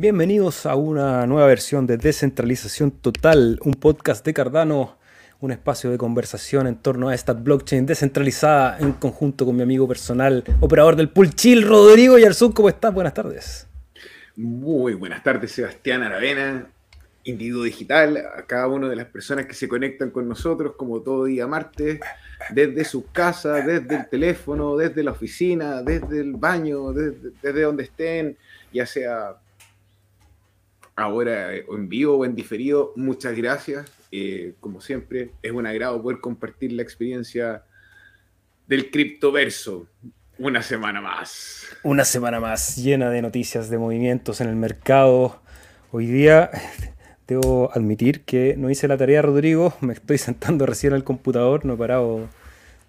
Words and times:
Bienvenidos 0.00 0.64
a 0.64 0.76
una 0.76 1.26
nueva 1.26 1.46
versión 1.46 1.86
de 1.86 1.98
Descentralización 1.98 2.90
Total, 2.90 3.58
un 3.60 3.74
podcast 3.74 4.24
de 4.24 4.32
Cardano, 4.32 4.96
un 5.40 5.52
espacio 5.52 5.90
de 5.90 5.98
conversación 5.98 6.66
en 6.66 6.76
torno 6.76 7.10
a 7.10 7.14
esta 7.14 7.34
blockchain 7.34 7.84
descentralizada 7.84 8.78
en 8.78 8.94
conjunto 8.94 9.44
con 9.44 9.56
mi 9.56 9.62
amigo 9.62 9.86
personal, 9.86 10.42
operador 10.60 10.96
del 10.96 11.10
pool 11.10 11.34
chill, 11.34 11.68
Rodrigo 11.68 12.16
Yarzún. 12.16 12.52
¿Cómo 12.52 12.70
estás? 12.70 12.94
Buenas 12.94 13.12
tardes. 13.12 13.68
Muy 14.36 14.94
buenas 14.94 15.22
tardes, 15.22 15.52
Sebastián 15.52 16.02
Aravena, 16.02 16.66
individuo 17.24 17.64
digital, 17.64 18.16
a 18.16 18.46
cada 18.46 18.68
una 18.68 18.88
de 18.88 18.96
las 18.96 19.06
personas 19.06 19.44
que 19.44 19.52
se 19.52 19.68
conectan 19.68 20.08
con 20.12 20.26
nosotros 20.26 20.76
como 20.78 21.02
todo 21.02 21.26
día 21.26 21.46
martes, 21.46 22.00
desde 22.48 22.86
su 22.86 23.04
casa, 23.12 23.60
desde 23.60 23.96
el 23.96 24.08
teléfono, 24.08 24.78
desde 24.78 25.02
la 25.02 25.10
oficina, 25.10 25.82
desde 25.82 26.20
el 26.20 26.36
baño, 26.36 26.90
desde 26.94 27.60
donde 27.60 27.82
estén, 27.82 28.38
ya 28.72 28.86
sea 28.86 29.36
ahora 30.96 31.54
en 31.54 31.88
vivo 31.88 32.16
o 32.16 32.24
en 32.24 32.34
diferido, 32.34 32.92
muchas 32.96 33.36
gracias. 33.36 33.90
Eh, 34.12 34.54
como 34.60 34.80
siempre, 34.80 35.30
es 35.42 35.52
un 35.52 35.66
agrado 35.66 36.02
poder 36.02 36.20
compartir 36.20 36.72
la 36.72 36.82
experiencia 36.82 37.64
del 38.66 38.90
criptoverso. 38.90 39.86
Una 40.38 40.62
semana 40.62 41.00
más. 41.00 41.66
Una 41.82 42.04
semana 42.04 42.40
más 42.40 42.76
llena 42.76 43.10
de 43.10 43.20
noticias, 43.20 43.68
de 43.68 43.78
movimientos 43.78 44.40
en 44.40 44.48
el 44.48 44.56
mercado. 44.56 45.42
Hoy 45.92 46.06
día 46.06 46.50
debo 47.28 47.70
admitir 47.74 48.22
que 48.22 48.54
no 48.56 48.70
hice 48.70 48.88
la 48.88 48.96
tarea, 48.96 49.22
Rodrigo. 49.22 49.74
Me 49.80 49.92
estoy 49.92 50.18
sentando 50.18 50.66
recién 50.66 50.92
al 50.92 51.04
computador. 51.04 51.66
No 51.66 51.74
he 51.74 51.76
parado, 51.76 52.28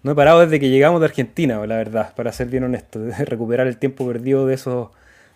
no 0.02 0.12
he 0.12 0.14
parado 0.14 0.40
desde 0.40 0.60
que 0.60 0.70
llegamos 0.70 1.00
de 1.00 1.06
Argentina, 1.06 1.64
la 1.66 1.76
verdad, 1.76 2.14
para 2.14 2.32
ser 2.32 2.48
bien 2.48 2.64
honesto. 2.64 3.00
Recuperar 3.26 3.66
el 3.66 3.76
tiempo 3.76 4.06
perdido 4.06 4.46
de 4.46 4.54
esos, 4.54 4.88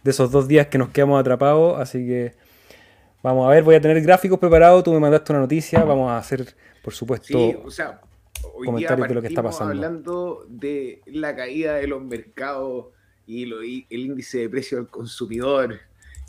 de 0.02 0.10
esos 0.10 0.30
dos 0.30 0.48
días 0.48 0.68
que 0.68 0.78
nos 0.78 0.88
quedamos 0.88 1.20
atrapados. 1.20 1.78
Así 1.78 2.06
que 2.06 2.34
Vamos 3.22 3.46
a 3.46 3.50
ver, 3.50 3.64
voy 3.64 3.74
a 3.74 3.80
tener 3.80 4.00
gráficos 4.02 4.38
preparados. 4.38 4.84
Tú 4.84 4.92
me 4.92 5.00
mandaste 5.00 5.32
una 5.32 5.40
noticia. 5.40 5.84
Vamos 5.84 6.10
a 6.10 6.18
hacer, 6.18 6.54
por 6.82 6.94
supuesto, 6.94 7.26
sí, 7.26 7.56
o 7.64 7.70
sea, 7.70 8.00
hoy 8.54 8.66
comentarios 8.66 9.08
de 9.08 9.14
lo 9.14 9.22
que 9.22 9.28
está 9.28 9.42
pasando. 9.42 9.72
hablando 9.72 10.46
de 10.48 11.02
la 11.06 11.34
caída 11.34 11.74
de 11.74 11.86
los 11.86 12.02
mercados 12.02 12.86
y 13.26 13.42
el 13.42 14.00
índice 14.00 14.38
de 14.38 14.48
precio 14.48 14.78
del 14.78 14.86
consumidor 14.86 15.80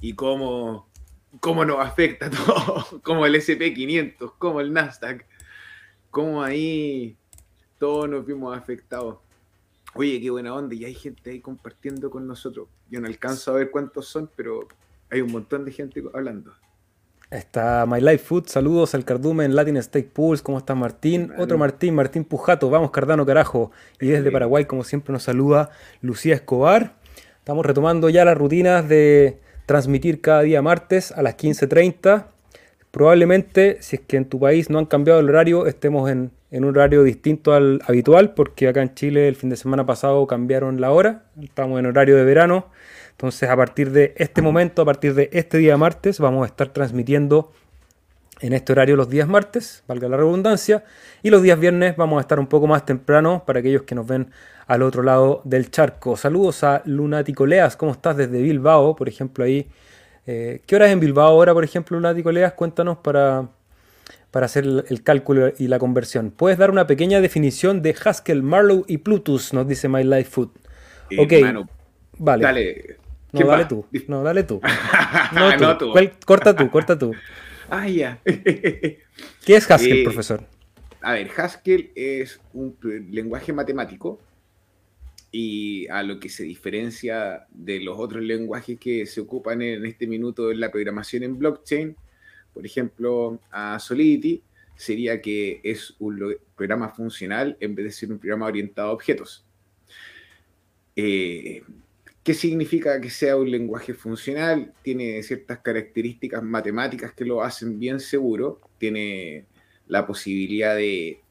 y 0.01 0.13
cómo, 0.13 0.87
cómo 1.39 1.65
nos 1.65 1.85
afecta 1.85 2.29
todo, 2.29 2.85
como 3.03 3.25
el 3.25 3.35
SP500, 3.35 4.33
como 4.37 4.61
el 4.61 4.73
Nasdaq, 4.73 5.25
cómo 6.09 6.41
ahí 6.43 7.15
todos 7.77 8.09
nos 8.09 8.25
vimos 8.25 8.57
afectados. 8.57 9.17
Oye, 9.93 10.19
qué 10.21 10.29
buena 10.29 10.53
onda, 10.53 10.75
y 10.75 10.85
hay 10.85 10.93
gente 10.93 11.31
ahí 11.31 11.39
compartiendo 11.39 12.09
con 12.09 12.27
nosotros. 12.27 12.67
Yo 12.89 12.99
no 12.99 13.07
alcanzo 13.07 13.51
a 13.51 13.55
ver 13.55 13.71
cuántos 13.71 14.07
son, 14.07 14.29
pero 14.35 14.67
hay 15.09 15.21
un 15.21 15.31
montón 15.31 15.65
de 15.65 15.71
gente 15.71 16.03
hablando. 16.13 16.53
Está 17.29 17.85
My 17.85 17.99
Life 17.99 18.19
Food, 18.19 18.47
saludos 18.47 18.95
al 18.95 19.03
Cardumen, 19.03 19.53
Latin 19.53 19.83
Steak 19.83 20.11
Pools, 20.11 20.41
¿cómo 20.41 20.59
está 20.59 20.75
Martín? 20.75 21.33
Otro 21.37 21.57
Martín, 21.57 21.93
Martín 21.93 22.23
Pujato, 22.23 22.69
vamos 22.69 22.91
Cardano 22.91 23.25
carajo. 23.25 23.71
Y 23.99 24.07
desde 24.07 24.31
Paraguay, 24.31 24.63
como 24.63 24.85
siempre, 24.85 25.11
nos 25.11 25.23
saluda 25.23 25.69
Lucía 25.99 26.35
Escobar. 26.35 26.93
Estamos 27.39 27.65
retomando 27.65 28.07
ya 28.07 28.23
las 28.23 28.37
rutinas 28.37 28.87
de 28.87 29.41
transmitir 29.65 30.21
cada 30.21 30.43
día 30.43 30.61
martes 30.61 31.11
a 31.11 31.21
las 31.21 31.35
15.30. 31.35 32.27
Probablemente, 32.91 33.77
si 33.81 33.97
es 33.97 34.03
que 34.07 34.15
en 34.15 34.29
tu 34.29 34.39
país 34.39 34.69
no 34.69 34.79
han 34.79 34.85
cambiado 34.85 35.19
el 35.19 35.27
horario, 35.27 35.65
estemos 35.65 36.09
en, 36.09 36.31
en 36.49 36.63
un 36.63 36.77
horario 36.77 37.03
distinto 37.03 37.53
al 37.53 37.81
habitual, 37.85 38.35
porque 38.35 38.69
acá 38.69 38.81
en 38.81 38.95
Chile 38.95 39.27
el 39.27 39.35
fin 39.35 39.49
de 39.49 39.57
semana 39.57 39.85
pasado 39.85 40.25
cambiaron 40.27 40.79
la 40.79 40.91
hora, 40.91 41.25
estamos 41.41 41.77
en 41.77 41.87
horario 41.87 42.15
de 42.15 42.23
verano. 42.23 42.67
Entonces, 43.17 43.49
a 43.49 43.55
partir 43.55 43.89
de 43.89 44.13
este 44.15 44.43
momento, 44.43 44.83
a 44.83 44.85
partir 44.85 45.15
de 45.15 45.31
este 45.33 45.57
día 45.57 45.75
martes, 45.75 46.19
vamos 46.19 46.43
a 46.43 46.45
estar 46.45 46.69
transmitiendo 46.69 47.51
en 48.41 48.53
este 48.53 48.73
horario 48.73 48.95
los 48.95 49.09
días 49.09 49.27
martes, 49.27 49.83
valga 49.87 50.07
la 50.07 50.17
redundancia, 50.17 50.83
y 51.23 51.31
los 51.31 51.41
días 51.41 51.59
viernes 51.59 51.95
vamos 51.97 52.19
a 52.19 52.21
estar 52.21 52.39
un 52.39 52.45
poco 52.45 52.67
más 52.67 52.85
temprano 52.85 53.43
para 53.43 53.57
aquellos 53.57 53.81
que 53.81 53.95
nos 53.95 54.05
ven 54.05 54.29
al 54.67 54.83
otro 54.83 55.01
lado 55.01 55.41
del 55.45 55.71
charco. 55.71 56.15
Saludos 56.15 56.63
a 56.63 56.83
Lunático 56.85 57.47
Leas, 57.47 57.75
¿cómo 57.75 57.93
estás 57.93 58.17
desde 58.17 58.39
Bilbao? 58.39 58.95
Por 58.95 59.09
ejemplo, 59.09 59.43
ahí. 59.43 59.67
Eh, 60.27 60.61
¿Qué 60.67 60.75
hora 60.75 60.85
es 60.85 60.91
en 60.91 60.99
Bilbao 60.99 61.29
ahora, 61.29 61.55
por 61.55 61.63
ejemplo, 61.63 61.97
Lunático 61.97 62.31
Leas? 62.31 62.53
Cuéntanos 62.53 62.99
para, 62.99 63.49
para 64.29 64.45
hacer 64.45 64.63
el, 64.63 65.01
cálculo 65.01 65.53
y 65.57 65.69
la 65.69 65.79
conversión. 65.79 66.29
¿Puedes 66.29 66.59
dar 66.59 66.69
una 66.69 66.85
pequeña 66.85 67.19
definición 67.19 67.81
de 67.81 67.95
Haskell, 68.05 68.43
Marlowe 68.43 68.85
y 68.87 68.99
Plutus? 68.99 69.53
Nos 69.53 69.67
dice 69.67 69.89
My 69.89 70.03
Life 70.03 70.29
Food. 70.29 70.49
Eh, 71.09 71.19
ok, 71.19 71.65
vale. 72.19 72.43
Dale. 72.43 73.06
No, 73.31 73.45
dale 73.47 73.65
tú. 73.65 73.85
No, 74.07 74.23
dale 74.23 74.43
tú. 74.43 74.61
No, 75.33 75.77
tú. 75.77 75.93
corta 76.25 76.55
tú, 76.55 76.69
corta 76.69 76.97
tú. 76.97 77.13
Ah, 77.69 77.89
ya. 77.89 78.21
¿Qué 78.23 79.01
es 79.45 79.69
Haskell, 79.69 79.97
eh, 79.97 80.03
profesor? 80.05 80.41
A 81.01 81.11
ver, 81.11 81.29
Haskell 81.35 81.91
es 81.95 82.39
un 82.53 82.77
lenguaje 83.11 83.51
matemático 83.51 84.21
y 85.33 85.85
a 85.89 86.01
lo 86.01 86.17
que 86.17 86.29
se 86.29 86.43
diferencia 86.43 87.45
de 87.49 87.81
los 87.81 87.99
otros 87.99 88.23
lenguajes 88.23 88.79
que 88.79 89.05
se 89.05 89.19
ocupan 89.19 89.61
en 89.61 89.85
este 89.85 90.07
minuto 90.07 90.49
en 90.49 90.61
la 90.61 90.71
programación 90.71 91.23
en 91.23 91.37
blockchain, 91.37 91.95
por 92.53 92.65
ejemplo, 92.65 93.37
a 93.51 93.77
Solidity, 93.79 94.41
sería 94.77 95.21
que 95.21 95.59
es 95.63 95.93
un 95.99 96.37
programa 96.55 96.89
funcional 96.89 97.57
en 97.59 97.75
vez 97.75 97.85
de 97.87 97.91
ser 97.91 98.11
un 98.11 98.19
programa 98.19 98.45
orientado 98.45 98.89
a 98.89 98.93
objetos. 98.93 99.45
Eh, 100.95 101.63
¿Qué 102.27 102.33
significa 102.33 102.99
que 102.99 103.09
sea 103.09 103.37
un 103.37 103.49
lenguaje 103.49 103.93
funcional? 103.93 104.73
Tiene 104.81 105.23
ciertas 105.23 105.59
características 105.59 106.43
matemáticas 106.43 107.13
que 107.13 107.23
lo 107.23 107.41
hacen 107.41 107.79
bien 107.79 108.01
seguro. 108.01 108.59
Tiene 108.77 109.45
la 109.87 110.05
posibilidad 110.05 110.75
de 110.75 111.21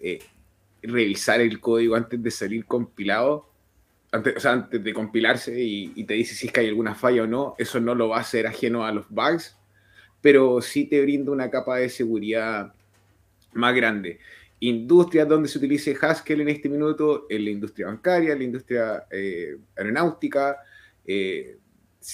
eh, 0.00 0.20
revisar 0.80 1.40
el 1.40 1.58
código 1.58 1.96
antes 1.96 2.22
de 2.22 2.30
salir 2.30 2.66
compilado, 2.66 3.50
antes, 4.12 4.84
de 4.84 4.94
compilarse 4.94 5.60
y, 5.60 6.04
te 6.04 6.14
dice 6.14 6.36
si 6.36 6.46
es 6.46 6.52
que 6.52 6.60
hay 6.60 6.68
alguna 6.68 6.94
falla 6.94 7.24
o 7.24 7.26
no. 7.26 7.56
Eso 7.58 7.80
no 7.80 7.96
lo 7.96 8.10
va 8.10 8.18
a 8.18 8.20
hacer 8.20 8.46
ajeno 8.46 8.86
a 8.86 8.92
los 8.92 9.06
bugs, 9.08 9.56
pero 10.20 10.62
sí 10.62 10.84
te 10.84 11.02
brinda 11.02 11.32
una 11.32 11.50
capa 11.50 11.78
de 11.78 11.88
seguridad 11.88 12.72
más 13.54 13.74
grande 13.74 14.20
industrias 14.68 15.28
donde 15.28 15.48
se 15.48 15.58
utilice 15.58 15.96
Haskell 16.00 16.40
en 16.40 16.48
este 16.48 16.68
minuto, 16.68 17.26
en 17.28 17.44
la 17.44 17.50
industria 17.50 17.86
bancaria, 17.86 18.32
en 18.32 18.38
la 18.38 18.44
industria 18.44 19.06
eh, 19.10 19.58
aeronáutica. 19.76 20.58
Eh, 21.04 21.58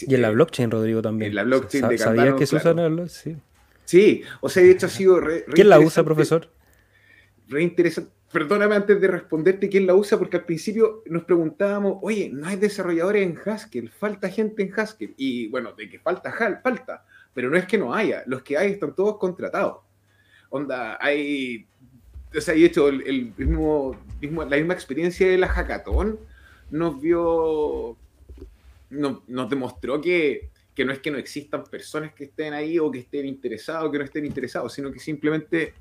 y 0.02 0.14
en 0.14 0.22
la 0.22 0.28
eh, 0.28 0.32
blockchain, 0.32 0.70
Rodrigo, 0.70 1.02
también. 1.02 1.30
En 1.30 1.36
la 1.36 1.44
blockchain 1.44 1.88
de 1.88 1.96
Cardano, 1.96 2.16
¿Sabías 2.16 2.34
que 2.36 2.46
se 2.46 2.56
usa 2.56 2.70
en 2.70 2.96
la 2.96 3.08
Sí. 3.08 3.36
sí, 3.84 4.22
o 4.40 4.48
sea, 4.48 4.62
de 4.62 4.70
hecho 4.70 4.86
ha 4.86 4.90
sido... 4.90 5.20
Re, 5.20 5.44
¿Quién 5.52 5.68
la 5.68 5.80
usa, 5.80 6.04
profesor? 6.04 6.48
Re 7.48 7.62
interesante. 7.62 8.10
Perdóname 8.32 8.76
antes 8.76 9.00
de 9.00 9.08
responderte 9.08 9.68
quién 9.68 9.88
la 9.88 9.94
usa, 9.96 10.16
porque 10.16 10.36
al 10.36 10.44
principio 10.44 11.02
nos 11.06 11.24
preguntábamos, 11.24 11.98
oye, 12.02 12.30
no 12.32 12.46
hay 12.46 12.54
desarrolladores 12.56 13.26
en 13.26 13.36
Haskell, 13.44 13.90
falta 13.90 14.28
gente 14.28 14.62
en 14.62 14.72
Haskell. 14.78 15.14
Y 15.16 15.48
bueno, 15.48 15.72
de 15.72 15.90
que 15.90 15.98
falta, 15.98 16.32
falta. 16.62 17.04
Pero 17.34 17.50
no 17.50 17.56
es 17.56 17.66
que 17.66 17.76
no 17.76 17.92
haya, 17.92 18.22
los 18.26 18.42
que 18.42 18.56
hay 18.56 18.72
están 18.72 18.94
todos 18.94 19.18
contratados. 19.18 19.78
Onda, 20.50 20.96
hay 21.00 21.66
o 22.36 22.40
sea, 22.40 22.54
y 22.54 22.64
hecho, 22.64 22.88
el, 22.88 23.32
mismo, 23.36 23.96
la 24.20 24.56
misma 24.56 24.74
experiencia 24.74 25.28
de 25.28 25.38
la 25.38 25.48
hackathon 25.48 26.18
nos 26.70 27.00
vio, 27.00 27.96
nos 28.90 29.50
demostró 29.50 30.00
que, 30.00 30.50
que, 30.74 30.84
no 30.84 30.92
es 30.92 31.00
que 31.00 31.10
no 31.10 31.18
existan 31.18 31.64
personas 31.64 32.14
que 32.14 32.24
estén 32.24 32.54
ahí 32.54 32.78
o 32.78 32.90
que 32.90 33.00
estén 33.00 33.26
interesados 33.26 33.88
o 33.88 33.90
que 33.90 33.98
no 33.98 34.04
estén 34.04 34.24
interesados, 34.24 34.72
sino 34.72 34.92
que 34.92 35.00
simplemente 35.00 35.74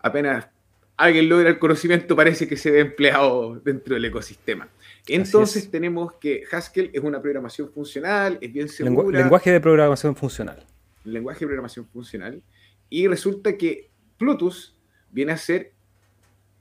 apenas 0.00 0.48
alguien 0.96 1.28
logra 1.28 1.48
el 1.48 1.58
conocimiento 1.58 2.14
parece 2.14 2.46
que 2.46 2.56
se 2.56 2.70
ve 2.70 2.80
empleado 2.80 3.60
dentro 3.60 3.94
del 3.94 4.04
ecosistema. 4.04 4.68
Entonces 5.06 5.70
tenemos 5.70 6.14
que 6.14 6.44
Haskell 6.50 6.90
es 6.92 7.02
una 7.02 7.20
programación 7.20 7.70
funcional, 7.70 8.38
es 8.40 8.52
bien 8.52 8.68
segura. 8.68 9.18
lenguaje 9.18 9.52
de 9.52 9.60
programación 9.60 10.16
funcional. 10.16 10.64
Lenguaje 11.04 11.40
de 11.40 11.46
programación 11.46 11.86
funcional. 11.86 12.42
Y 12.88 13.06
resulta 13.06 13.56
que 13.56 13.90
Plutus 14.16 14.73
viene 15.14 15.32
a 15.32 15.36
ser 15.38 15.72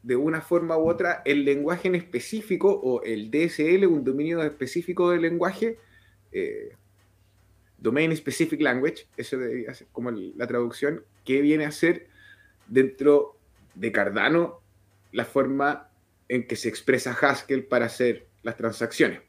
de 0.04 0.16
una 0.16 0.42
forma 0.42 0.78
u 0.78 0.90
otra 0.90 1.24
el 1.26 1.44
lenguaje 1.44 1.88
en 1.88 1.96
específico 1.96 2.70
o 2.72 3.02
el 3.04 3.32
DSL, 3.32 3.86
un 3.88 4.04
dominio 4.04 4.44
específico 4.44 5.10
del 5.10 5.24
lenguaje, 5.24 5.80
eh, 6.32 6.76
Domain 7.78 8.16
Specific 8.16 8.62
Language, 8.62 9.08
eso 9.18 9.38
debería 9.38 9.74
ser 9.74 9.88
como 9.92 10.12
la 10.12 10.48
traducción, 10.48 11.04
que 11.26 11.42
viene 11.42 11.66
a 11.66 11.72
ser 11.72 12.08
dentro 12.68 13.38
de 13.76 13.92
Cardano 13.92 14.62
la 15.12 15.26
forma 15.26 15.90
en 16.30 16.48
que 16.48 16.56
se 16.56 16.70
expresa 16.70 17.12
Haskell 17.20 17.66
para 17.66 17.86
hacer 17.86 18.28
las 18.44 18.56
transacciones. 18.56 19.22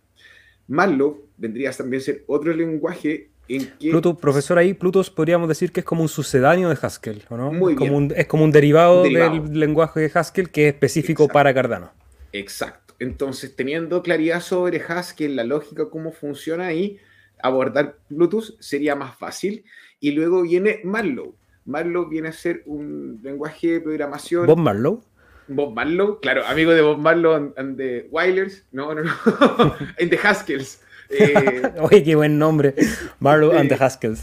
Marlow 0.69 1.29
vendría 1.37 1.73
también 1.73 2.01
a 2.01 2.05
ser 2.05 2.25
otro 2.27 2.53
lenguaje 2.53 3.31
Pluto, 3.79 4.17
profesor, 4.17 4.59
ahí 4.59 4.73
Plutus 4.73 5.11
podríamos 5.11 5.49
decir 5.49 5.71
que 5.71 5.81
es 5.81 5.87
como 5.87 6.03
un 6.03 6.09
sucedáneo 6.09 6.71
de 6.71 6.79
Haskell, 6.81 7.23
no? 7.31 7.69
es, 7.69 7.77
Como 7.77 7.97
un, 7.97 8.13
es 8.17 8.27
como 8.27 8.45
un 8.45 8.51
derivado, 8.51 9.03
del 9.03 9.61
lenguaje 9.61 10.01
de 10.01 10.11
Haskell 10.15 10.51
que 10.51 10.69
es 10.69 10.75
específico 10.75 11.29
para 11.29 11.53
Cardano. 11.53 11.93
Exacto. 12.33 12.95
Entonces, 12.99 13.55
teniendo 13.55 14.03
claridad 14.03 14.41
sobre 14.41 14.81
Haskell, 14.81 15.37
la 15.37 15.45
lógica, 15.45 15.91
cómo 15.91 16.13
funciona 16.13 16.67
ahí, 16.67 16.99
abordar 17.43 17.99
Bluetooth 18.09 18.59
sería 18.61 18.95
más 18.95 19.17
fácil. 19.19 19.65
Y 20.01 20.13
luego 20.13 20.43
viene 20.43 20.81
Marlow. 20.85 21.35
Marlow 21.67 22.09
viene 22.09 22.29
a 22.29 22.33
ser 22.33 22.63
un 22.67 23.21
lenguaje 23.23 23.73
de 23.73 23.81
programación. 23.81 24.47
Bob 24.47 24.59
Marlow. 24.59 25.03
Bob 25.47 25.75
Marlow, 25.75 26.21
claro, 26.21 26.47
amigo 26.47 26.73
de 26.73 26.81
Bob 26.81 26.99
Marlow 26.99 27.53
and, 27.57 27.77
the 27.77 28.09
Wilders, 28.11 28.65
no, 28.73 28.95
no, 28.95 29.03
no, 29.03 29.13
en 29.99 30.09
The 30.09 30.19
Haskell. 30.23 30.65
Eh, 31.11 31.63
Oye, 31.81 32.03
qué 32.03 32.15
buen 32.15 32.39
nombre, 32.39 32.75
Marlow 33.21 33.53
and 33.53 33.69
the 33.69 33.77
Haskell. 33.83 34.17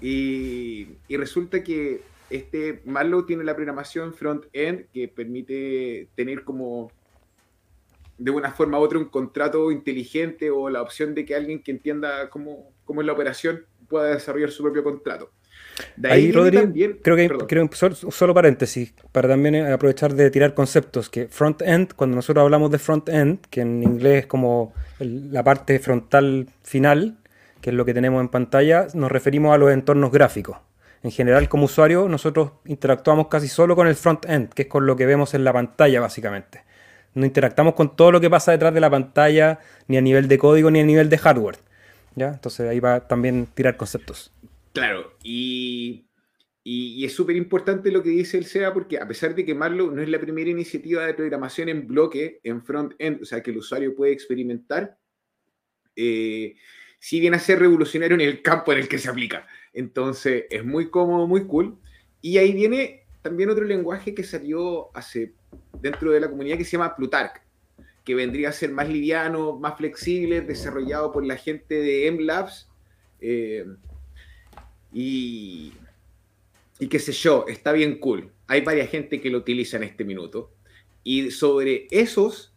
Y, 0.00 0.88
y, 1.08 1.16
resulta 1.16 1.62
que 1.62 2.02
este 2.28 2.80
Marlow 2.84 3.24
tiene 3.24 3.44
la 3.44 3.54
programación 3.54 4.14
front-end 4.14 4.86
que 4.92 5.06
permite 5.08 6.08
tener 6.16 6.42
como 6.42 6.90
de 8.18 8.30
una 8.30 8.52
forma 8.52 8.78
u 8.78 8.82
otra 8.82 8.98
un 8.98 9.06
contrato 9.06 9.70
inteligente 9.70 10.50
o 10.50 10.68
la 10.68 10.82
opción 10.82 11.14
de 11.14 11.24
que 11.24 11.34
alguien 11.34 11.62
que 11.62 11.72
entienda 11.72 12.30
cómo, 12.30 12.70
cómo 12.84 13.00
es 13.00 13.06
la 13.06 13.12
operación 13.12 13.64
pueda 13.88 14.14
desarrollar 14.14 14.50
su 14.50 14.62
propio 14.62 14.84
contrato. 14.84 15.30
ahí, 16.04 16.30
Rodri, 16.32 17.00
creo 17.02 17.16
que, 17.16 17.28
creo 17.46 17.68
solo, 17.72 18.34
paréntesis, 18.34 18.94
para 19.12 19.28
también 19.28 19.66
aprovechar 19.66 20.14
de 20.14 20.30
tirar 20.30 20.54
conceptos, 20.54 21.10
que 21.10 21.28
front-end, 21.28 21.94
cuando 21.94 22.16
nosotros 22.16 22.42
hablamos 22.42 22.70
de 22.70 22.78
front-end, 22.78 23.40
que 23.50 23.60
en 23.62 23.82
inglés 23.82 24.20
es 24.20 24.26
como 24.26 24.72
la 25.04 25.42
parte 25.42 25.78
frontal 25.78 26.48
final, 26.62 27.18
que 27.60 27.70
es 27.70 27.76
lo 27.76 27.84
que 27.84 27.94
tenemos 27.94 28.20
en 28.20 28.28
pantalla, 28.28 28.86
nos 28.94 29.10
referimos 29.10 29.54
a 29.54 29.58
los 29.58 29.70
entornos 29.70 30.10
gráficos. 30.10 30.58
En 31.02 31.10
general, 31.10 31.48
como 31.48 31.64
usuario, 31.64 32.08
nosotros 32.08 32.52
interactuamos 32.64 33.28
casi 33.28 33.48
solo 33.48 33.74
con 33.74 33.88
el 33.88 33.96
front-end, 33.96 34.50
que 34.50 34.62
es 34.62 34.68
con 34.68 34.86
lo 34.86 34.96
que 34.96 35.06
vemos 35.06 35.34
en 35.34 35.44
la 35.44 35.52
pantalla, 35.52 36.00
básicamente. 36.00 36.62
No 37.14 37.26
interactamos 37.26 37.74
con 37.74 37.96
todo 37.96 38.12
lo 38.12 38.20
que 38.20 38.30
pasa 38.30 38.52
detrás 38.52 38.72
de 38.72 38.80
la 38.80 38.90
pantalla, 38.90 39.58
ni 39.88 39.96
a 39.96 40.00
nivel 40.00 40.28
de 40.28 40.38
código, 40.38 40.70
ni 40.70 40.80
a 40.80 40.84
nivel 40.84 41.08
de 41.08 41.18
hardware. 41.18 41.58
¿Ya? 42.14 42.28
Entonces 42.28 42.68
ahí 42.68 42.78
va 42.78 43.08
también 43.08 43.46
tirar 43.46 43.76
conceptos. 43.76 44.32
Claro, 44.72 45.12
y, 45.22 46.06
y, 46.64 47.04
es 47.04 47.12
súper 47.12 47.36
importante 47.36 47.90
lo 47.90 48.02
que 48.02 48.10
dice 48.10 48.38
el 48.38 48.44
SEA 48.44 48.72
porque 48.72 48.98
a 48.98 49.08
pesar 49.08 49.34
de 49.34 49.44
que 49.44 49.54
Marlow 49.54 49.90
no 49.90 50.00
es 50.00 50.08
la 50.08 50.20
primera 50.20 50.48
iniciativa 50.48 51.04
de 51.04 51.14
programación 51.14 51.68
en 51.68 51.88
bloque, 51.88 52.40
en 52.44 52.62
front-end, 52.62 53.22
o 53.22 53.24
sea, 53.24 53.42
que 53.42 53.50
el 53.50 53.58
usuario 53.58 53.96
puede 53.96 54.12
experimentar, 54.12 54.96
eh, 55.96 56.54
sí 56.98 57.18
viene 57.18 57.36
a 57.36 57.40
ser 57.40 57.58
revolucionario 57.58 58.14
en 58.14 58.20
el 58.20 58.42
campo 58.42 58.72
en 58.72 58.78
el 58.78 58.88
que 58.88 58.98
se 58.98 59.08
aplica. 59.08 59.46
Entonces 59.72 60.44
es 60.50 60.64
muy 60.64 60.88
cómodo, 60.88 61.26
muy 61.26 61.46
cool. 61.46 61.78
Y 62.20 62.38
ahí 62.38 62.52
viene 62.52 63.06
también 63.22 63.50
otro 63.50 63.64
lenguaje 63.64 64.14
que 64.14 64.22
salió 64.22 64.96
hace 64.96 65.34
dentro 65.80 66.12
de 66.12 66.20
la 66.20 66.30
comunidad 66.30 66.58
que 66.58 66.64
se 66.64 66.72
llama 66.72 66.94
Plutarch, 66.94 67.42
que 68.04 68.14
vendría 68.14 68.50
a 68.50 68.52
ser 68.52 68.70
más 68.70 68.88
liviano, 68.88 69.58
más 69.58 69.76
flexible, 69.76 70.42
desarrollado 70.42 71.10
por 71.10 71.26
la 71.26 71.36
gente 71.36 71.74
de 71.74 72.10
MLabs. 72.12 72.68
Eh, 73.20 73.66
y, 74.92 75.72
y 76.82 76.88
qué 76.88 76.98
sé 76.98 77.12
yo, 77.12 77.44
está 77.46 77.70
bien 77.70 78.00
cool. 78.00 78.32
Hay 78.48 78.62
varias 78.62 78.90
gente 78.90 79.20
que 79.20 79.30
lo 79.30 79.38
utiliza 79.38 79.76
en 79.76 79.84
este 79.84 80.04
minuto. 80.04 80.52
Y 81.04 81.30
sobre 81.30 81.86
esos, 81.92 82.56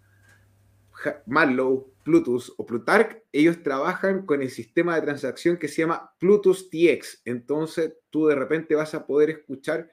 Marlow, 1.28 1.94
Plutus 2.04 2.52
o 2.58 2.66
Plutarch, 2.66 3.22
ellos 3.32 3.62
trabajan 3.62 4.26
con 4.26 4.42
el 4.42 4.50
sistema 4.50 4.96
de 4.96 5.04
transacción 5.04 5.58
que 5.58 5.68
se 5.68 5.84
llama 5.84 6.16
Plutus 6.18 6.72
TX. 6.72 7.22
Entonces 7.26 7.94
tú 8.10 8.26
de 8.26 8.34
repente 8.34 8.74
vas 8.74 8.96
a 8.96 9.06
poder 9.06 9.30
escuchar 9.30 9.92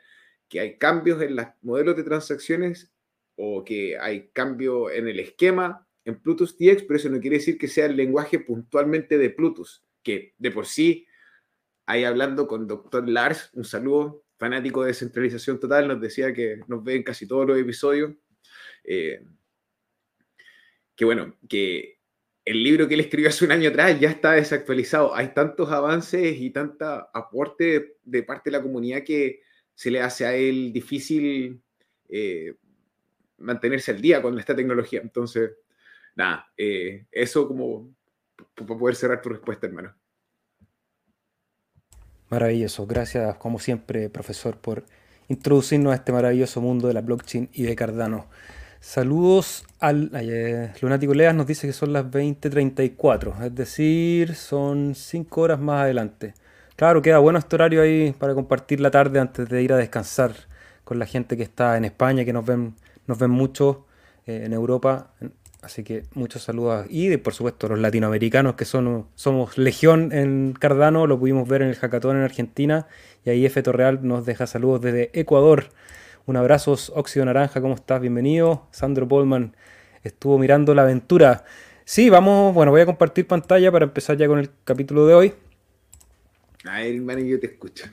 que 0.49 0.61
hay 0.61 0.79
cambios 0.79 1.21
en 1.21 1.37
los 1.37 1.49
modelos 1.61 1.95
de 1.95 2.05
transacciones 2.05 2.91
o 3.37 3.63
que 3.65 3.99
hay 3.99 4.31
cambio 4.33 4.91
en 4.91 5.09
el 5.09 5.21
esquema 5.21 5.87
en 6.07 6.19
Plutus 6.23 6.57
TX, 6.57 6.85
pero 6.85 6.97
eso 6.97 7.11
no 7.11 7.21
quiere 7.21 7.37
decir 7.37 7.59
que 7.59 7.69
sea 7.69 7.85
el 7.85 7.97
lenguaje 7.97 8.39
puntualmente 8.39 9.19
de 9.19 9.29
Plutus, 9.29 9.85
que 10.03 10.33
de 10.39 10.51
por 10.51 10.65
sí, 10.65 11.07
ahí 11.93 12.05
hablando 12.05 12.47
con 12.47 12.67
doctor 12.67 13.09
Lars, 13.09 13.51
un 13.55 13.65
saludo, 13.65 14.25
fanático 14.39 14.83
de 14.83 14.89
descentralización 14.89 15.61
total, 15.61 15.89
nos 15.89 16.01
decía 16.01 16.33
que 16.33 16.61
nos 16.67 16.83
ve 16.83 16.97
en 16.97 17.03
casi 17.03 17.27
todos 17.27 17.47
los 17.47 17.59
episodios, 17.59 18.13
eh, 18.83 19.25
que 20.97 21.05
bueno, 21.05 21.37
que 21.49 22.01
el 22.45 22.63
libro 22.63 22.89
que 22.89 22.95
él 22.95 23.01
escribió 23.01 23.29
hace 23.29 23.45
un 23.45 23.53
año 23.53 23.71
atrás 23.71 24.01
ya 24.01 24.11
está 24.11 24.33
desactualizado. 24.33 25.15
Hay 25.15 25.33
tantos 25.33 25.71
avances 25.71 26.37
y 26.41 26.51
tanta 26.51 27.11
aporte 27.15 27.99
de, 28.03 28.23
parte 28.25 28.51
de 28.51 28.57
la 28.57 28.63
comunidad 28.63 29.05
que 29.05 29.43
se 29.75 29.91
le 29.91 30.01
hace 30.01 30.27
a 30.27 30.35
él 30.35 30.73
difícil 30.73 31.63
eh, 32.09 32.55
mantenerse 33.39 33.93
al 33.93 34.01
día 34.01 34.21
con 34.21 34.39
esta 34.39 34.57
tecnología. 34.57 35.01
Entonces, 35.03 35.53
nada, 36.17 36.53
eh, 36.57 37.07
eso 37.13 37.47
como 37.47 37.95
para 38.55 38.79
poder 38.79 38.97
cerrar 38.97 39.23
tu 39.23 39.29
respuesta, 39.29 39.67
hermano. 39.67 39.95
Maravilloso. 42.33 42.87
Gracias, 42.87 43.37
como 43.37 43.59
siempre, 43.59 44.09
profesor, 44.09 44.57
por 44.57 44.87
introducirnos 45.29 45.93
a 45.93 45.97
este 45.97 46.13
maravilloso 46.13 46.63
mundo 46.63 46.89
de 46.89 46.95
la 46.95 47.03
blockchain 47.03 47.51
y 47.53 47.65
de 47.65 47.77
Cardano. 47.77 48.25
Saludos 48.81 49.67
al 49.81 50.11
eh, 50.15 50.73
Lunático 50.81 51.13
Leas, 51.13 51.35
nos 51.35 51.47
dice 51.47 51.67
que 51.67 51.75
son 51.75 51.93
las 51.93 52.07
20.34, 52.07 53.45
es 53.45 53.55
decir, 53.55 54.35
son 54.35 54.95
5 54.95 55.41
horas 55.43 55.61
más 55.61 55.83
adelante. 55.83 56.33
Claro, 56.75 57.03
queda 57.03 57.19
bueno 57.19 57.39
este 57.39 57.55
horario 57.57 57.83
ahí 57.83 58.15
para 58.19 58.33
compartir 58.35 58.81
la 58.81 58.91
tarde 58.91 59.21
antes 59.21 59.47
de 59.47 59.63
ir 59.63 59.75
a 59.75 59.77
descansar 59.77 60.33
con 60.85 60.99
la 60.99 61.05
gente 61.05 61.37
que 61.37 61.43
está 61.43 61.77
en 61.77 61.85
España, 61.85 62.25
que 62.25 62.33
nos 62.33 62.47
ven 62.47 62.75
nos 63.07 63.19
ven 63.19 63.31
mucho 63.31 63.85
eh, 64.27 64.45
en 64.47 64.55
Europa, 64.55 65.11
así 65.63 65.85
que 65.85 66.03
muchos 66.15 66.43
saludos. 66.43 66.87
Y 66.91 67.17
por 67.17 67.33
supuesto 67.35 67.69
los 67.69 67.79
latinoamericanos 67.79 68.55
que 68.55 68.65
son, 68.65 69.07
somos 69.15 69.57
legión 69.57 70.13
en 70.13 70.55
Cardano, 70.59 71.07
lo 71.07 71.19
pudimos 71.19 71.49
ver 71.49 71.63
en 71.63 71.69
el 71.69 71.77
hackathon 71.77 72.17
en 72.17 72.23
Argentina. 72.23 72.87
Y 73.25 73.31
ahí 73.31 73.47
F. 73.47 73.63
Torreal 73.63 74.01
nos 74.07 74.27
deja 74.27 74.47
saludos 74.47 74.83
desde 74.83 75.11
Ecuador. 75.19 75.71
Un 76.27 76.37
abrazo, 76.37 76.77
Óxido 76.95 77.25
Naranja, 77.25 77.61
¿cómo 77.61 77.75
estás? 77.75 78.01
Bienvenido. 78.01 78.67
Sandro 78.71 79.09
Polman 79.09 79.57
estuvo 80.03 80.39
mirando 80.39 80.75
la 80.75 80.83
aventura. 80.83 81.45
Sí, 81.85 82.11
vamos, 82.11 82.55
bueno, 82.55 82.71
voy 82.71 82.81
a 82.81 82.87
compartir 82.87 83.27
pantalla 83.27 83.73
para 83.73 83.85
empezar 83.85 84.17
ya 84.17 84.29
con 84.29 84.39
el 84.39 84.51
capítulo 84.65 85.07
de 85.07 85.15
hoy. 85.15 85.35
A 86.65 86.81
ver, 86.81 87.41
te 87.41 87.47
escucho. 87.47 87.87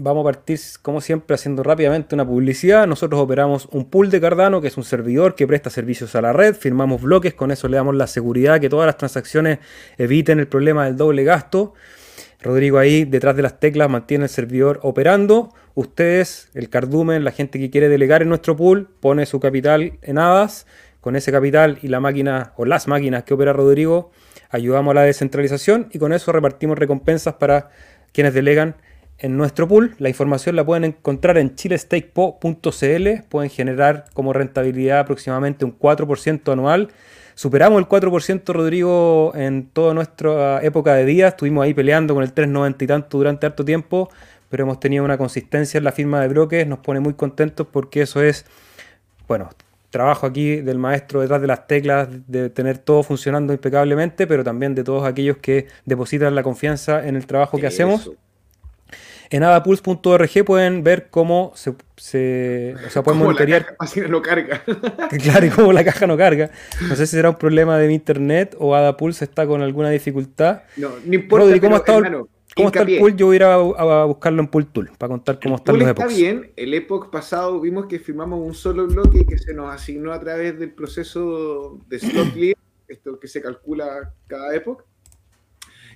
Vamos 0.00 0.20
a 0.20 0.32
partir, 0.32 0.60
como 0.80 1.00
siempre, 1.00 1.34
haciendo 1.34 1.64
rápidamente 1.64 2.14
una 2.14 2.24
publicidad. 2.24 2.86
Nosotros 2.86 3.20
operamos 3.20 3.66
un 3.72 3.90
pool 3.90 4.10
de 4.10 4.20
Cardano, 4.20 4.60
que 4.60 4.68
es 4.68 4.76
un 4.76 4.84
servidor 4.84 5.34
que 5.34 5.44
presta 5.44 5.70
servicios 5.70 6.14
a 6.14 6.22
la 6.22 6.32
red. 6.32 6.54
Firmamos 6.54 7.02
bloques, 7.02 7.34
con 7.34 7.50
eso 7.50 7.66
le 7.66 7.78
damos 7.78 7.96
la 7.96 8.06
seguridad 8.06 8.60
que 8.60 8.68
todas 8.68 8.86
las 8.86 8.96
transacciones 8.96 9.58
eviten 9.96 10.38
el 10.38 10.46
problema 10.46 10.84
del 10.84 10.96
doble 10.96 11.24
gasto. 11.24 11.74
Rodrigo 12.40 12.78
ahí 12.78 13.06
detrás 13.06 13.34
de 13.34 13.42
las 13.42 13.58
teclas 13.58 13.90
mantiene 13.90 14.26
el 14.26 14.30
servidor 14.30 14.78
operando. 14.84 15.52
Ustedes, 15.74 16.48
el 16.54 16.68
cardumen, 16.68 17.24
la 17.24 17.32
gente 17.32 17.58
que 17.58 17.68
quiere 17.68 17.88
delegar 17.88 18.22
en 18.22 18.28
nuestro 18.28 18.54
pool, 18.54 18.88
pone 19.00 19.26
su 19.26 19.40
capital 19.40 19.98
en 20.02 20.18
hadas. 20.18 20.64
Con 21.00 21.16
ese 21.16 21.32
capital 21.32 21.80
y 21.82 21.88
la 21.88 21.98
máquina 21.98 22.52
o 22.56 22.64
las 22.64 22.86
máquinas 22.86 23.24
que 23.24 23.34
opera 23.34 23.52
Rodrigo, 23.52 24.12
ayudamos 24.48 24.92
a 24.92 24.94
la 24.94 25.02
descentralización 25.02 25.88
y 25.90 25.98
con 25.98 26.12
eso 26.12 26.30
repartimos 26.30 26.78
recompensas 26.78 27.34
para 27.34 27.70
quienes 28.12 28.32
delegan 28.32 28.76
en 29.18 29.36
nuestro 29.36 29.66
pool. 29.66 29.94
La 29.98 30.08
información 30.08 30.56
la 30.56 30.64
pueden 30.64 30.84
encontrar 30.84 31.38
en 31.38 31.54
chilestakepo.cl. 31.54 33.08
Pueden 33.28 33.50
generar 33.50 34.06
como 34.12 34.32
rentabilidad 34.32 35.00
aproximadamente 35.00 35.64
un 35.64 35.78
4% 35.78 36.52
anual. 36.52 36.88
Superamos 37.34 37.78
el 37.78 37.88
4%, 37.88 38.52
Rodrigo, 38.52 39.32
en 39.34 39.68
toda 39.68 39.94
nuestra 39.94 40.62
época 40.62 40.94
de 40.94 41.04
días. 41.04 41.34
Estuvimos 41.34 41.64
ahí 41.64 41.74
peleando 41.74 42.14
con 42.14 42.22
el 42.22 42.34
3,90 42.34 42.82
y 42.82 42.86
tanto 42.86 43.18
durante 43.18 43.46
harto 43.46 43.64
tiempo, 43.64 44.10
pero 44.48 44.64
hemos 44.64 44.80
tenido 44.80 45.04
una 45.04 45.18
consistencia 45.18 45.78
en 45.78 45.84
la 45.84 45.92
firma 45.92 46.20
de 46.20 46.28
bloques. 46.28 46.66
Nos 46.66 46.80
pone 46.80 46.98
muy 46.98 47.14
contentos 47.14 47.66
porque 47.70 48.02
eso 48.02 48.22
es, 48.22 48.44
bueno, 49.28 49.50
trabajo 49.90 50.26
aquí 50.26 50.56
del 50.56 50.78
maestro 50.78 51.20
detrás 51.20 51.40
de 51.40 51.46
las 51.46 51.66
teclas, 51.68 52.08
de 52.26 52.50
tener 52.50 52.78
todo 52.78 53.04
funcionando 53.04 53.52
impecablemente, 53.52 54.26
pero 54.26 54.42
también 54.42 54.74
de 54.74 54.82
todos 54.82 55.06
aquellos 55.06 55.36
que 55.36 55.66
depositan 55.84 56.34
la 56.34 56.42
confianza 56.42 57.06
en 57.06 57.14
el 57.14 57.26
trabajo 57.26 57.58
que 57.58 57.68
hacemos. 57.68 58.10
En 59.30 59.42
adapulse.org 59.42 60.44
pueden 60.44 60.82
ver 60.82 61.08
cómo 61.10 61.52
se, 61.54 61.74
se 61.96 62.74
o 62.86 62.90
sea, 62.90 63.02
pueden 63.02 63.20
monitorear. 63.20 63.76
La 63.78 64.08
no 64.08 64.22
carga. 64.22 64.62
claro, 65.22 65.46
y 65.46 65.50
cómo 65.50 65.72
la 65.72 65.84
caja 65.84 66.06
no 66.06 66.16
carga. 66.16 66.50
No 66.88 66.96
sé 66.96 67.06
si 67.06 67.16
será 67.16 67.30
un 67.30 67.36
problema 67.36 67.78
de 67.78 67.88
mi 67.88 67.94
internet 67.94 68.56
o 68.58 68.74
Adapulse 68.74 69.24
está 69.24 69.46
con 69.46 69.60
alguna 69.60 69.90
dificultad. 69.90 70.62
No, 70.76 70.90
no 71.04 71.14
importa. 71.14 71.44
Rodri, 71.44 71.60
¿cómo, 71.60 71.76
está, 71.76 71.92
¿cómo 72.56 72.68
está 72.68 72.82
el 72.82 72.98
pool? 72.98 73.16
Yo 73.16 73.26
voy 73.26 73.34
a 73.34 73.36
ir 73.36 73.44
a, 73.44 74.04
buscarlo 74.04 74.40
en 74.40 74.48
Pool 74.48 74.66
Tool 74.66 74.90
para 74.96 75.10
contar 75.10 75.38
cómo 75.42 75.56
están 75.56 75.78
los 75.78 75.88
epochs. 75.88 76.10
Está 76.10 76.18
bien. 76.18 76.52
El 76.56 76.72
epoch 76.72 77.10
pasado 77.10 77.60
vimos 77.60 77.86
que 77.86 77.98
firmamos 77.98 78.40
un 78.40 78.54
solo 78.54 78.86
bloque 78.86 79.26
que 79.26 79.36
se 79.36 79.52
nos 79.52 79.74
asignó 79.74 80.12
a 80.12 80.20
través 80.20 80.58
del 80.58 80.72
proceso 80.72 81.78
de 81.88 81.98
slot 81.98 82.28
esto 82.88 83.20
que 83.20 83.28
se 83.28 83.42
calcula 83.42 84.14
cada 84.26 84.54
epoch 84.54 84.87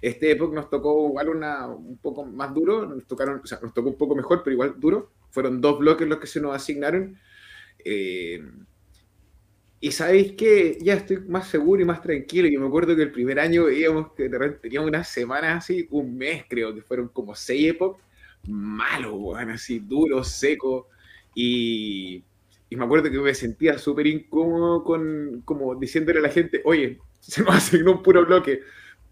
este 0.02 0.32
época 0.32 0.56
nos 0.56 0.68
tocó 0.68 1.08
igual 1.08 1.28
una, 1.28 1.68
un 1.68 1.96
poco 1.96 2.24
más 2.24 2.52
duro, 2.52 2.84
nos, 2.86 3.06
tocaron, 3.06 3.40
o 3.42 3.46
sea, 3.46 3.60
nos 3.62 3.72
tocó 3.72 3.88
un 3.88 3.96
poco 3.96 4.16
mejor, 4.16 4.42
pero 4.42 4.52
igual 4.52 4.74
duro. 4.78 5.12
Fueron 5.30 5.60
dos 5.60 5.78
bloques 5.78 6.06
los 6.08 6.18
que 6.18 6.26
se 6.26 6.40
nos 6.40 6.54
asignaron. 6.54 7.16
Eh, 7.84 8.42
y 9.80 9.92
sabéis 9.92 10.32
que 10.32 10.76
ya 10.82 10.94
estoy 10.94 11.18
más 11.20 11.48
seguro 11.48 11.80
y 11.82 11.84
más 11.84 12.02
tranquilo. 12.02 12.48
Yo 12.48 12.60
me 12.60 12.66
acuerdo 12.66 12.96
que 12.96 13.02
el 13.02 13.12
primer 13.12 13.38
año 13.38 13.64
veíamos 13.66 14.12
que 14.12 14.28
teníamos 14.60 14.88
unas 14.88 15.08
semanas 15.08 15.58
así, 15.58 15.86
un 15.90 16.16
mes 16.16 16.44
creo, 16.48 16.74
que 16.74 16.82
fueron 16.82 17.08
como 17.08 17.34
seis 17.36 17.70
épocas, 17.70 18.02
malo, 18.48 19.16
bueno, 19.16 19.52
así, 19.52 19.78
duro, 19.78 20.24
seco. 20.24 20.88
Y, 21.34 22.24
y 22.70 22.76
me 22.76 22.84
acuerdo 22.84 23.10
que 23.10 23.18
me 23.18 23.34
sentía 23.34 23.78
súper 23.78 24.08
incómodo 24.08 24.82
con, 24.82 25.42
como 25.44 25.76
diciéndole 25.76 26.18
a 26.18 26.22
la 26.22 26.28
gente, 26.28 26.60
oye, 26.64 26.98
se 27.20 27.42
nos 27.42 27.54
asignó 27.56 27.92
un 27.92 28.02
puro 28.02 28.26
bloque. 28.26 28.62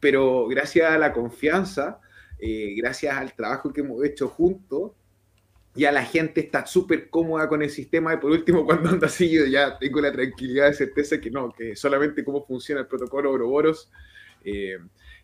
Pero 0.00 0.48
gracias 0.48 0.90
a 0.90 0.98
la 0.98 1.12
confianza, 1.12 2.00
eh, 2.38 2.74
gracias 2.76 3.16
al 3.16 3.34
trabajo 3.34 3.72
que 3.72 3.82
hemos 3.82 4.02
hecho 4.04 4.28
juntos, 4.28 4.92
ya 5.74 5.92
la 5.92 6.04
gente 6.04 6.40
está 6.40 6.66
súper 6.66 7.08
cómoda 7.10 7.48
con 7.48 7.62
el 7.62 7.70
sistema 7.70 8.14
y 8.14 8.16
por 8.16 8.30
último 8.30 8.64
cuando 8.66 8.88
anda 8.90 9.06
así 9.06 9.30
yo 9.30 9.46
ya 9.46 9.78
tengo 9.78 10.00
la 10.00 10.10
tranquilidad 10.10 10.66
de 10.66 10.74
certeza 10.74 11.20
que 11.20 11.30
no, 11.30 11.52
que 11.52 11.76
solamente 11.76 12.24
cómo 12.24 12.44
funciona 12.44 12.80
el 12.80 12.86
protocolo 12.86 13.30
Ouroboros, 13.30 13.90
eh, 14.44 14.78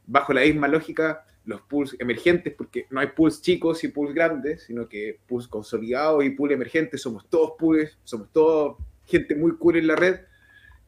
bajo 0.07 0.33
la 0.33 0.43
misma 0.43 0.69
lógica, 0.69 1.25
los 1.47 1.63
pools 1.63 1.97
emergentes, 1.99 2.53
porque 2.55 2.87
no 2.91 3.01
hay 3.01 3.09
pools 3.09 3.41
chicos 3.41 3.83
y 3.85 3.89
pools 3.89 4.15
grandes, 4.15 4.65
sino 4.65 4.89
que 4.89 5.19
pools 5.27 5.49
consolidados 5.49 6.25
y 6.25 6.31
pools 6.31 6.53
emergentes, 6.53 7.01
somos 7.01 7.29
todos 7.29 7.53
pools, 7.59 7.97
somos 8.05 8.31
todos 8.33 8.77
gente 9.07 9.35
muy 9.35 9.57
cool 9.57 9.77
en 9.77 9.87
la 9.87 9.97
red. 9.97 10.21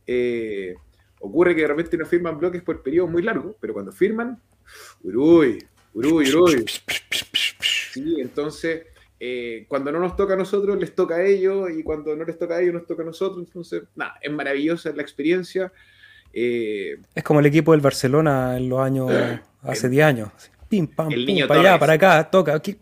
Eh, 0.07 0.75
ocurre 1.21 1.55
que 1.55 1.63
de 1.63 1.69
repente 1.69 1.97
no 1.97 2.07
firman 2.07 2.39
bloques 2.39 2.63
por 2.63 2.83
periodos 2.83 3.11
muy 3.11 3.23
largos, 3.23 3.57
pero 3.61 3.73
cuando 3.73 3.93
firman, 3.93 4.41
uruy, 5.03 5.59
uruy, 5.95 6.29
uruy. 6.31 6.65
Sí, 7.93 8.21
entonces 8.21 8.87
eh, 9.21 9.65
cuando 9.67 9.91
no 9.91 9.99
nos 9.99 10.17
toca 10.17 10.35
a 10.35 10.37
nosotros, 10.37 10.79
les 10.79 10.95
toca 10.95 11.17
a 11.17 11.25
ellos, 11.25 11.71
y 11.77 11.83
cuando 11.83 12.15
no 12.15 12.25
les 12.25 12.39
toca 12.39 12.57
a 12.57 12.61
ellos, 12.61 12.75
nos 12.75 12.87
toca 12.87 13.03
a 13.03 13.07
nosotros. 13.07 13.45
Entonces, 13.47 13.83
nada, 13.97 14.15
es 14.21 14.31
maravillosa 14.31 14.93
la 14.95 15.03
experiencia. 15.03 15.73
Eh, 16.33 16.99
es 17.15 17.25
como 17.25 17.41
el 17.41 17.47
equipo 17.47 17.73
del 17.73 17.81
Barcelona 17.81 18.57
en 18.57 18.69
los 18.69 18.81
años, 18.81 19.11
hace 19.63 19.89
10 19.89 20.05
años. 20.05 20.29
Pim, 20.69 20.87
pam, 20.87 21.09
pum, 21.09 21.49
para 21.49 21.61
allá, 21.61 21.79
para 21.79 21.93
acá, 21.95 22.31
toca. 22.31 22.55
Aquí. 22.55 22.79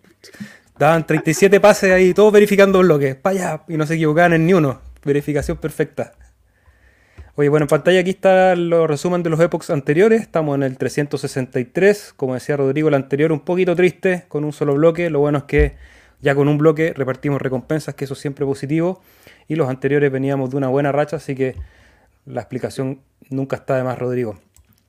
Daban 0.79 1.07
37 1.07 1.59
pases 1.59 1.91
ahí, 1.91 2.13
todos 2.13 2.33
verificando 2.33 2.81
bloques, 2.81 3.15
para 3.15 3.37
allá, 3.37 3.65
y 3.69 3.79
no 3.79 3.87
se 3.87 3.95
equivocaban 3.95 4.35
en 4.35 4.47
ni 4.47 4.53
uno. 4.53 4.83
Verificación 5.03 5.57
perfecta. 5.57 6.13
Oye, 7.39 7.51
bueno, 7.51 7.65
en 7.65 7.69
pantalla 7.69 8.01
aquí 8.01 8.09
está 8.09 8.57
los 8.57 8.89
resumen 8.89 9.23
de 9.23 9.29
los 9.29 9.39
epochs 9.41 9.69
anteriores. 9.69 10.23
Estamos 10.23 10.55
en 10.55 10.63
el 10.63 10.79
363, 10.79 12.15
como 12.17 12.33
decía 12.33 12.57
Rodrigo, 12.57 12.89
el 12.89 12.95
anterior 12.95 13.31
un 13.31 13.41
poquito 13.41 13.77
triste, 13.77 14.25
con 14.29 14.43
un 14.43 14.55
solo 14.55 14.73
bloque. 14.73 15.11
Lo 15.11 15.19
bueno 15.21 15.37
es 15.37 15.45
que 15.45 15.75
ya 16.23 16.35
con 16.35 16.49
un 16.49 16.57
bloque 16.57 16.95
repartimos 16.97 17.43
recompensas, 17.43 17.95
que 17.95 18.07
eso 18.07 18.15
es 18.15 18.21
siempre 18.21 18.47
positivo. 18.47 19.03
Y 19.49 19.57
los 19.57 19.69
anteriores 19.69 20.11
veníamos 20.11 20.49
de 20.49 20.57
una 20.57 20.69
buena 20.69 20.93
racha, 20.93 21.17
así 21.17 21.35
que 21.35 21.57
la 22.25 22.41
explicación 22.41 23.03
nunca 23.29 23.57
está 23.57 23.77
de 23.77 23.85
más, 23.85 23.99
Rodrigo. 23.99 24.39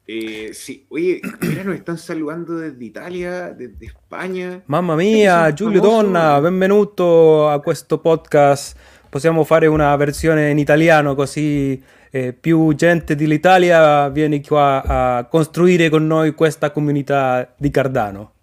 Eh, 0.08 0.52
sí, 0.54 0.86
oye, 0.88 1.20
mira, 1.42 1.66
nos 1.66 1.76
están 1.76 1.98
saludando 1.98 2.56
desde 2.56 2.86
Italia, 2.86 3.50
desde 3.50 3.88
España. 3.88 4.64
Mamma 4.68 4.96
mia, 4.96 5.54
Giulio 5.54 5.82
Donna, 5.82 6.40
benvenuto 6.40 7.52
a 7.52 7.62
questo 7.62 8.02
podcast. 8.02 8.78
Possiamo 9.10 9.44
fare 9.44 9.68
una 9.68 9.96
versione 9.96 10.50
in 10.50 10.58
italiano 10.58 11.16
così 11.16 11.82
eh, 12.12 12.34
più 12.34 12.74
gente 12.76 13.16
dell'Italia 13.16 14.10
viene 14.10 14.42
qua 14.42 14.84
a 14.84 15.26
costruire 15.26 15.90
con 15.90 16.08
noi 16.08 16.34
questa 16.34 16.72
comunità 16.72 17.54
di 17.58 17.70
Cardano. 17.70 18.34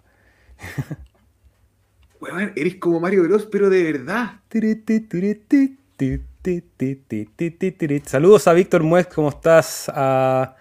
eres 2.55 2.77
como 2.77 3.01
Mario 3.01 3.25
Bros, 3.25 3.47
pero 3.47 3.69
de 3.69 3.83
verdad. 3.83 4.41
Saludos 8.05 8.47
a 8.49 8.53
Víctor 8.53 8.83
Muez, 8.83 9.07
¿cómo 9.07 9.29
estás? 9.29 9.91
A 9.95 10.57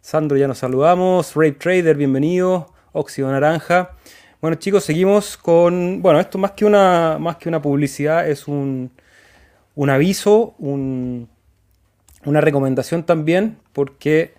Sandro 0.00 0.36
ya 0.36 0.48
nos 0.48 0.58
saludamos. 0.58 1.34
Rape 1.34 1.52
Trader, 1.52 1.96
bienvenido. 1.96 2.72
Óxido 2.92 3.30
Naranja. 3.30 3.96
Bueno 4.40 4.56
chicos, 4.56 4.84
seguimos 4.84 5.36
con... 5.36 6.00
Bueno, 6.00 6.20
esto 6.20 6.38
más 6.38 6.52
que 6.52 6.64
una, 6.64 7.18
más 7.18 7.36
que 7.36 7.48
una 7.48 7.60
publicidad 7.60 8.28
es 8.28 8.46
un, 8.46 8.90
un 9.78 9.90
aviso, 9.90 10.54
un, 10.58 11.28
una 12.24 12.40
recomendación 12.40 13.04
también, 13.04 13.58
porque 13.72 14.34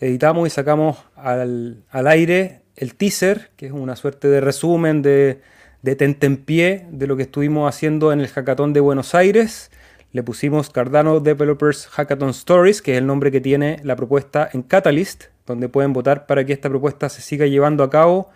editamos 0.00 0.46
y 0.46 0.50
sacamos 0.50 1.04
al, 1.14 1.84
al 1.90 2.06
aire 2.06 2.62
el 2.76 2.94
teaser, 2.94 3.50
que 3.56 3.66
es 3.66 3.72
una 3.72 3.96
suerte 3.96 4.28
de 4.28 4.40
resumen 4.40 5.02
de 5.02 5.40
de 5.82 5.96
tentempié 5.96 6.86
de 6.90 7.06
lo 7.06 7.16
que 7.16 7.24
estuvimos 7.24 7.68
haciendo 7.68 8.12
en 8.12 8.20
el 8.20 8.28
hackathon 8.28 8.72
de 8.72 8.80
Buenos 8.80 9.14
Aires. 9.14 9.70
Le 10.12 10.22
pusimos 10.22 10.70
Cardano 10.70 11.20
Developers 11.20 11.88
Hackathon 11.88 12.30
Stories, 12.30 12.82
que 12.82 12.92
es 12.92 12.98
el 12.98 13.06
nombre 13.06 13.30
que 13.30 13.40
tiene 13.40 13.80
la 13.82 13.96
propuesta 13.96 14.48
en 14.52 14.62
Catalyst, 14.62 15.24
donde 15.46 15.68
pueden 15.68 15.92
votar 15.92 16.26
para 16.26 16.44
que 16.46 16.52
esta 16.52 16.68
propuesta 16.68 17.08
se 17.08 17.20
siga 17.20 17.46
llevando 17.46 17.82
a 17.82 17.90
cabo. 17.90 18.30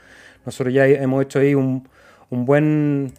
Nosotros 0.44 0.74
ya 0.74 0.86
hemos 0.86 1.22
hecho 1.22 1.38
ahí 1.38 1.54
un, 1.54 1.88
buen, 2.30 3.12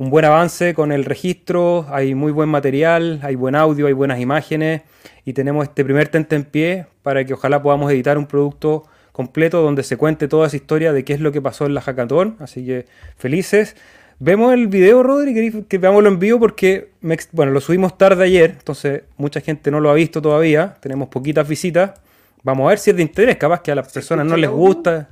un 0.00 0.08
buen 0.08 0.24
avance 0.24 0.72
con 0.72 0.92
el 0.92 1.04
registro, 1.04 1.84
hay 1.90 2.14
muy 2.14 2.32
buen 2.32 2.48
material, 2.48 3.20
hay 3.22 3.34
buen 3.34 3.54
audio, 3.54 3.86
hay 3.86 3.92
buenas 3.92 4.18
imágenes 4.18 4.80
y 5.26 5.34
tenemos 5.34 5.64
este 5.64 5.84
primer 5.84 6.08
tentempié 6.08 6.86
para 7.02 7.22
que 7.26 7.34
ojalá 7.34 7.62
podamos 7.62 7.92
editar 7.92 8.16
un 8.16 8.24
producto 8.24 8.84
completo 9.12 9.60
donde 9.60 9.82
se 9.82 9.98
cuente 9.98 10.26
toda 10.26 10.46
esa 10.46 10.56
historia 10.56 10.94
de 10.94 11.04
qué 11.04 11.12
es 11.12 11.20
lo 11.20 11.32
que 11.32 11.42
pasó 11.42 11.66
en 11.66 11.74
la 11.74 11.82
hackathon. 11.82 12.36
Así 12.38 12.64
que 12.64 12.86
felices. 13.18 13.76
Vemos 14.18 14.54
el 14.54 14.68
video, 14.68 15.02
Rodri, 15.02 15.64
que 15.68 15.76
veámoslo 15.76 16.08
en 16.08 16.18
vivo 16.18 16.40
porque 16.40 16.92
bueno, 17.32 17.52
lo 17.52 17.60
subimos 17.60 17.98
tarde 17.98 18.24
ayer, 18.24 18.52
entonces 18.58 19.02
mucha 19.18 19.42
gente 19.42 19.70
no 19.70 19.80
lo 19.80 19.90
ha 19.90 19.94
visto 19.94 20.22
todavía, 20.22 20.76
tenemos 20.80 21.08
poquitas 21.08 21.46
visitas. 21.46 22.00
Vamos 22.42 22.64
a 22.64 22.68
ver 22.70 22.78
si 22.78 22.88
es 22.88 22.96
de 22.96 23.02
interés, 23.02 23.36
capaz 23.36 23.60
que 23.60 23.70
a 23.70 23.74
las 23.74 23.92
personas 23.92 24.24
no 24.24 24.38
les 24.38 24.48
gusta. 24.48 25.10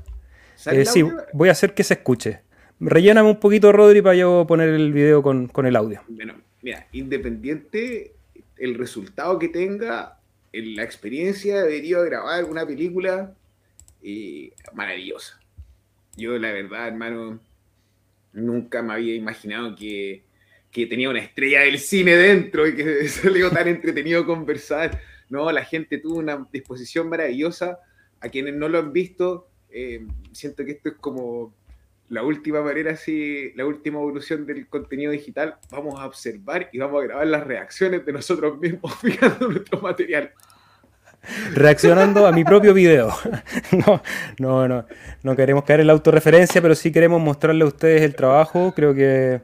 Eh, 0.64 0.86
sí, 0.86 1.04
voy 1.34 1.50
a 1.50 1.52
hacer 1.52 1.74
que 1.74 1.84
se 1.84 1.92
escuche. 1.92 2.47
Relléname 2.80 3.30
un 3.30 3.40
poquito, 3.40 3.72
Rodri, 3.72 4.02
para 4.02 4.14
yo 4.14 4.44
poner 4.46 4.68
el 4.68 4.92
video 4.92 5.22
con, 5.22 5.48
con 5.48 5.66
el 5.66 5.74
audio. 5.74 6.02
Bueno, 6.08 6.34
mira, 6.62 6.86
independiente 6.92 8.12
el 8.56 8.74
resultado 8.74 9.38
que 9.38 9.48
tenga, 9.48 10.20
en 10.52 10.76
la 10.76 10.82
experiencia 10.82 11.62
debería 11.62 11.98
grabar 12.00 12.44
una 12.44 12.66
película 12.66 13.34
y 14.02 14.52
maravillosa. 14.74 15.40
Yo, 16.16 16.38
la 16.38 16.52
verdad, 16.52 16.88
hermano, 16.88 17.40
nunca 18.32 18.82
me 18.82 18.94
había 18.94 19.14
imaginado 19.14 19.74
que, 19.76 20.22
que 20.70 20.86
tenía 20.86 21.10
una 21.10 21.20
estrella 21.20 21.60
del 21.60 21.78
cine 21.78 22.16
dentro 22.16 22.66
y 22.66 22.74
que 22.74 23.08
salió 23.08 23.50
tan 23.50 23.68
entretenido 23.68 24.26
conversar. 24.26 25.00
No, 25.28 25.50
la 25.52 25.64
gente 25.64 25.98
tuvo 25.98 26.18
una 26.18 26.46
disposición 26.52 27.08
maravillosa. 27.08 27.78
A 28.20 28.28
quienes 28.28 28.54
no 28.54 28.68
lo 28.68 28.78
han 28.78 28.92
visto, 28.92 29.48
eh, 29.70 30.04
siento 30.32 30.64
que 30.64 30.72
esto 30.72 30.88
es 30.88 30.94
como 30.96 31.54
la 32.08 32.22
última 32.22 32.62
manera, 32.62 32.92
así, 32.92 33.52
la 33.54 33.66
última 33.66 33.98
evolución 33.98 34.46
del 34.46 34.66
contenido 34.68 35.12
digital. 35.12 35.56
Vamos 35.70 36.00
a 36.00 36.06
observar 36.06 36.68
y 36.72 36.78
vamos 36.78 37.02
a 37.02 37.06
grabar 37.06 37.26
las 37.26 37.46
reacciones 37.46 38.04
de 38.04 38.12
nosotros 38.12 38.58
mismos 38.58 38.94
fijando 39.00 39.48
nuestro 39.48 39.80
material 39.80 40.32
reaccionando 41.54 42.26
a 42.26 42.32
mi 42.32 42.44
propio 42.44 42.74
video. 42.74 43.12
no, 43.86 44.02
no, 44.38 44.68
no, 44.68 44.86
no 45.22 45.36
queremos 45.36 45.64
caer 45.64 45.80
en 45.80 45.88
la 45.88 45.92
autorreferencia, 45.92 46.62
pero 46.62 46.74
sí 46.74 46.92
queremos 46.92 47.20
mostrarle 47.20 47.64
a 47.64 47.66
ustedes 47.66 48.02
el 48.02 48.14
trabajo. 48.14 48.72
Creo 48.74 48.94
que, 48.94 49.40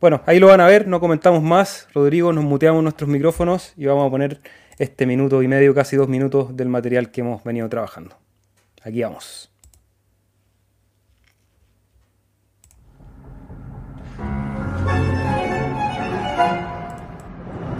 bueno, 0.00 0.22
ahí 0.26 0.38
lo 0.38 0.48
van 0.48 0.60
a 0.60 0.66
ver, 0.66 0.86
no 0.86 1.00
comentamos 1.00 1.42
más. 1.42 1.88
Rodrigo, 1.94 2.32
nos 2.32 2.44
muteamos 2.44 2.82
nuestros 2.82 3.08
micrófonos 3.08 3.72
y 3.76 3.86
vamos 3.86 4.06
a 4.06 4.10
poner 4.10 4.40
este 4.78 5.06
minuto 5.06 5.42
y 5.42 5.48
medio, 5.48 5.74
casi 5.74 5.96
dos 5.96 6.08
minutos 6.08 6.56
del 6.56 6.68
material 6.68 7.10
que 7.10 7.20
hemos 7.20 7.42
venido 7.44 7.68
trabajando. 7.68 8.16
Aquí 8.82 9.02
vamos. 9.02 9.47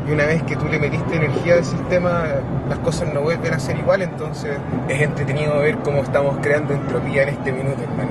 Y 0.09 0.13
una 0.13 0.27
vez 0.27 0.43
que 0.45 0.57
tú 0.57 0.67
le 0.69 0.79
metiste 0.79 1.17
energía 1.17 1.55
al 1.55 1.65
sistema, 1.65 2.25
las 2.69 2.79
cosas 2.79 3.13
no 3.13 3.21
vuelven 3.21 3.53
a 3.53 3.59
ser 3.59 3.77
igual, 3.77 4.03
entonces 4.03 4.57
es 4.89 5.03
entretenido 5.03 5.59
ver 5.59 5.77
cómo 5.79 6.03
estamos 6.03 6.39
creando 6.41 6.73
entropía 6.73 7.25
en 7.25 7.31
este 7.31 7.53
minuto, 7.53 7.83
hermano, 7.83 8.11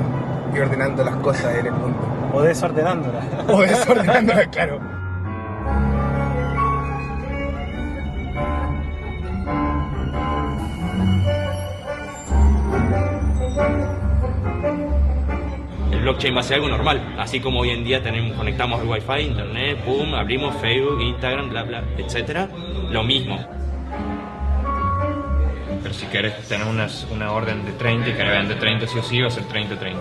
y 0.54 0.60
ordenando 0.60 1.04
las 1.04 1.16
cosas 1.18 1.56
en 1.56 1.68
el 1.68 1.74
mundo. 1.74 1.98
O 2.34 2.42
desordenándolas. 2.42 3.26
O 3.48 3.62
desordenándolas, 3.62 4.48
claro. 4.48 4.97
Blockchain 16.08 16.34
va 16.34 16.40
a 16.40 16.44
ser 16.44 16.56
algo 16.56 16.70
normal, 16.70 17.16
así 17.20 17.42
como 17.42 17.60
hoy 17.60 17.72
en 17.72 17.84
día 17.84 18.02
tenemos, 18.02 18.38
conectamos 18.38 18.82
el 18.82 18.88
wifi, 18.88 19.28
internet, 19.28 19.84
boom, 19.86 20.16
abrimos 20.16 20.56
Facebook, 20.62 21.02
Instagram, 21.02 21.50
bla, 21.50 21.64
bla, 21.64 21.84
etcétera, 21.98 22.48
lo 22.90 23.04
mismo. 23.04 23.38
Pero 25.84 25.94
si 25.94 26.06
quieres 26.06 26.48
tener 26.48 26.66
una, 26.66 26.88
una 27.12 27.34
orden 27.34 27.66
de 27.66 27.74
30 27.74 28.10
y 28.10 28.14
que 28.14 28.24
vean 28.24 28.48
de 28.48 28.56
30 28.56 28.88
sí 28.88 29.00
o 29.00 29.04
sí, 29.04 29.20
va 29.20 29.28
a 29.28 29.32
ser 29.32 29.44
30-30. 29.44 29.98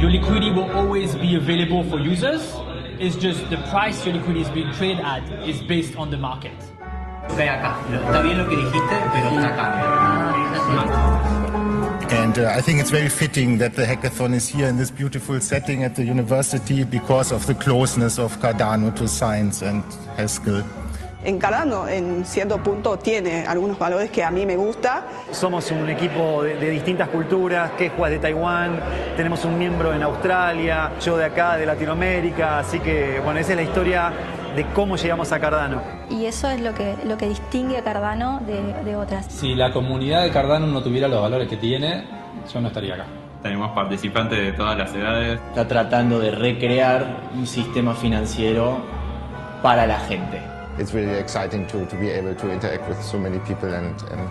Your 0.00 0.10
liquidity 0.10 0.50
will 0.50 0.72
always 0.72 1.14
be 1.14 1.36
available 1.36 1.84
for 1.84 2.00
users 2.00 2.52
It's 2.98 3.14
just 3.16 3.48
the 3.48 3.58
price 3.70 4.04
your 4.04 4.14
liquidity 4.14 4.42
is 4.42 4.50
being 4.50 4.72
traded 4.72 5.00
at 5.00 5.22
is 5.48 5.62
based 5.62 5.96
on 5.96 6.10
the 6.10 6.18
market. 6.18 6.52
Ve 7.36 7.48
acá. 7.48 7.76
Está 7.88 8.20
bien 8.22 8.38
lo 8.38 8.48
que 8.48 8.56
dijiste, 8.56 8.96
pero 9.12 9.30
está 9.30 9.48
acá. 9.48 11.59
And 12.12 12.38
uh, 12.40 12.52
I 12.56 12.60
think 12.60 12.80
it's 12.80 12.90
very 12.90 13.08
fitting 13.08 13.58
that 13.58 13.74
the 13.74 13.84
hackathon 13.84 14.34
is 14.34 14.48
here 14.48 14.66
in 14.66 14.76
this 14.76 14.90
beautiful 14.90 15.40
setting 15.40 15.84
at 15.84 15.94
the 15.94 16.02
university 16.02 16.82
because 16.82 17.30
of 17.30 17.46
the 17.46 17.54
closeness 17.54 18.18
of 18.18 18.36
Cardano 18.40 18.90
to 18.96 19.06
science 19.06 19.62
and 19.62 19.84
Haskell. 20.16 20.64
En 21.22 21.38
Cardano, 21.38 21.86
en 21.86 22.24
cierto 22.24 22.58
punto, 22.62 22.98
tiene 22.98 23.46
algunos 23.46 23.78
valores 23.78 24.10
que 24.10 24.24
a 24.24 24.30
mí 24.30 24.44
me 24.44 24.56
gusta. 24.56 25.04
Somos 25.30 25.70
un 25.70 25.88
equipo 25.88 26.42
de, 26.42 26.56
de 26.56 26.70
distintas 26.70 27.08
culturas, 27.10 27.72
Quejuas 27.72 28.10
de 28.10 28.18
Taiwán, 28.18 28.80
tenemos 29.16 29.44
un 29.44 29.56
miembro 29.56 29.94
en 29.94 30.02
Australia, 30.02 30.92
yo 31.00 31.16
de 31.16 31.26
acá, 31.26 31.58
de 31.58 31.66
Latinoamérica, 31.66 32.60
así 32.60 32.80
que 32.80 33.20
bueno, 33.22 33.38
esa 33.38 33.50
es 33.50 33.56
la 33.56 33.62
historia 33.62 34.12
de 34.54 34.64
cómo 34.74 34.96
llegamos 34.96 35.32
a 35.32 35.40
Cardano. 35.40 35.82
Y 36.10 36.26
eso 36.26 36.48
es 36.48 36.60
lo 36.60 36.74
que, 36.74 36.96
lo 37.04 37.16
que 37.16 37.28
distingue 37.28 37.78
a 37.78 37.84
Cardano 37.84 38.40
de, 38.46 38.84
de 38.84 38.96
otras. 38.96 39.26
Si 39.26 39.54
la 39.54 39.72
comunidad 39.72 40.22
de 40.22 40.30
Cardano 40.30 40.66
no 40.66 40.82
tuviera 40.82 41.08
los 41.08 41.20
valores 41.20 41.48
que 41.48 41.56
tiene, 41.56 42.04
yo 42.52 42.60
no 42.60 42.68
estaría 42.68 42.94
acá. 42.94 43.06
Tenemos 43.42 43.70
participantes 43.72 44.38
de 44.38 44.52
todas 44.52 44.76
las 44.76 44.94
edades. 44.94 45.40
Está 45.48 45.66
tratando 45.66 46.18
de 46.18 46.30
recrear 46.30 47.30
un 47.34 47.46
sistema 47.46 47.94
financiero 47.94 48.78
para 49.62 49.86
la 49.86 49.98
gente. 50.00 50.40
It's 50.78 50.92
really 50.94 51.18
exciting 51.18 51.66
to, 51.66 51.84
to 51.86 51.96
be 51.96 52.10
able 52.10 52.34
to 52.34 52.50
interact 52.50 52.88
with 52.88 53.00
so 53.02 53.18
many 53.18 53.38
people 53.40 53.68
and, 53.74 53.94
and 54.12 54.30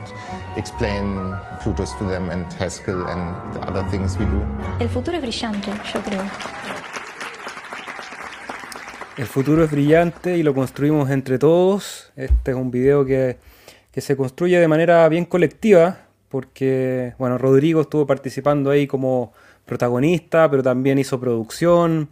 explain 0.56 1.36
Plutus 1.62 1.94
to 2.00 2.06
them 2.06 2.30
and 2.30 2.46
Haskell 2.54 3.06
and 3.08 3.54
the 3.54 3.60
other 3.68 3.84
things 3.92 4.18
we 4.18 4.26
do. 4.26 4.42
El 4.80 4.90
futuro 4.90 5.18
es 5.18 5.22
brillante, 5.22 5.70
yo 5.94 6.02
creo. 6.02 6.24
El 9.20 9.26
futuro 9.26 9.66
es 9.66 9.70
brillante 9.70 10.38
y 10.38 10.44
lo 10.44 10.54
construimos 10.54 11.10
entre 11.10 11.38
todos. 11.38 12.10
Este 12.16 12.52
es 12.52 12.58
un 12.58 12.72
video 12.72 13.04
que, 13.04 13.36
que 13.92 14.00
se 14.00 14.16
construye 14.16 14.58
de 14.58 14.68
manera 14.70 15.10
bien 15.10 15.26
colectiva 15.26 16.06
porque, 16.30 17.16
bueno, 17.20 17.38
Rodrigo 17.38 17.82
estuvo 17.82 18.08
participando 18.08 18.72
ahí 18.72 18.88
como 18.88 19.34
protagonista, 19.66 20.50
pero 20.50 20.64
también 20.64 21.00
hizo 21.00 21.20
producción. 21.20 22.08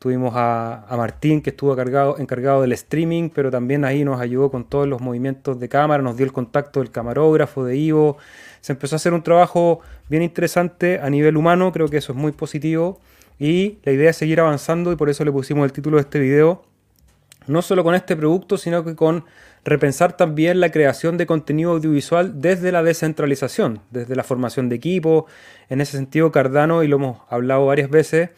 Tuvimos 0.00 0.34
a, 0.34 0.84
a 0.88 0.96
Martín 0.96 1.42
que 1.42 1.50
estuvo 1.50 1.76
cargado, 1.76 2.18
encargado 2.18 2.62
del 2.62 2.72
streaming, 2.72 3.30
pero 3.32 3.52
también 3.52 3.84
ahí 3.84 4.04
nos 4.04 4.20
ayudó 4.20 4.50
con 4.50 4.64
todos 4.64 4.88
los 4.88 5.00
movimientos 5.00 5.60
de 5.60 5.68
cámara, 5.68 6.02
nos 6.02 6.16
dio 6.16 6.26
el 6.26 6.32
contacto 6.32 6.80
del 6.80 6.90
camarógrafo, 6.90 7.64
de 7.64 7.76
Ivo. 7.76 8.16
Se 8.62 8.72
empezó 8.72 8.96
a 8.96 8.98
hacer 8.98 9.12
un 9.12 9.22
trabajo 9.22 9.78
bien 10.08 10.24
interesante 10.24 10.98
a 10.98 11.08
nivel 11.08 11.36
humano, 11.36 11.70
creo 11.70 11.86
que 11.86 11.98
eso 11.98 12.10
es 12.10 12.18
muy 12.18 12.32
positivo. 12.32 12.98
Y 13.38 13.78
la 13.84 13.92
idea 13.92 14.10
es 14.10 14.16
seguir 14.16 14.40
avanzando 14.40 14.92
y 14.92 14.96
por 14.96 15.08
eso 15.08 15.24
le 15.24 15.32
pusimos 15.32 15.64
el 15.64 15.72
título 15.72 15.96
de 15.96 16.02
este 16.02 16.18
video, 16.18 16.64
no 17.46 17.62
solo 17.62 17.84
con 17.84 17.94
este 17.94 18.16
producto, 18.16 18.56
sino 18.58 18.84
que 18.84 18.94
con 18.94 19.24
repensar 19.64 20.16
también 20.16 20.60
la 20.60 20.70
creación 20.70 21.16
de 21.16 21.26
contenido 21.26 21.72
audiovisual 21.72 22.40
desde 22.40 22.72
la 22.72 22.82
descentralización, 22.82 23.80
desde 23.90 24.16
la 24.16 24.24
formación 24.24 24.68
de 24.68 24.76
equipo. 24.76 25.26
En 25.68 25.80
ese 25.80 25.96
sentido, 25.96 26.32
Cardano, 26.32 26.82
y 26.82 26.88
lo 26.88 26.96
hemos 26.96 27.18
hablado 27.28 27.66
varias 27.66 27.90
veces, 27.90 28.30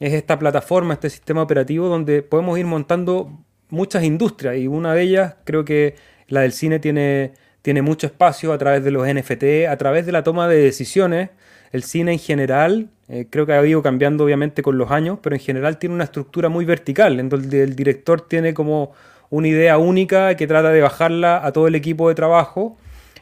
es 0.00 0.12
esta 0.12 0.38
plataforma, 0.38 0.94
este 0.94 1.10
sistema 1.10 1.42
operativo 1.42 1.88
donde 1.88 2.22
podemos 2.22 2.58
ir 2.58 2.66
montando 2.66 3.38
muchas 3.68 4.02
industrias 4.04 4.56
y 4.56 4.66
una 4.66 4.94
de 4.94 5.02
ellas 5.02 5.36
creo 5.44 5.64
que 5.64 5.94
la 6.28 6.40
del 6.40 6.52
cine 6.52 6.78
tiene, 6.78 7.34
tiene 7.62 7.82
mucho 7.82 8.06
espacio 8.06 8.52
a 8.52 8.58
través 8.58 8.82
de 8.82 8.90
los 8.90 9.06
NFT, 9.06 9.68
a 9.68 9.76
través 9.76 10.04
de 10.04 10.12
la 10.12 10.24
toma 10.24 10.48
de 10.48 10.56
decisiones. 10.56 11.30
El 11.72 11.82
cine 11.82 12.12
en 12.12 12.18
general, 12.18 12.88
eh, 13.08 13.26
creo 13.30 13.46
que 13.46 13.52
ha 13.54 13.66
ido 13.66 13.82
cambiando 13.82 14.24
obviamente 14.24 14.62
con 14.62 14.76
los 14.78 14.90
años, 14.90 15.18
pero 15.22 15.34
en 15.34 15.40
general 15.40 15.78
tiene 15.78 15.94
una 15.94 16.04
estructura 16.04 16.48
muy 16.48 16.64
vertical, 16.64 17.18
en 17.18 17.28
donde 17.28 17.62
el 17.62 17.74
director 17.74 18.20
tiene 18.20 18.52
como 18.54 18.92
una 19.30 19.48
idea 19.48 19.78
única 19.78 20.36
que 20.36 20.46
trata 20.46 20.70
de 20.70 20.80
bajarla 20.82 21.44
a 21.44 21.52
todo 21.52 21.66
el 21.66 21.74
equipo 21.74 22.08
de 22.10 22.14
trabajo, 22.14 22.76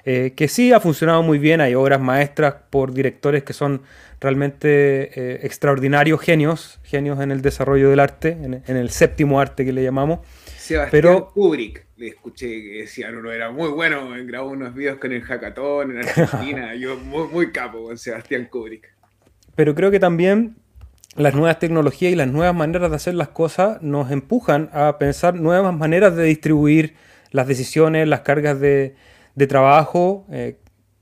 eh, 0.05 0.33
que 0.35 0.48
sí 0.48 0.72
ha 0.72 0.81
funcionado 0.81 1.22
muy 1.22 1.38
bien, 1.38 1.61
hay 1.61 1.75
obras 1.75 2.01
maestras 2.01 2.55
por 2.70 2.92
directores 2.92 3.44
que 3.44 3.53
son 3.53 3.83
realmente 4.20 5.11
eh, 5.14 5.40
extraordinarios 5.42 6.20
genios, 6.20 6.81
genios 6.83 7.20
en 7.20 7.31
el 7.31 7.42
desarrollo 7.42 7.90
del 7.90 8.01
arte, 8.01 8.31
en, 8.31 8.62
en 8.66 8.77
el 8.77 8.90
séptimo 8.90 9.40
arte 9.40 9.64
que 9.64 9.72
le 9.72 9.83
llamamos. 9.83 10.20
Sebastián 10.57 10.90
Pero- 10.90 11.29
Kubrick, 11.35 11.87
le 12.01 12.09
escuché 12.09 12.49
que 12.63 12.79
decía, 12.83 13.11
no, 13.13 13.23
no, 13.23 13.31
era 13.33 13.51
muy 13.53 13.69
bueno, 13.71 14.11
grabó 14.27 14.51
unos 14.51 14.75
videos 14.75 14.99
con 14.99 15.13
el 15.13 15.23
hackathon 15.23 15.93
en 15.93 15.99
Argentina, 15.99 16.75
yo 16.83 16.97
muy, 16.99 17.29
muy 17.29 17.53
capo 17.53 17.85
con 17.85 17.99
Sebastián 17.99 18.49
Kubrick. 18.51 18.89
pero 19.55 19.75
creo 19.75 19.91
que 19.91 20.01
también 20.01 20.57
las 21.17 21.35
nuevas 21.35 21.59
tecnologías 21.59 22.13
y 22.13 22.17
las 22.17 22.29
nuevas 22.29 22.55
maneras 22.55 22.91
de 22.91 22.97
hacer 22.97 23.15
las 23.15 23.29
cosas 23.29 23.83
nos 23.83 24.11
empujan 24.11 24.71
a 24.73 24.99
pensar 24.99 25.35
nuevas 25.35 25.75
maneras 25.75 26.17
de 26.17 26.25
distribuir 26.25 26.95
las 27.33 27.47
decisiones, 27.49 28.09
las 28.09 28.21
cargas 28.21 28.61
de, 28.61 28.95
de 29.35 29.47
trabajo. 29.47 30.27
eh, 30.31 30.59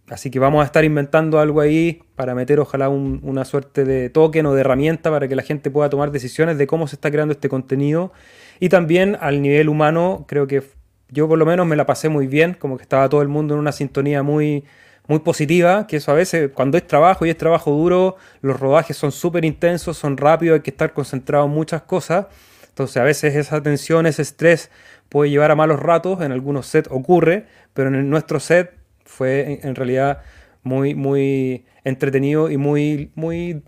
así 0.08 0.30
que 0.30 0.38
vamos 0.38 0.62
a 0.62 0.66
estar 0.66 0.84
inventando 0.84 1.38
algo 1.40 1.60
ahí 1.60 2.02
para 2.16 2.34
meter 2.34 2.58
ojalá 2.60 2.88
un- 2.88 3.20
una 3.22 3.44
suerte 3.44 3.84
de 3.84 4.08
token 4.10 4.46
o 4.46 4.54
de 4.54 4.62
herramienta 4.62 5.10
para 5.10 5.28
que 5.28 5.36
la 5.36 5.42
gente 5.42 5.70
pueda 5.70 5.90
tomar 5.90 6.10
decisiones 6.10 6.56
de 6.58 6.66
cómo 6.66 6.88
se 6.88 6.96
está 6.96 7.10
creando 7.10 7.32
este 7.32 7.48
contenido. 7.50 8.12
Y 8.60 8.70
también 8.70 9.16
al 9.20 9.42
nivel 9.42 9.68
humano, 9.68 10.24
creo 10.28 10.46
que 10.46 10.62
yo 11.10 11.28
por 11.28 11.38
lo 11.38 11.46
menos 11.46 11.66
me 11.66 11.76
la 11.76 11.86
pasé 11.86 12.08
muy 12.08 12.26
bien, 12.26 12.54
como 12.54 12.76
que 12.76 12.82
estaba 12.82 13.08
todo 13.08 13.22
el 13.22 13.28
mundo 13.28 13.54
en 13.54 13.60
una 13.60 13.72
sintonía 13.72 14.22
muy, 14.22 14.64
muy 15.06 15.20
positiva, 15.20 15.86
que 15.86 15.96
eso 15.96 16.12
a 16.12 16.14
veces 16.14 16.50
cuando 16.52 16.76
es 16.76 16.86
trabajo 16.86 17.24
y 17.24 17.30
es 17.30 17.36
trabajo 17.36 17.70
duro, 17.70 18.16
los 18.42 18.60
rodajes 18.60 18.96
son 18.96 19.10
súper 19.10 19.44
intensos, 19.44 19.96
son 19.96 20.16
rápidos, 20.16 20.56
hay 20.56 20.62
que 20.62 20.70
estar 20.70 20.92
concentrado 20.92 21.46
en 21.46 21.50
muchas 21.50 21.82
cosas. 21.82 22.26
Entonces 22.68 22.98
a 22.98 23.04
veces 23.04 23.34
esa 23.34 23.62
tensión, 23.62 24.06
ese 24.06 24.22
estrés 24.22 24.70
puede 25.08 25.30
llevar 25.30 25.50
a 25.50 25.56
malos 25.56 25.80
ratos, 25.80 26.20
en 26.20 26.30
algunos 26.30 26.66
sets 26.66 26.88
ocurre, 26.92 27.46
pero 27.72 27.88
en 27.88 28.08
nuestro 28.10 28.38
set 28.38 28.74
fue 29.04 29.60
en, 29.62 29.74
realidad 29.74 30.22
muy, 30.62 30.94
muy 30.94 31.64
entretenido 31.84 32.50
y 32.50 32.58
muy, 32.58 33.10
muy, 33.14 33.62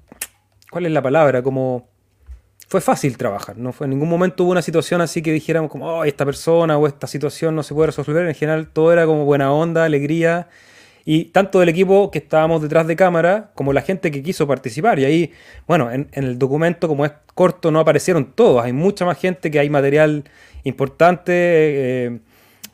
¿cuál 0.71 0.87
es 0.87 0.93
la 0.93 1.03
palabra? 1.03 1.43
Como 1.43 1.90
fue 2.71 2.81
fácil 2.81 3.17
trabajar, 3.17 3.59
no 3.59 3.73
fue 3.73 3.87
en 3.87 3.91
ningún 3.91 4.09
momento 4.09 4.45
hubo 4.45 4.53
una 4.53 4.63
situación 4.63 5.01
así 5.01 5.23
que 5.23 5.33
dijéramos 5.33 5.73
como, 5.73 5.87
oh, 5.87 6.05
esta 6.05 6.25
persona 6.25 6.79
o 6.79 6.87
esta 6.87 7.09
situación 7.09 7.57
no 7.57 7.65
se 7.65 7.75
puede 7.75 7.89
resolver, 7.89 8.25
en 8.29 8.35
general 8.37 8.69
todo 8.69 8.93
era 8.93 9.07
como 9.07 9.25
buena 9.25 9.53
onda, 9.53 9.85
alegría, 9.85 10.47
y 11.05 11.25
tanto 11.25 11.59
del 11.59 11.69
equipo 11.69 12.13
que 12.13 12.19
estábamos 12.21 12.63
detrás 12.63 12.87
de 12.87 12.95
cámara 12.95 13.51
como 13.57 13.73
la 13.73 13.83
gente 13.83 14.13
que 14.13 14.23
quiso 14.23 14.47
participar. 14.47 15.01
Y 15.01 15.05
ahí, 15.07 15.33
bueno, 15.67 15.91
en, 15.91 16.09
el 16.13 16.39
documento, 16.39 16.87
como 16.87 17.05
es 17.05 17.11
corto, 17.35 17.73
no 17.73 17.81
aparecieron 17.81 18.33
todos. 18.35 18.63
Hay 18.63 18.73
mucha 18.73 19.05
más 19.07 19.19
gente 19.19 19.51
que 19.51 19.59
hay 19.59 19.71
material 19.71 20.25
importante. 20.63 21.33
eh, 21.35 22.21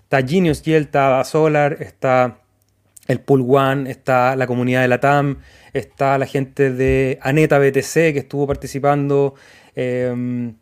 está 0.03 0.27
Genius 0.27 0.61
Gel, 0.61 0.83
está 0.83 1.23
Solar, 1.25 1.79
está 1.81 2.41
el 3.07 3.21
Pool 3.21 3.47
One, 3.49 3.91
está 3.91 4.37
la 4.37 4.47
comunidad 4.47 4.83
de 4.83 4.89
la 4.89 5.01
TAM, 5.01 5.39
está 5.73 6.19
la 6.19 6.27
gente 6.27 6.73
de 6.73 7.19
Aneta 7.23 7.59
BTC 7.59 7.93
que 7.93 8.19
estuvo 8.19 8.47
participando, 8.47 9.35
eh, 9.77 10.53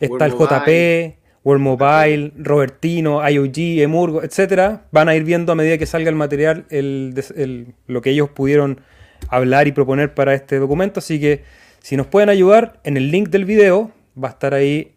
está 0.00 0.26
el 0.26 0.32
JP. 0.32 1.22
World 1.44 1.60
Mobile, 1.62 2.32
Robertino, 2.38 3.28
IOG, 3.28 3.80
Emurgo, 3.82 4.22
etcétera, 4.22 4.84
van 4.92 5.08
a 5.08 5.16
ir 5.16 5.24
viendo 5.24 5.50
a 5.50 5.54
medida 5.56 5.76
que 5.76 5.86
salga 5.86 6.08
el 6.08 6.14
material 6.14 6.66
el- 6.70 7.74
lo 7.88 8.00
que 8.00 8.10
ellos 8.10 8.30
pudieron 8.30 8.80
hablar 9.28 9.66
y 9.66 9.72
proponer 9.72 10.14
para 10.14 10.34
este 10.34 10.60
documento. 10.60 11.00
Así 11.00 11.20
que 11.20 11.42
si 11.80 11.96
nos 11.96 12.06
pueden 12.06 12.28
ayudar, 12.28 12.78
en 12.84 12.96
el 12.96 13.10
link 13.10 13.28
del 13.30 13.44
video 13.44 13.90
va 14.16 14.28
a 14.28 14.30
estar 14.30 14.54
ahí 14.54 14.94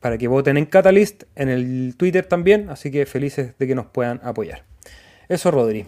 para 0.00 0.18
que 0.18 0.28
voten 0.28 0.58
en 0.58 0.66
Catalyst, 0.66 1.22
en 1.34 1.48
el 1.48 1.94
Twitter 1.96 2.26
también. 2.26 2.68
Así 2.68 2.90
que 2.90 3.06
felices 3.06 3.54
de 3.58 3.66
que 3.66 3.74
nos 3.74 3.86
puedan 3.86 4.20
apoyar. 4.22 4.64
Eso, 5.26 5.50
Rodri. 5.50 5.86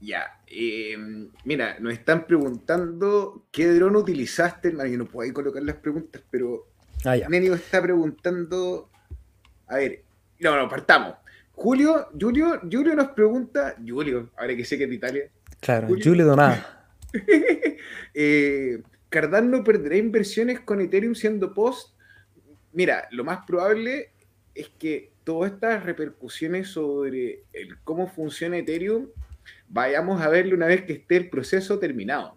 Ya, 0.00 0.39
eh, 0.50 0.96
mira, 1.44 1.78
nos 1.80 1.92
están 1.92 2.26
preguntando 2.26 3.46
qué 3.50 3.68
dron 3.68 3.96
utilizaste, 3.96 4.72
yo 4.72 4.98
no 4.98 5.06
puedo 5.06 5.26
ahí 5.26 5.32
colocar 5.32 5.62
las 5.62 5.76
preguntas, 5.76 6.22
pero 6.30 6.70
Ah. 7.04 7.16
Nenio 7.28 7.54
está 7.54 7.80
preguntando, 7.80 8.90
a 9.66 9.76
ver, 9.76 10.02
no, 10.38 10.56
no, 10.56 10.68
partamos. 10.68 11.14
Julio, 11.52 12.08
Julio, 12.18 12.60
Julio 12.70 12.94
nos 12.94 13.08
pregunta, 13.08 13.76
Julio, 13.86 14.30
ahora 14.36 14.54
que 14.54 14.64
sé 14.64 14.76
que 14.76 14.84
es 14.84 14.90
de 14.90 14.96
Italia, 14.96 15.30
Claro, 15.60 15.88
Julio. 15.88 16.04
Julio 16.04 16.26
Donada. 16.26 16.88
eh, 18.14 18.82
¿Cardano 19.08 19.64
perderá 19.64 19.96
inversiones 19.96 20.60
con 20.60 20.80
Ethereum 20.80 21.14
siendo 21.14 21.52
post? 21.52 21.94
Mira, 22.72 23.08
lo 23.10 23.24
más 23.24 23.44
probable 23.46 24.10
es 24.54 24.68
que 24.78 25.12
todas 25.24 25.52
estas 25.52 25.84
repercusiones 25.84 26.68
sobre 26.68 27.44
el 27.52 27.78
cómo 27.82 28.08
funciona 28.08 28.58
Ethereum 28.58 29.08
vayamos 29.70 30.20
a 30.20 30.28
verlo 30.28 30.54
una 30.54 30.66
vez 30.66 30.82
que 30.82 30.92
esté 30.92 31.16
el 31.16 31.30
proceso 31.30 31.78
terminado. 31.78 32.36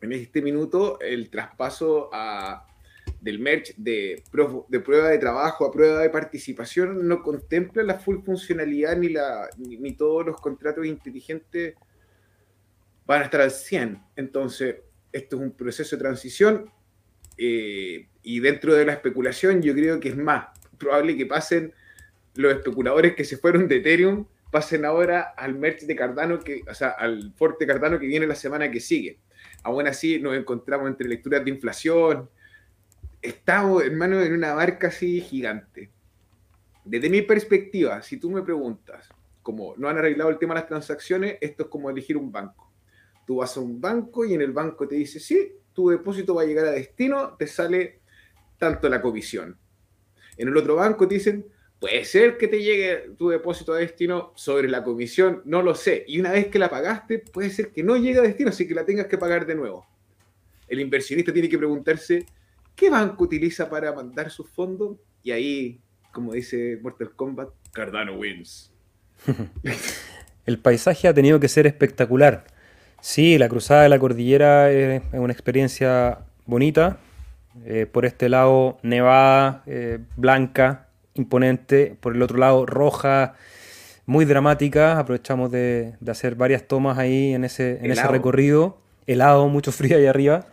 En 0.00 0.12
este 0.12 0.40
minuto, 0.40 0.98
el 1.00 1.28
traspaso 1.28 2.10
del 3.20 3.38
merge 3.38 3.74
de, 3.76 4.22
de 4.68 4.80
prueba 4.80 5.08
de 5.08 5.18
trabajo 5.18 5.66
a 5.66 5.72
prueba 5.72 6.00
de 6.00 6.10
participación 6.10 7.06
no 7.06 7.22
contempla 7.22 7.82
la 7.82 7.98
full 7.98 8.22
funcionalidad 8.24 8.96
ni 8.96 9.92
todos 9.92 10.24
los 10.24 10.40
contratos 10.40 10.86
inteligentes 10.86 11.74
van 13.06 13.22
a 13.22 13.24
estar 13.24 13.40
al 13.40 13.50
100. 13.50 14.02
Entonces, 14.16 14.76
esto 15.12 15.36
es 15.36 15.42
un 15.42 15.52
proceso 15.52 15.96
de 15.96 16.02
transición 16.02 16.70
eh, 17.38 18.08
Y 18.22 18.40
dentro 18.40 18.74
de 18.74 18.84
la 18.84 18.92
especulación, 18.92 19.62
yo 19.62 19.74
creo 19.74 20.00
que 20.00 20.08
es 20.08 20.16
más 20.16 20.48
probable 20.78 21.16
que 21.16 21.26
pasen 21.26 21.72
los 22.34 22.52
especuladores 22.52 23.14
que 23.14 23.24
se 23.24 23.38
fueron 23.38 23.68
de 23.68 23.76
Ethereum, 23.76 24.26
pasen 24.56 24.86
ahora 24.86 25.34
al 25.36 25.54
merch 25.54 25.82
de 25.82 25.94
Cardano, 25.94 26.40
que, 26.40 26.62
o 26.66 26.72
sea, 26.72 26.88
al 26.88 27.30
Forte 27.34 27.66
Cardano 27.66 27.98
que 27.98 28.06
viene 28.06 28.26
la 28.26 28.34
semana 28.34 28.70
que 28.70 28.80
sigue. 28.80 29.20
Aún 29.62 29.86
así, 29.86 30.18
nos 30.18 30.34
encontramos 30.34 30.88
entre 30.88 31.06
lecturas 31.06 31.44
de 31.44 31.50
inflación. 31.50 32.30
Estamos, 33.20 33.84
hermano, 33.84 34.18
en 34.22 34.32
una 34.32 34.54
barca 34.54 34.86
así 34.86 35.20
gigante. 35.20 35.90
Desde 36.86 37.10
mi 37.10 37.20
perspectiva, 37.20 38.00
si 38.00 38.16
tú 38.16 38.30
me 38.30 38.40
preguntas, 38.40 39.10
como 39.42 39.74
no 39.76 39.90
han 39.90 39.98
arreglado 39.98 40.30
el 40.30 40.38
tema 40.38 40.54
de 40.54 40.60
las 40.60 40.68
transacciones, 40.68 41.36
esto 41.42 41.64
es 41.64 41.68
como 41.68 41.90
elegir 41.90 42.16
un 42.16 42.32
banco. 42.32 42.72
Tú 43.26 43.36
vas 43.36 43.54
a 43.58 43.60
un 43.60 43.78
banco 43.78 44.24
y 44.24 44.32
en 44.32 44.40
el 44.40 44.52
banco 44.52 44.88
te 44.88 44.94
dice, 44.94 45.20
sí, 45.20 45.52
tu 45.74 45.90
depósito 45.90 46.34
va 46.34 46.44
a 46.44 46.46
llegar 46.46 46.64
a 46.64 46.70
destino, 46.70 47.36
te 47.36 47.46
sale 47.46 48.00
tanto 48.56 48.88
la 48.88 49.02
comisión. 49.02 49.58
En 50.38 50.48
el 50.48 50.56
otro 50.56 50.76
banco 50.76 51.06
te 51.06 51.16
dicen, 51.16 51.44
puede 51.80 52.04
ser 52.04 52.38
que 52.38 52.48
te 52.48 52.62
llegue 52.62 53.10
tu 53.18 53.28
depósito 53.28 53.72
a 53.72 53.78
destino 53.78 54.32
sobre 54.34 54.68
la 54.68 54.82
comisión, 54.82 55.42
no 55.44 55.62
lo 55.62 55.74
sé. 55.74 56.04
Y 56.06 56.20
una 56.20 56.32
vez 56.32 56.48
que 56.48 56.58
la 56.58 56.70
pagaste, 56.70 57.18
puede 57.18 57.50
ser 57.50 57.70
que 57.70 57.82
no 57.82 57.96
llegue 57.96 58.18
a 58.18 58.22
destino, 58.22 58.50
así 58.50 58.66
que 58.66 58.74
la 58.74 58.84
tengas 58.84 59.06
que 59.06 59.18
pagar 59.18 59.46
de 59.46 59.54
nuevo. 59.54 59.86
El 60.68 60.80
inversionista 60.80 61.32
tiene 61.32 61.48
que 61.48 61.58
preguntarse, 61.58 62.26
¿qué 62.74 62.90
banco 62.90 63.24
utiliza 63.24 63.68
para 63.68 63.92
mandar 63.92 64.30
sus 64.30 64.48
fondos? 64.48 64.98
Y 65.22 65.30
ahí, 65.30 65.80
como 66.12 66.32
dice 66.32 66.78
Mortal 66.82 67.14
Kombat, 67.14 67.50
Cardano 67.72 68.14
wins. 68.14 68.72
El 70.46 70.58
paisaje 70.58 71.08
ha 71.08 71.14
tenido 71.14 71.40
que 71.40 71.48
ser 71.48 71.66
espectacular. 71.66 72.46
Sí, 73.00 73.36
la 73.36 73.48
cruzada 73.48 73.82
de 73.82 73.88
la 73.88 73.98
cordillera 73.98 74.70
es 74.70 75.02
una 75.12 75.32
experiencia 75.32 76.20
bonita. 76.46 76.98
Eh, 77.64 77.86
por 77.86 78.04
este 78.04 78.28
lado, 78.28 78.78
nevada, 78.82 79.62
eh, 79.66 79.98
blanca, 80.16 80.85
imponente. 81.18 81.96
Por 82.00 82.14
el 82.14 82.22
otro 82.22 82.38
lado, 82.38 82.66
roja, 82.66 83.34
muy 84.06 84.24
dramática. 84.24 84.98
Aprovechamos 84.98 85.50
de, 85.50 85.94
hacer 86.08 86.34
varias 86.34 86.66
tomas 86.68 86.98
ahí 86.98 87.34
en 87.34 87.44
ese, 87.44 87.78
en 87.82 87.90
ese 87.90 88.06
recorrido. 88.06 88.78
Helado, 89.06 89.48
mucho 89.48 89.72
frío 89.72 89.96
ahí 89.96 90.06
arriba. 90.06 90.46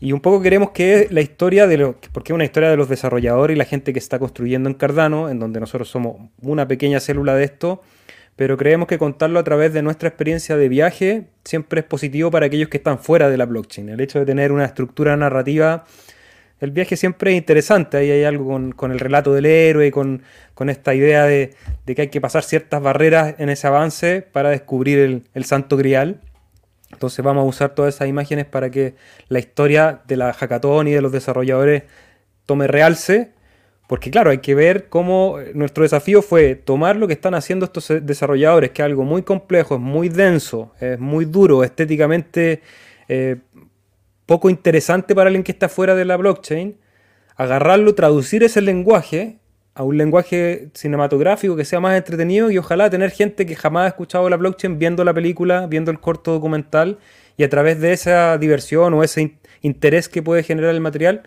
Y 0.00 0.12
un 0.12 0.20
poco 0.20 0.42
queremos 0.42 0.70
que 0.70 1.06
la 1.10 1.20
historia 1.20 1.66
de 1.66 1.76
lo. 1.76 1.96
porque 2.12 2.32
es 2.32 2.34
una 2.34 2.44
historia 2.44 2.70
de 2.70 2.76
los 2.76 2.88
desarrolladores 2.88 3.54
y 3.54 3.58
la 3.58 3.64
gente 3.64 3.92
que 3.92 4.00
está 4.00 4.18
construyendo 4.18 4.68
en 4.68 4.74
Cardano, 4.74 5.28
en 5.28 5.38
donde 5.38 5.60
nosotros 5.60 5.88
somos 5.88 6.16
una 6.40 6.66
pequeña 6.66 6.98
célula 6.98 7.34
de 7.34 7.44
esto 7.44 7.82
pero 8.36 8.56
creemos 8.56 8.88
que 8.88 8.98
contarlo 8.98 9.38
a 9.38 9.44
través 9.44 9.72
de 9.72 9.82
nuestra 9.82 10.08
experiencia 10.08 10.56
de 10.56 10.68
viaje 10.68 11.24
siempre 11.44 11.80
es 11.80 11.86
positivo 11.86 12.30
para 12.30 12.46
aquellos 12.46 12.68
que 12.68 12.78
están 12.78 12.98
fuera 12.98 13.28
de 13.28 13.36
la 13.36 13.46
blockchain. 13.46 13.90
El 13.90 14.00
hecho 14.00 14.18
de 14.18 14.26
tener 14.26 14.52
una 14.52 14.64
estructura 14.64 15.16
narrativa, 15.16 15.84
el 16.62 16.70
viaje 16.70 16.96
siempre 16.96 17.32
es 17.32 17.36
interesante, 17.36 17.96
ahí 17.96 18.10
hay 18.10 18.22
algo 18.22 18.46
con, 18.76 18.92
el 18.92 19.00
relato 19.00 19.34
del 19.34 19.46
héroe, 19.46 19.90
con, 19.90 20.22
con 20.54 20.70
esta 20.70 20.94
idea 20.94 21.24
de, 21.24 21.54
que 21.84 22.02
hay 22.02 22.08
que 22.08 22.20
pasar 22.20 22.44
ciertas 22.44 22.80
barreras 22.80 23.34
en 23.38 23.48
ese 23.48 23.66
avance 23.66 24.22
para 24.22 24.50
descubrir 24.50 25.24
el, 25.34 25.44
santo 25.44 25.76
grial. 25.76 26.20
Entonces 26.92 27.24
vamos 27.24 27.42
a 27.42 27.46
usar 27.46 27.74
todas 27.74 27.96
esas 27.96 28.06
imágenes 28.06 28.46
para 28.46 28.70
que 28.70 28.94
la 29.28 29.40
historia 29.40 30.02
de 30.06 30.16
la 30.16 30.32
hackathon 30.32 30.86
y 30.86 30.92
de 30.92 31.02
los 31.02 31.10
desarrolladores 31.10 31.82
tome 32.46 32.68
realce 32.68 33.32
porque 33.88 34.10
claro, 34.10 34.30
hay 34.30 34.38
que 34.38 34.54
ver 34.54 34.88
cómo 34.88 35.38
nuestro 35.52 35.82
desafío 35.82 36.22
fue 36.22 36.54
tomar 36.54 36.96
lo 36.96 37.06
que 37.08 37.12
están 37.12 37.34
haciendo 37.34 37.66
estos 37.66 37.92
desarrolladores, 38.02 38.70
que 38.70 38.80
es 38.80 38.86
algo 38.86 39.02
muy 39.04 39.22
complejo, 39.22 39.74
es 39.74 39.80
muy 39.82 40.08
denso, 40.08 40.72
es 40.80 40.98
muy 40.98 41.26
duro, 41.26 41.62
estéticamente 41.62 42.62
eh, 43.08 43.36
poco 44.32 44.48
interesante 44.48 45.14
para 45.14 45.28
alguien 45.28 45.44
que 45.44 45.52
está 45.52 45.68
fuera 45.68 45.94
de 45.94 46.06
la 46.06 46.16
blockchain, 46.16 46.78
agarrarlo, 47.36 47.94
traducir 47.94 48.42
ese 48.42 48.62
lenguaje 48.62 49.36
a 49.74 49.82
un 49.82 49.98
lenguaje 49.98 50.70
cinematográfico 50.72 51.54
que 51.54 51.66
sea 51.66 51.80
más 51.80 51.98
entretenido 51.98 52.50
y 52.50 52.56
ojalá 52.56 52.88
tener 52.88 53.10
gente 53.10 53.44
que 53.44 53.54
jamás 53.56 53.84
ha 53.84 53.88
escuchado 53.88 54.30
la 54.30 54.38
blockchain 54.38 54.78
viendo 54.78 55.04
la 55.04 55.12
película, 55.12 55.66
viendo 55.66 55.90
el 55.90 56.00
corto 56.00 56.32
documental 56.32 56.98
y 57.36 57.44
a 57.44 57.50
través 57.50 57.78
de 57.82 57.92
esa 57.92 58.38
diversión 58.38 58.94
o 58.94 59.04
ese 59.04 59.36
interés 59.60 60.08
que 60.08 60.22
puede 60.22 60.42
generar 60.42 60.70
el 60.70 60.80
material, 60.80 61.24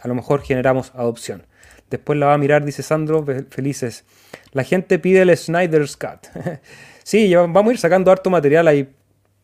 a 0.00 0.08
lo 0.08 0.14
mejor 0.14 0.40
generamos 0.40 0.90
adopción. 0.94 1.46
Después 1.90 2.18
la 2.18 2.28
va 2.28 2.32
a 2.32 2.38
mirar, 2.38 2.64
dice 2.64 2.82
Sandro, 2.82 3.26
felices. 3.50 4.06
La 4.52 4.64
gente 4.64 4.98
pide 4.98 5.20
el 5.20 5.36
Snyder's 5.36 5.98
Cut. 5.98 6.28
sí, 7.04 7.34
vamos 7.34 7.68
a 7.68 7.72
ir 7.72 7.78
sacando 7.78 8.10
harto 8.10 8.30
material, 8.30 8.68
hay 8.68 8.88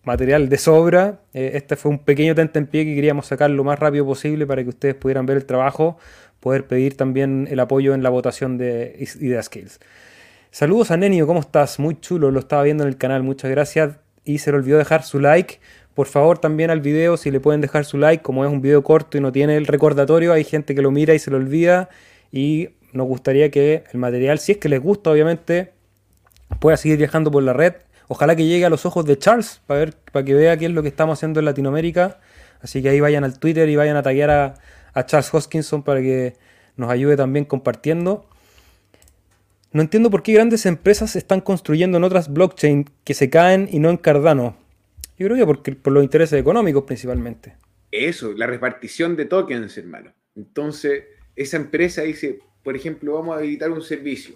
material 0.08 0.48
de 0.48 0.58
sobra. 0.58 1.20
Eh, 1.32 1.52
este 1.54 1.76
fue 1.76 1.92
un 1.92 1.98
pequeño 2.00 2.34
tente 2.34 2.58
en 2.58 2.66
pie 2.66 2.84
que 2.84 2.94
queríamos 2.94 3.26
sacar 3.26 3.50
lo 3.50 3.62
más 3.62 3.78
rápido 3.78 4.04
posible 4.04 4.46
para 4.46 4.62
que 4.64 4.70
ustedes 4.70 4.94
pudieran 4.94 5.26
ver 5.26 5.36
el 5.36 5.44
trabajo, 5.44 5.98
poder 6.40 6.66
pedir 6.66 6.96
también 6.96 7.46
el 7.50 7.60
apoyo 7.60 7.94
en 7.94 8.02
la 8.02 8.10
votación 8.10 8.58
de 8.58 9.06
Idea 9.20 9.42
Skills. 9.42 9.78
Saludos 10.50 10.90
a 10.90 10.96
Nenio, 10.96 11.26
¿cómo 11.26 11.40
estás? 11.40 11.78
Muy 11.78 12.00
chulo, 12.00 12.30
lo 12.30 12.40
estaba 12.40 12.62
viendo 12.62 12.82
en 12.82 12.88
el 12.88 12.96
canal, 12.96 13.22
muchas 13.22 13.50
gracias. 13.50 13.96
Y 14.24 14.38
se 14.38 14.50
le 14.50 14.56
olvidó 14.56 14.78
dejar 14.78 15.02
su 15.04 15.20
like. 15.20 15.60
Por 15.94 16.06
favor, 16.06 16.38
también 16.38 16.70
al 16.70 16.80
video, 16.80 17.16
si 17.16 17.30
le 17.30 17.38
pueden 17.38 17.60
dejar 17.60 17.84
su 17.84 17.98
like, 17.98 18.22
como 18.22 18.44
es 18.44 18.50
un 18.50 18.62
video 18.62 18.82
corto 18.82 19.18
y 19.18 19.20
no 19.20 19.30
tiene 19.30 19.56
el 19.56 19.66
recordatorio, 19.66 20.32
hay 20.32 20.44
gente 20.44 20.74
que 20.74 20.82
lo 20.82 20.90
mira 20.90 21.14
y 21.14 21.18
se 21.18 21.30
lo 21.30 21.36
olvida 21.36 21.88
y 22.32 22.70
nos 22.92 23.06
gustaría 23.06 23.50
que 23.50 23.84
el 23.92 23.98
material, 23.98 24.38
si 24.38 24.52
es 24.52 24.58
que 24.58 24.68
les 24.68 24.80
gusta, 24.80 25.10
obviamente, 25.10 25.72
pueda 26.60 26.76
seguir 26.76 26.96
viajando 26.98 27.30
por 27.30 27.42
la 27.42 27.52
red. 27.52 27.74
Ojalá 28.08 28.34
que 28.34 28.46
llegue 28.46 28.64
a 28.64 28.70
los 28.70 28.86
ojos 28.86 29.04
de 29.04 29.18
Charles 29.18 29.60
para, 29.66 29.80
ver, 29.80 29.94
para 30.12 30.24
que 30.24 30.34
vea 30.34 30.56
qué 30.56 30.64
es 30.64 30.72
lo 30.72 30.82
que 30.82 30.88
estamos 30.88 31.18
haciendo 31.18 31.40
en 31.40 31.44
Latinoamérica. 31.46 32.18
Así 32.60 32.82
que 32.82 32.88
ahí 32.88 33.00
vayan 33.00 33.22
al 33.22 33.38
Twitter 33.38 33.68
y 33.68 33.76
vayan 33.76 33.96
a 33.96 34.02
taguear 34.02 34.30
a, 34.30 34.54
Charles 35.06 35.32
Hoskinson 35.32 35.84
para 35.84 36.00
que 36.00 36.34
nos 36.76 36.90
ayude 36.90 37.16
también 37.16 37.44
compartiendo. 37.44 38.26
No 39.70 39.82
entiendo 39.82 40.10
por 40.10 40.24
qué 40.24 40.32
grandes 40.32 40.66
empresas 40.66 41.14
están 41.14 41.40
construyendo 41.40 41.98
en 41.98 42.04
otras 42.04 42.32
blockchain 42.32 42.90
que 43.04 43.14
se 43.14 43.30
caen 43.30 43.68
y 43.70 43.78
no 43.78 43.90
en 43.90 43.96
Cardano. 43.96 44.56
Yo 45.16 45.28
creo 45.28 45.62
que 45.62 45.72
por 45.76 45.92
los 45.92 46.02
intereses 46.02 46.40
económicos 46.40 46.82
principalmente. 46.82 47.54
Eso, 47.92 48.32
la 48.32 48.48
repartición 48.48 49.14
de 49.14 49.26
tokens, 49.26 49.78
hermano. 49.78 50.12
Entonces, 50.34 51.04
esa 51.36 51.58
empresa 51.58 52.02
dice, 52.02 52.40
por 52.64 52.74
ejemplo, 52.74 53.14
vamos 53.14 53.36
a 53.36 53.38
habilitar 53.38 53.70
un 53.70 53.82
servicio 53.82 54.34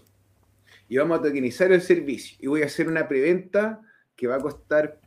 y 0.93 0.99
vamos 0.99 1.21
a 1.21 1.23
tokenizar 1.23 1.73
el 1.73 1.81
servicio 1.81 2.37
y 2.39 2.49
voy 2.49 2.61
a 2.61 2.67
hacer 2.67 2.87
una 2.87 3.09
preventa 3.09 3.81
que 4.15 4.27
va 4.27 4.37
a 4.37 4.41
costar 4.41 5.01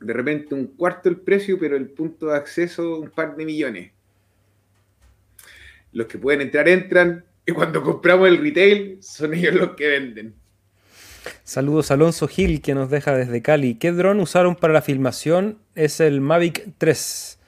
de 0.00 0.12
repente 0.12 0.54
un 0.54 0.68
cuarto 0.68 1.08
el 1.08 1.16
precio, 1.16 1.58
pero 1.58 1.76
el 1.76 1.90
punto 1.90 2.26
de 2.26 2.36
acceso 2.36 3.00
un 3.00 3.10
par 3.10 3.34
de 3.34 3.44
millones. 3.44 3.90
Los 5.90 6.06
que 6.06 6.18
pueden 6.18 6.42
entrar, 6.42 6.68
entran, 6.68 7.24
y 7.44 7.50
cuando 7.50 7.82
compramos 7.82 8.28
el 8.28 8.38
retail, 8.38 8.98
son 9.02 9.34
ellos 9.34 9.56
los 9.56 9.70
que 9.72 9.88
venden. 9.88 10.34
Saludos 11.42 11.90
a 11.90 11.94
Alonso 11.94 12.28
Gil, 12.28 12.62
que 12.62 12.74
nos 12.74 12.88
deja 12.88 13.16
desde 13.16 13.42
Cali. 13.42 13.74
¿Qué 13.74 13.90
dron 13.90 14.20
usaron 14.20 14.54
para 14.54 14.72
la 14.72 14.82
filmación? 14.82 15.58
Es 15.74 15.98
el 15.98 16.20
Mavic 16.20 16.74
3. 16.78 17.40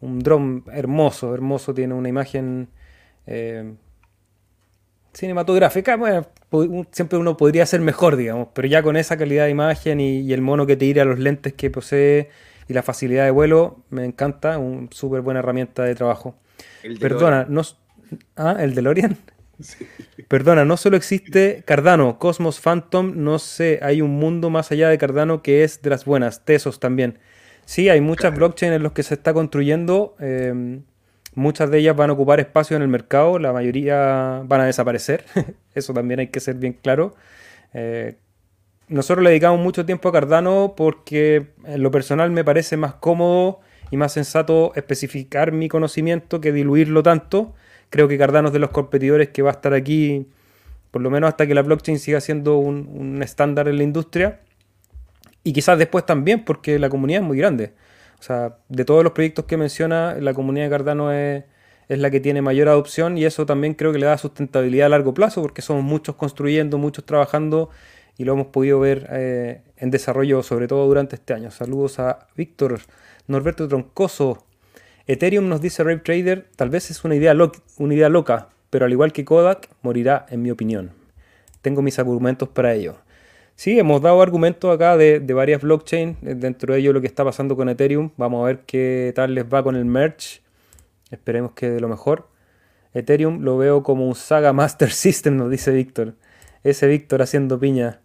Un 0.00 0.20
dron 0.20 0.64
hermoso, 0.72 1.34
hermoso, 1.34 1.74
tiene 1.74 1.92
una 1.92 2.08
imagen 2.08 2.70
eh, 3.26 3.74
cinematográfica, 5.12 5.96
bueno, 5.98 6.26
siempre 6.90 7.18
uno 7.18 7.36
podría 7.36 7.64
ser 7.66 7.80
mejor, 7.80 8.16
digamos, 8.16 8.48
pero 8.54 8.68
ya 8.68 8.82
con 8.82 8.96
esa 8.96 9.16
calidad 9.16 9.44
de 9.44 9.50
imagen 9.50 10.00
y, 10.00 10.32
el 10.32 10.40
mono 10.40 10.66
que 10.66 10.76
te 10.76 10.86
tira, 10.86 11.04
los 11.04 11.18
lentes 11.18 11.52
que 11.52 11.70
posee 11.70 12.30
y 12.68 12.72
la 12.72 12.82
facilidad 12.82 13.24
de 13.24 13.30
vuelo, 13.30 13.84
me 13.90 14.04
encanta, 14.04 14.58
una 14.58 14.88
súper 14.90 15.20
buena 15.20 15.40
herramienta 15.40 15.84
de 15.84 15.94
trabajo. 15.94 16.36
Perdona, 17.00 17.46
no... 17.48 17.62
Ah, 18.36 18.56
el 18.60 18.74
DeLorean. 18.74 19.16
Sí. 19.60 19.86
Perdona, 20.26 20.64
no 20.64 20.78
solo 20.78 20.96
existe 20.96 21.62
Cardano, 21.66 22.18
Cosmos 22.18 22.60
Phantom, 22.60 23.12
no 23.16 23.38
sé, 23.38 23.78
hay 23.82 24.00
un 24.00 24.12
mundo 24.12 24.48
más 24.48 24.72
allá 24.72 24.88
de 24.88 24.96
Cardano 24.96 25.42
que 25.42 25.64
es 25.64 25.82
de 25.82 25.90
las 25.90 26.06
buenas, 26.06 26.46
Tesos 26.46 26.80
también. 26.80 27.18
Sí, 27.66 27.90
hay 27.90 28.00
muchas 28.00 28.34
blockchains 28.34 28.76
en 28.76 28.82
los 28.82 28.92
que 28.92 29.02
se 29.02 29.12
está 29.12 29.34
construyendo. 29.34 30.16
Eh, 30.18 30.80
Muchas 31.34 31.70
de 31.70 31.78
ellas 31.78 31.94
van 31.96 32.10
a 32.10 32.14
ocupar 32.14 32.40
espacio 32.40 32.76
en 32.76 32.82
el 32.82 32.88
mercado, 32.88 33.38
la 33.38 33.52
mayoría 33.52 34.42
van 34.44 34.62
a 34.62 34.64
desaparecer. 34.66 35.24
Eso 35.74 35.94
también 35.94 36.20
hay 36.20 36.28
que 36.28 36.40
ser 36.40 36.56
bien 36.56 36.72
claro. 36.72 37.14
Eh, 37.72 38.16
nosotros 38.88 39.22
le 39.22 39.30
dedicamos 39.30 39.60
mucho 39.60 39.86
tiempo 39.86 40.08
a 40.08 40.12
Cardano 40.12 40.74
porque 40.76 41.52
en 41.64 41.82
lo 41.82 41.92
personal 41.92 42.30
me 42.32 42.42
parece 42.42 42.76
más 42.76 42.94
cómodo 42.94 43.60
y 43.92 43.96
más 43.96 44.12
sensato 44.12 44.72
especificar 44.74 45.52
mi 45.52 45.68
conocimiento 45.68 46.40
que 46.40 46.52
diluirlo 46.52 47.02
tanto. 47.04 47.54
Creo 47.90 48.08
que 48.08 48.18
Cardano 48.18 48.48
es 48.48 48.52
de 48.52 48.58
los 48.58 48.70
competidores 48.70 49.28
que 49.28 49.42
va 49.42 49.50
a 49.50 49.54
estar 49.54 49.74
aquí 49.74 50.26
por 50.90 51.02
lo 51.02 51.10
menos 51.10 51.28
hasta 51.28 51.46
que 51.46 51.54
la 51.54 51.62
blockchain 51.62 52.00
siga 52.00 52.20
siendo 52.20 52.58
un, 52.58 52.88
un 52.92 53.22
estándar 53.22 53.68
en 53.68 53.76
la 53.76 53.84
industria. 53.84 54.40
Y 55.44 55.52
quizás 55.52 55.78
después 55.78 56.04
también 56.04 56.44
porque 56.44 56.78
la 56.80 56.88
comunidad 56.88 57.22
es 57.22 57.26
muy 57.26 57.38
grande. 57.38 57.72
O 58.20 58.22
sea, 58.22 58.58
de 58.68 58.84
todos 58.84 59.02
los 59.02 59.14
proyectos 59.14 59.46
que 59.46 59.56
menciona, 59.56 60.14
la 60.20 60.34
comunidad 60.34 60.66
de 60.66 60.70
Cardano 60.70 61.10
es, 61.10 61.44
la 61.88 62.10
que 62.10 62.20
tiene 62.20 62.42
mayor 62.42 62.68
adopción 62.68 63.18
y 63.18 63.24
eso 63.24 63.46
también 63.46 63.74
creo 63.74 63.92
que 63.92 63.98
le 63.98 64.06
da 64.06 64.16
sustentabilidad 64.16 64.86
a 64.86 64.88
largo 64.90 65.12
plazo 65.12 65.42
porque 65.42 65.60
somos 65.60 65.82
muchos 65.82 66.14
construyendo, 66.14 66.78
muchos 66.78 67.04
trabajando 67.04 67.70
y 68.16 68.24
lo 68.24 68.34
hemos 68.34 68.48
podido 68.48 68.78
ver 68.78 69.08
eh, 69.10 69.62
en 69.76 69.90
desarrollo, 69.90 70.44
sobre 70.44 70.68
todo 70.68 70.86
durante 70.86 71.16
este 71.16 71.32
año. 71.32 71.50
Saludos 71.50 71.98
a 71.98 72.28
Víctor, 72.36 72.78
Norberto 73.26 73.66
Troncoso. 73.66 74.44
Ethereum 75.06 75.48
nos 75.48 75.60
dice 75.60 75.82
Rave 75.82 76.00
Trader, 76.00 76.46
tal 76.54 76.70
vez 76.70 76.90
es 76.90 77.02
una 77.02 77.16
idea, 77.16 77.34
una 77.78 77.94
idea 77.94 78.08
loca, 78.08 78.50
pero 78.68 78.84
al 78.84 78.92
igual 78.92 79.12
que 79.12 79.24
Kodak, 79.24 79.68
morirá 79.82 80.26
en 80.28 80.42
mi 80.42 80.52
opinión. 80.52 80.92
Tengo 81.62 81.82
mis 81.82 81.98
argumentos 81.98 82.48
para 82.50 82.74
ello. 82.74 82.98
Sí, 83.60 83.78
hemos 83.78 84.00
dado 84.00 84.22
argumentos 84.22 84.74
acá 84.74 84.96
de, 84.96 85.20
de 85.20 85.34
varias 85.34 85.60
blockchains, 85.60 86.16
dentro 86.22 86.72
de 86.72 86.80
ello 86.80 86.94
lo 86.94 87.02
que 87.02 87.06
está 87.06 87.26
pasando 87.26 87.56
con 87.56 87.68
Ethereum. 87.68 88.08
Vamos 88.16 88.42
a 88.42 88.46
ver 88.46 88.60
qué 88.60 89.12
tal 89.14 89.34
les 89.34 89.44
va 89.44 89.62
con 89.62 89.76
el 89.76 89.84
merge. 89.84 90.40
Esperemos 91.10 91.52
que 91.52 91.68
de 91.68 91.78
lo 91.78 91.86
mejor. 91.86 92.30
Ethereum 92.94 93.42
lo 93.42 93.58
veo 93.58 93.82
como 93.82 94.08
un 94.08 94.14
Saga 94.14 94.54
Master 94.54 94.90
System, 94.90 95.36
nos 95.36 95.50
dice 95.50 95.72
Víctor. 95.72 96.14
Ese 96.64 96.86
Víctor 96.86 97.20
haciendo 97.20 97.60
piña. 97.60 98.00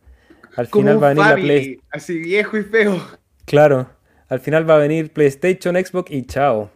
Al 0.57 0.69
Como 0.69 0.81
final 0.81 1.01
va 1.01 1.07
a 1.07 1.13
venir 1.13 1.25
la 1.25 1.35
Play. 1.35 1.81
así 1.89 2.19
viejo 2.19 2.57
y 2.57 2.63
feo. 2.63 3.01
Claro, 3.45 3.89
al 4.27 4.41
final 4.41 4.69
va 4.69 4.75
a 4.75 4.79
venir 4.79 5.13
PlayStation, 5.13 5.77
Xbox 5.77 6.11
y 6.11 6.23
chao. 6.23 6.69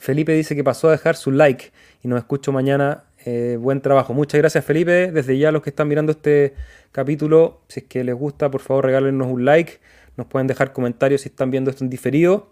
Felipe 0.00 0.32
dice 0.32 0.56
que 0.56 0.64
pasó 0.64 0.88
a 0.88 0.90
dejar 0.90 1.14
su 1.14 1.30
like 1.30 1.70
y 2.02 2.08
nos 2.08 2.18
escucho 2.18 2.50
mañana. 2.50 3.04
Eh, 3.24 3.56
buen 3.60 3.80
trabajo. 3.80 4.14
Muchas 4.14 4.38
gracias 4.38 4.64
Felipe. 4.64 5.12
Desde 5.12 5.38
ya 5.38 5.52
los 5.52 5.62
que 5.62 5.70
están 5.70 5.88
mirando 5.88 6.12
este 6.12 6.54
capítulo, 6.90 7.60
si 7.68 7.80
es 7.80 7.86
que 7.86 8.02
les 8.04 8.14
gusta, 8.14 8.50
por 8.50 8.60
favor 8.60 8.86
regálenos 8.86 9.28
un 9.28 9.44
like. 9.44 9.78
Nos 10.16 10.26
pueden 10.26 10.46
dejar 10.46 10.72
comentarios 10.72 11.22
si 11.22 11.28
están 11.28 11.50
viendo 11.50 11.70
esto 11.70 11.84
en 11.84 11.90
diferido. 11.90 12.50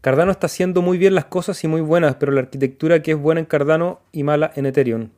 Cardano 0.00 0.32
está 0.32 0.46
haciendo 0.46 0.82
muy 0.82 0.98
bien 0.98 1.14
las 1.14 1.24
cosas 1.26 1.62
y 1.64 1.68
muy 1.68 1.80
buenas, 1.80 2.16
pero 2.16 2.30
la 2.32 2.40
arquitectura 2.40 3.02
que 3.02 3.12
es 3.12 3.18
buena 3.18 3.40
en 3.40 3.46
Cardano 3.46 4.00
y 4.12 4.22
mala 4.22 4.52
en 4.54 4.66
Ethereum. 4.66 5.10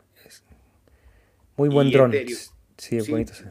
Muy 1.57 1.69
buen 1.69 1.91
dron. 1.91 2.13
Sí, 2.77 2.97
es 2.99 3.05
Sí. 3.07 3.11
bonito. 3.11 3.33
sí. 3.35 3.45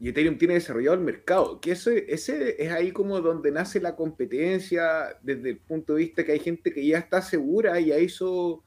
Y 0.00 0.08
Ethereum 0.08 0.36
tiene 0.36 0.54
desarrollado 0.54 0.94
el 0.96 1.00
mercado, 1.02 1.60
que 1.60 1.70
eso, 1.72 1.90
ese 1.90 2.62
es 2.62 2.70
ahí 2.72 2.90
como 2.90 3.20
donde 3.20 3.52
nace 3.52 3.80
la 3.80 3.94
competencia 3.94 5.16
desde 5.22 5.50
el 5.50 5.58
punto 5.58 5.94
de 5.94 6.00
vista 6.00 6.24
que 6.24 6.32
hay 6.32 6.40
gente 6.40 6.72
que 6.72 6.84
ya 6.84 6.98
está 6.98 7.22
segura 7.22 7.78
y 7.80 7.86
ya 7.86 7.98
hizo, 7.98 8.63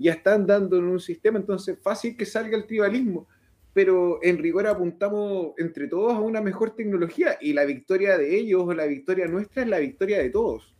ya 0.00 0.12
está 0.12 0.34
andando 0.34 0.78
en 0.78 0.84
un 0.84 1.00
sistema, 1.00 1.38
entonces 1.38 1.78
fácil 1.82 2.16
que 2.16 2.24
salga 2.24 2.56
el 2.56 2.66
tribalismo, 2.66 3.28
pero 3.74 4.18
en 4.22 4.38
rigor 4.38 4.66
apuntamos 4.66 5.52
entre 5.58 5.88
todos 5.88 6.14
a 6.14 6.20
una 6.20 6.40
mejor 6.40 6.74
tecnología 6.74 7.36
y 7.40 7.52
la 7.52 7.64
victoria 7.64 8.16
de 8.16 8.36
ellos 8.36 8.62
o 8.64 8.72
la 8.72 8.86
victoria 8.86 9.26
nuestra 9.26 9.62
es 9.62 9.68
la 9.68 9.78
victoria 9.78 10.18
de 10.18 10.30
todos. 10.30 10.74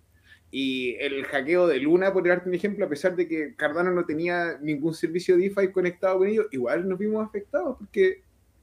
Y 0.51 0.97
el 0.99 1.25
hackeo 1.27 1.69
de 1.69 1.79
Luna, 1.79 2.13
por 2.13 2.27
darte 2.27 2.49
un 2.49 2.55
ejemplo, 2.55 2.85
a 2.85 2.89
pesar 2.89 3.15
de 3.15 3.29
que 3.29 3.55
Cardano 3.55 3.93
no 3.93 4.05
tenía 4.05 4.59
ningún 4.61 4.95
servicio 4.95 5.37
DeFi 5.37 5.71
conectado 5.71 6.19
con 6.19 6.27
ellos, 6.27 6.47
igual 6.51 6.89
nos 6.89 6.99
vimos 6.99 7.25
afectados 7.25 7.77
porque 7.79 8.23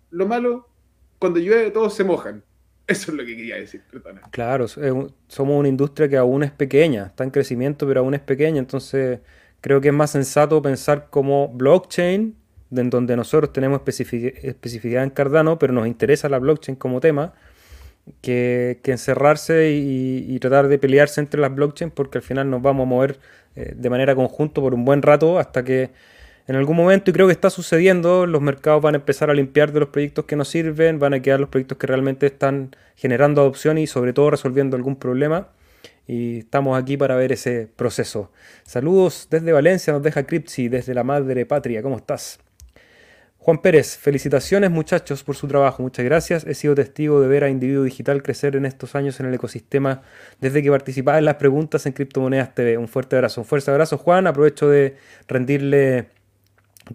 lo 0.09 0.27
malo 0.27 0.67
cuando 1.19 1.39
llueve 1.39 1.71
todos 1.71 1.93
se 1.93 2.03
mojan. 2.03 2.43
Eso 2.87 3.11
es 3.11 3.17
lo 3.17 3.25
que 3.25 3.35
quería 3.35 3.57
decir, 3.57 3.81
perdona. 3.91 4.21
Claro, 4.31 4.67
somos 4.67 5.59
una 5.59 5.67
industria 5.67 6.09
que 6.09 6.17
aún 6.17 6.43
es 6.43 6.51
pequeña, 6.51 7.07
está 7.07 7.23
en 7.23 7.31
crecimiento, 7.31 7.85
pero 7.85 7.99
aún 7.99 8.13
es 8.13 8.21
pequeña, 8.21 8.59
entonces 8.59 9.19
creo 9.67 9.81
que 9.81 9.89
es 9.89 9.93
más 9.93 10.11
sensato 10.11 10.61
pensar 10.61 11.07
como 11.09 11.49
blockchain, 11.49 12.35
en 12.71 12.89
donde 12.89 13.17
nosotros 13.17 13.51
tenemos 13.51 13.81
especifi- 13.81 14.33
especificidad 14.41 15.03
en 15.03 15.09
Cardano, 15.09 15.59
pero 15.59 15.73
nos 15.73 15.87
interesa 15.87 16.29
la 16.29 16.39
blockchain 16.39 16.77
como 16.77 17.01
tema, 17.01 17.33
que, 18.21 18.79
encerrarse 18.85 19.71
y, 19.71 20.25
y 20.25 20.39
tratar 20.39 20.69
de 20.69 20.77
pelearse 20.79 21.19
entre 21.19 21.41
las 21.41 21.53
blockchains, 21.53 21.93
porque 21.93 22.17
al 22.19 22.23
final 22.23 22.49
nos 22.49 22.61
vamos 22.61 22.85
a 22.85 22.89
mover 22.89 23.19
eh, 23.57 23.73
de 23.75 23.89
manera 23.89 24.15
conjunto 24.15 24.61
por 24.61 24.73
un 24.73 24.85
buen 24.85 25.01
rato 25.01 25.37
hasta 25.37 25.65
que 25.65 25.89
en 26.47 26.55
algún 26.55 26.77
momento, 26.77 27.11
y 27.11 27.13
creo 27.13 27.27
que 27.27 27.33
está 27.33 27.49
sucediendo, 27.49 28.25
los 28.25 28.41
mercados 28.41 28.81
van 28.81 28.95
a 28.95 28.99
empezar 28.99 29.29
a 29.29 29.33
limpiar 29.33 29.73
de 29.73 29.81
los 29.81 29.89
proyectos 29.89 30.23
que 30.23 30.37
no 30.37 30.45
sirven, 30.45 30.97
van 30.97 31.13
a 31.13 31.19
quedar 31.19 31.41
los 31.41 31.49
proyectos 31.49 31.77
que 31.77 31.87
realmente 31.87 32.25
están 32.25 32.73
generando 32.95 33.41
adopción 33.41 33.77
y 33.77 33.85
sobre 33.85 34.13
todo 34.13 34.29
resolviendo 34.29 34.77
algún 34.77 34.95
problema. 34.95 35.49
Y 36.07 36.39
estamos 36.39 36.81
aquí 36.81 36.95
para 36.95 37.15
ver 37.15 37.33
ese 37.33 37.67
proceso. 37.75 38.31
Saludos 38.63 39.27
desde 39.29 39.51
Valencia, 39.51 39.91
nos 39.93 40.01
deja 40.01 40.23
Cripsy, 40.23 40.69
desde 40.69 40.93
la 40.93 41.03
madre 41.03 41.45
patria. 41.45 41.81
¿Cómo 41.81 41.97
estás? 41.97 42.39
Juan 43.47 43.61
Pérez, 43.61 43.97
felicitaciones 43.97 44.71
muchachos 44.71 45.23
por 45.23 45.37
su 45.37 45.47
trabajo, 45.47 45.81
muchas 45.81 46.03
gracias. 46.03 46.45
He 46.45 46.53
sido 46.53 46.75
testigo 46.75 47.21
de 47.21 47.29
ver 47.29 47.45
a 47.45 47.49
Individuo 47.49 47.83
Digital 47.83 48.21
crecer 48.21 48.57
en 48.57 48.65
estos 48.65 48.93
años 48.93 49.21
en 49.21 49.25
el 49.25 49.33
ecosistema 49.33 50.01
desde 50.41 50.61
que 50.61 50.69
participaba 50.69 51.17
en 51.17 51.23
las 51.23 51.35
preguntas 51.35 51.85
en 51.85 51.93
Criptomonedas 51.93 52.53
TV. 52.53 52.77
Un 52.77 52.89
fuerte 52.89 53.15
abrazo, 53.15 53.39
un 53.39 53.47
fuerte 53.47 53.71
abrazo 53.71 53.97
Juan. 53.97 54.27
Aprovecho 54.27 54.69
de 54.69 54.97
rendirle 55.29 56.09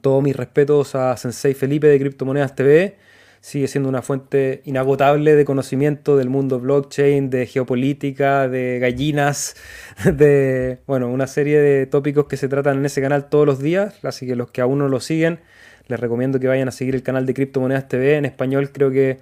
todos 0.03 0.23
mis 0.23 0.37
respetos 0.37 0.95
a 0.95 1.17
Sensei 1.17 1.55
Felipe 1.55 1.87
de 1.87 1.99
Criptomonedas 1.99 2.55
TV. 2.55 2.97
Sigue 3.43 3.67
siendo 3.67 3.89
una 3.89 4.03
fuente 4.03 4.63
inagotable 4.67 5.35
de 5.35 5.45
conocimiento 5.45 6.17
del 6.17 6.31
mundo 6.31 6.61
blockchain, 6.61 7.29
de 7.29 7.47
geopolítica, 7.47 8.49
de 8.49 8.79
gallinas, 8.79 9.57
de 10.05 10.79
bueno, 10.87 11.09
una 11.09 11.27
serie 11.27 11.59
de 11.59 11.87
tópicos 11.87 12.27
que 12.27 12.37
se 12.37 12.47
tratan 12.49 12.79
en 12.79 12.87
ese 12.87 13.03
canal 13.03 13.29
todos 13.29 13.45
los 13.45 13.59
días. 13.59 13.99
Así 14.05 14.29
que 14.29 14.37
los 14.37 14.53
que 14.53 14.61
aún 14.61 14.79
no 14.79 14.89
lo 14.89 15.01
siguen, 15.01 15.41
les 15.89 15.99
recomiendo 15.99 16.39
que 16.39 16.47
vayan 16.47 16.69
a 16.69 16.71
seguir 16.71 16.95
el 16.95 17.03
canal 17.03 17.27
de 17.27 17.35
Criptomonedas 17.35 17.89
TV. 17.89 18.15
En 18.15 18.27
español 18.27 18.71
creo 18.71 18.93
que 18.93 19.19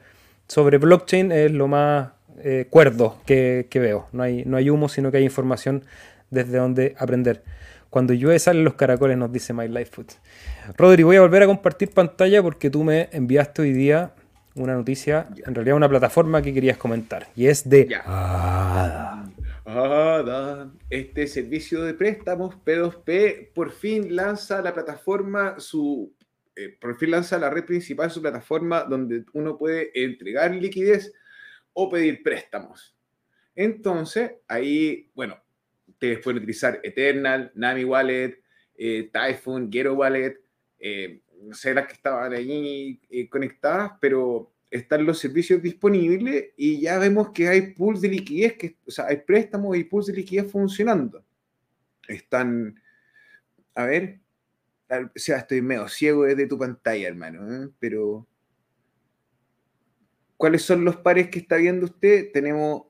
sobre 0.48 0.76
blockchain 0.76 1.32
es 1.32 1.50
lo 1.50 1.66
más 1.66 2.10
eh, 2.44 2.66
cuerdo 2.68 3.16
que, 3.24 3.68
que 3.70 3.80
veo. 3.80 4.06
No 4.12 4.22
hay, 4.22 4.44
no 4.44 4.58
hay 4.58 4.68
humo, 4.68 4.90
sino 4.90 5.10
que 5.10 5.16
hay 5.16 5.24
información 5.24 5.82
desde 6.28 6.58
donde 6.58 6.94
aprender. 6.98 7.42
Cuando 7.90 8.14
llueve 8.14 8.38
salen 8.38 8.64
los 8.64 8.74
caracoles, 8.74 9.18
nos 9.18 9.32
dice 9.32 9.52
My 9.52 9.66
Life 9.66 9.90
Food. 9.92 10.06
Rodri, 10.78 11.02
voy 11.02 11.16
a 11.16 11.20
volver 11.22 11.42
a 11.42 11.46
compartir 11.46 11.90
pantalla 11.90 12.40
porque 12.42 12.70
tú 12.70 12.84
me 12.84 13.08
enviaste 13.12 13.62
hoy 13.62 13.72
día 13.72 14.14
una 14.54 14.74
noticia, 14.74 15.28
en 15.44 15.54
realidad 15.54 15.76
una 15.76 15.88
plataforma 15.88 16.40
que 16.40 16.54
querías 16.54 16.76
comentar. 16.76 17.28
Y 17.34 17.46
es 17.46 17.68
de 17.68 17.88
Ya. 17.88 18.02
ADA. 18.06 19.24
Ada, 19.64 20.72
este 20.88 21.26
servicio 21.26 21.82
de 21.82 21.94
préstamos 21.94 22.56
P2P 22.64 23.52
por 23.54 23.70
fin 23.70 24.14
lanza 24.16 24.62
la 24.62 24.72
plataforma, 24.72 25.56
su, 25.58 26.12
eh, 26.56 26.76
por 26.80 26.96
fin 26.96 27.12
lanza 27.12 27.38
la 27.38 27.50
red 27.50 27.64
principal, 27.64 28.10
su 28.10 28.20
plataforma 28.20 28.82
donde 28.84 29.24
uno 29.32 29.56
puede 29.56 29.90
entregar 29.94 30.52
liquidez 30.54 31.12
o 31.72 31.88
pedir 31.88 32.22
préstamos. 32.22 32.96
Entonces, 33.54 34.32
ahí, 34.48 35.10
bueno, 35.14 35.36
ustedes 36.00 36.20
pueden 36.20 36.38
utilizar 36.38 36.80
Eternal, 36.82 37.52
Nami 37.54 37.84
Wallet, 37.84 38.42
eh, 38.74 39.10
Typhoon, 39.12 39.70
Gero 39.70 39.92
Wallet, 39.92 40.40
eh, 40.78 41.20
no 41.42 41.54
sé 41.54 41.74
las 41.74 41.86
que 41.86 41.92
estaban 41.92 42.32
ahí 42.32 42.98
eh, 43.10 43.28
conectadas, 43.28 43.92
pero 44.00 44.50
están 44.70 45.04
los 45.04 45.18
servicios 45.18 45.60
disponibles 45.62 46.52
y 46.56 46.80
ya 46.80 46.98
vemos 46.98 47.32
que 47.32 47.48
hay 47.48 47.74
pools 47.74 48.00
de 48.00 48.08
liquidez, 48.08 48.54
que, 48.54 48.78
o 48.86 48.90
sea, 48.90 49.08
hay 49.08 49.18
préstamos 49.18 49.76
y 49.76 49.84
pools 49.84 50.06
de 50.06 50.14
liquidez 50.14 50.50
funcionando. 50.50 51.22
Están, 52.08 52.80
a 53.74 53.84
ver, 53.84 54.20
o 54.88 55.10
sea, 55.16 55.36
estoy 55.36 55.60
medio 55.60 55.86
ciego 55.86 56.24
desde 56.24 56.46
tu 56.46 56.58
pantalla, 56.58 57.08
hermano, 57.08 57.64
¿eh? 57.64 57.68
pero 57.78 58.26
¿cuáles 60.38 60.62
son 60.62 60.82
los 60.82 60.96
pares 60.96 61.28
que 61.28 61.40
está 61.40 61.56
viendo 61.56 61.84
usted? 61.84 62.32
Tenemos, 62.32 62.84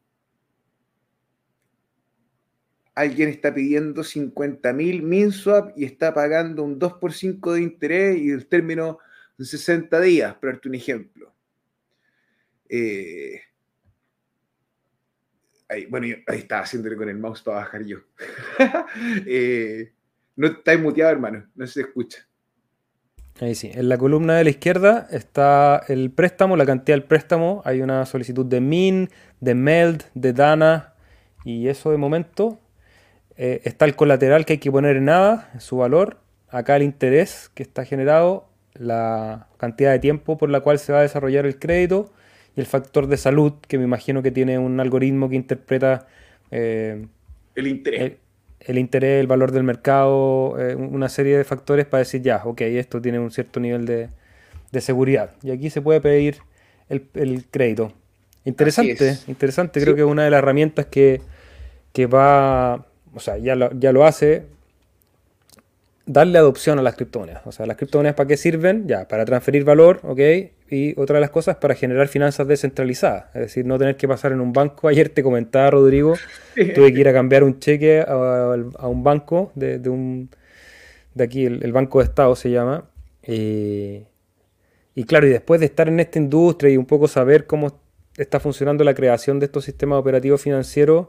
alguien 2.94 3.28
está 3.28 3.52
pidiendo 3.54 4.04
50 4.04 4.72
mil 4.72 5.02
MinSwap 5.02 5.76
y 5.76 5.84
está 5.84 6.12
pagando 6.12 6.62
un 6.62 6.78
2 6.78 6.94
por 6.94 7.12
5 7.12 7.54
de 7.54 7.62
interés 7.62 8.18
y 8.18 8.30
el 8.30 8.46
término 8.46 8.98
en 9.38 9.44
60 9.44 10.00
días, 10.00 10.34
para 10.34 10.52
darte 10.54 10.68
un 10.68 10.74
ejemplo. 10.74 11.32
Eh, 12.68 13.40
bueno, 15.88 16.06
yo- 16.06 16.16
ahí 16.26 16.38
estaba 16.38 16.62
haciéndole 16.62 16.96
con 16.96 17.08
el 17.08 17.16
mouse 17.18 17.42
para 17.42 17.58
bajar 17.58 17.84
yo. 17.84 17.98
Eh, 19.26 19.92
no 20.36 20.48
está 20.48 20.76
muteado, 20.78 21.12
hermano, 21.12 21.48
no 21.54 21.66
se 21.66 21.82
escucha. 21.82 22.26
Ahí 23.40 23.54
sí, 23.54 23.70
en 23.72 23.88
la 23.88 23.96
columna 23.96 24.36
de 24.36 24.44
la 24.44 24.50
izquierda 24.50 25.08
está 25.10 25.82
el 25.88 26.10
préstamo, 26.10 26.56
la 26.56 26.66
cantidad 26.66 26.96
del 26.98 27.06
préstamo. 27.06 27.62
Hay 27.64 27.80
una 27.80 28.04
solicitud 28.04 28.44
de 28.44 28.60
Min, 28.60 29.08
de 29.40 29.54
Meld, 29.54 30.02
de 30.14 30.32
Dana 30.32 30.94
y 31.44 31.68
eso 31.68 31.90
de 31.90 31.96
momento. 31.96 32.60
Eh, 33.42 33.62
está 33.64 33.86
el 33.86 33.96
colateral 33.96 34.44
que 34.44 34.52
hay 34.54 34.58
que 34.58 34.70
poner 34.70 34.96
en 34.96 35.06
nada, 35.06 35.50
su 35.60 35.78
valor. 35.78 36.18
Acá 36.50 36.76
el 36.76 36.82
interés 36.82 37.50
que 37.54 37.62
está 37.62 37.86
generado, 37.86 38.46
la 38.74 39.46
cantidad 39.56 39.92
de 39.92 39.98
tiempo 39.98 40.36
por 40.36 40.50
la 40.50 40.60
cual 40.60 40.78
se 40.78 40.92
va 40.92 40.98
a 40.98 41.02
desarrollar 41.02 41.46
el 41.46 41.58
crédito 41.58 42.12
y 42.54 42.60
el 42.60 42.66
factor 42.66 43.06
de 43.06 43.16
salud, 43.16 43.54
que 43.66 43.78
me 43.78 43.84
imagino 43.84 44.22
que 44.22 44.30
tiene 44.30 44.58
un 44.58 44.78
algoritmo 44.78 45.30
que 45.30 45.36
interpreta 45.36 46.06
eh, 46.50 47.06
El 47.54 47.66
interés. 47.66 48.00
el, 48.02 48.18
el 48.60 48.78
interés, 48.78 49.20
el 49.20 49.26
valor 49.26 49.52
del 49.52 49.62
mercado, 49.62 50.56
eh, 50.58 50.74
una 50.74 51.08
serie 51.08 51.38
de 51.38 51.44
factores 51.44 51.86
para 51.86 52.00
decir, 52.00 52.20
ya, 52.20 52.42
ok, 52.44 52.60
esto 52.60 53.00
tiene 53.00 53.20
un 53.20 53.30
cierto 53.30 53.58
nivel 53.58 53.86
de, 53.86 54.10
de 54.70 54.80
seguridad. 54.82 55.30
Y 55.42 55.50
aquí 55.50 55.70
se 55.70 55.80
puede 55.80 56.02
pedir 56.02 56.38
el, 56.90 57.08
el 57.14 57.46
crédito. 57.50 57.92
Interesante, 58.44 59.08
es. 59.08 59.28
interesante. 59.28 59.80
Sí. 59.80 59.84
Creo 59.84 59.94
que 59.96 60.02
es 60.02 60.06
una 60.06 60.24
de 60.24 60.30
las 60.30 60.38
herramientas 60.38 60.86
que, 60.86 61.22
que 61.94 62.06
va, 62.06 62.86
o 63.14 63.20
sea, 63.20 63.38
ya 63.38 63.56
lo, 63.56 63.72
ya 63.78 63.92
lo 63.92 64.04
hace, 64.04 64.44
darle 66.06 66.38
adopción 66.38 66.78
a 66.78 66.82
las 66.82 66.96
criptomonedas. 66.96 67.46
O 67.46 67.52
sea, 67.52 67.66
las 67.66 67.76
criptomonedas 67.76 68.16
para 68.16 68.28
qué 68.28 68.36
sirven? 68.36 68.86
Ya, 68.86 69.06
para 69.08 69.24
transferir 69.24 69.64
valor, 69.64 70.00
ok, 70.02 70.20
y 70.70 70.98
otra 71.00 71.14
de 71.14 71.20
las 71.20 71.30
cosas 71.30 71.56
para 71.56 71.74
generar 71.74 72.08
finanzas 72.08 72.46
descentralizadas, 72.46 73.26
es 73.34 73.40
decir, 73.40 73.66
no 73.66 73.78
tener 73.78 73.96
que 73.96 74.08
pasar 74.08 74.32
en 74.32 74.40
un 74.40 74.52
banco. 74.52 74.88
Ayer 74.88 75.08
te 75.08 75.22
comentaba, 75.22 75.70
Rodrigo, 75.70 76.14
tuve 76.54 76.92
que 76.92 77.00
ir 77.00 77.08
a 77.08 77.12
cambiar 77.12 77.44
un 77.44 77.58
cheque 77.58 78.04
a, 78.06 78.88
un 78.88 79.02
banco 79.02 79.52
de, 79.54 79.78
de, 79.78 79.88
un 79.88 80.30
de 81.14 81.24
aquí, 81.24 81.44
el, 81.44 81.72
Banco 81.72 81.98
de 81.98 82.04
Estado 82.04 82.34
se 82.36 82.50
llama. 82.50 82.84
Y 84.94 85.04
claro, 85.04 85.26
y 85.26 85.30
después 85.30 85.60
de 85.60 85.66
estar 85.66 85.88
en 85.88 86.00
esta 86.00 86.18
industria 86.18 86.72
y 86.72 86.76
un 86.76 86.86
poco 86.86 87.08
saber 87.08 87.46
cómo 87.46 87.80
está 88.16 88.40
funcionando 88.40 88.84
la 88.84 88.94
creación 88.94 89.38
de 89.38 89.46
estos 89.46 89.64
sistemas 89.64 89.98
operativos 89.98 90.42
financieros, 90.42 91.06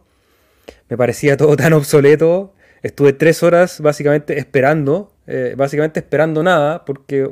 me 0.89 0.97
parecía 0.97 1.37
todo 1.37 1.55
tan 1.55 1.73
obsoleto. 1.73 2.53
Estuve 2.83 3.13
tres 3.13 3.43
horas 3.43 3.79
básicamente 3.79 4.37
esperando, 4.37 5.13
eh, 5.27 5.53
básicamente 5.55 5.99
esperando 5.99 6.43
nada, 6.43 6.83
porque 6.85 7.29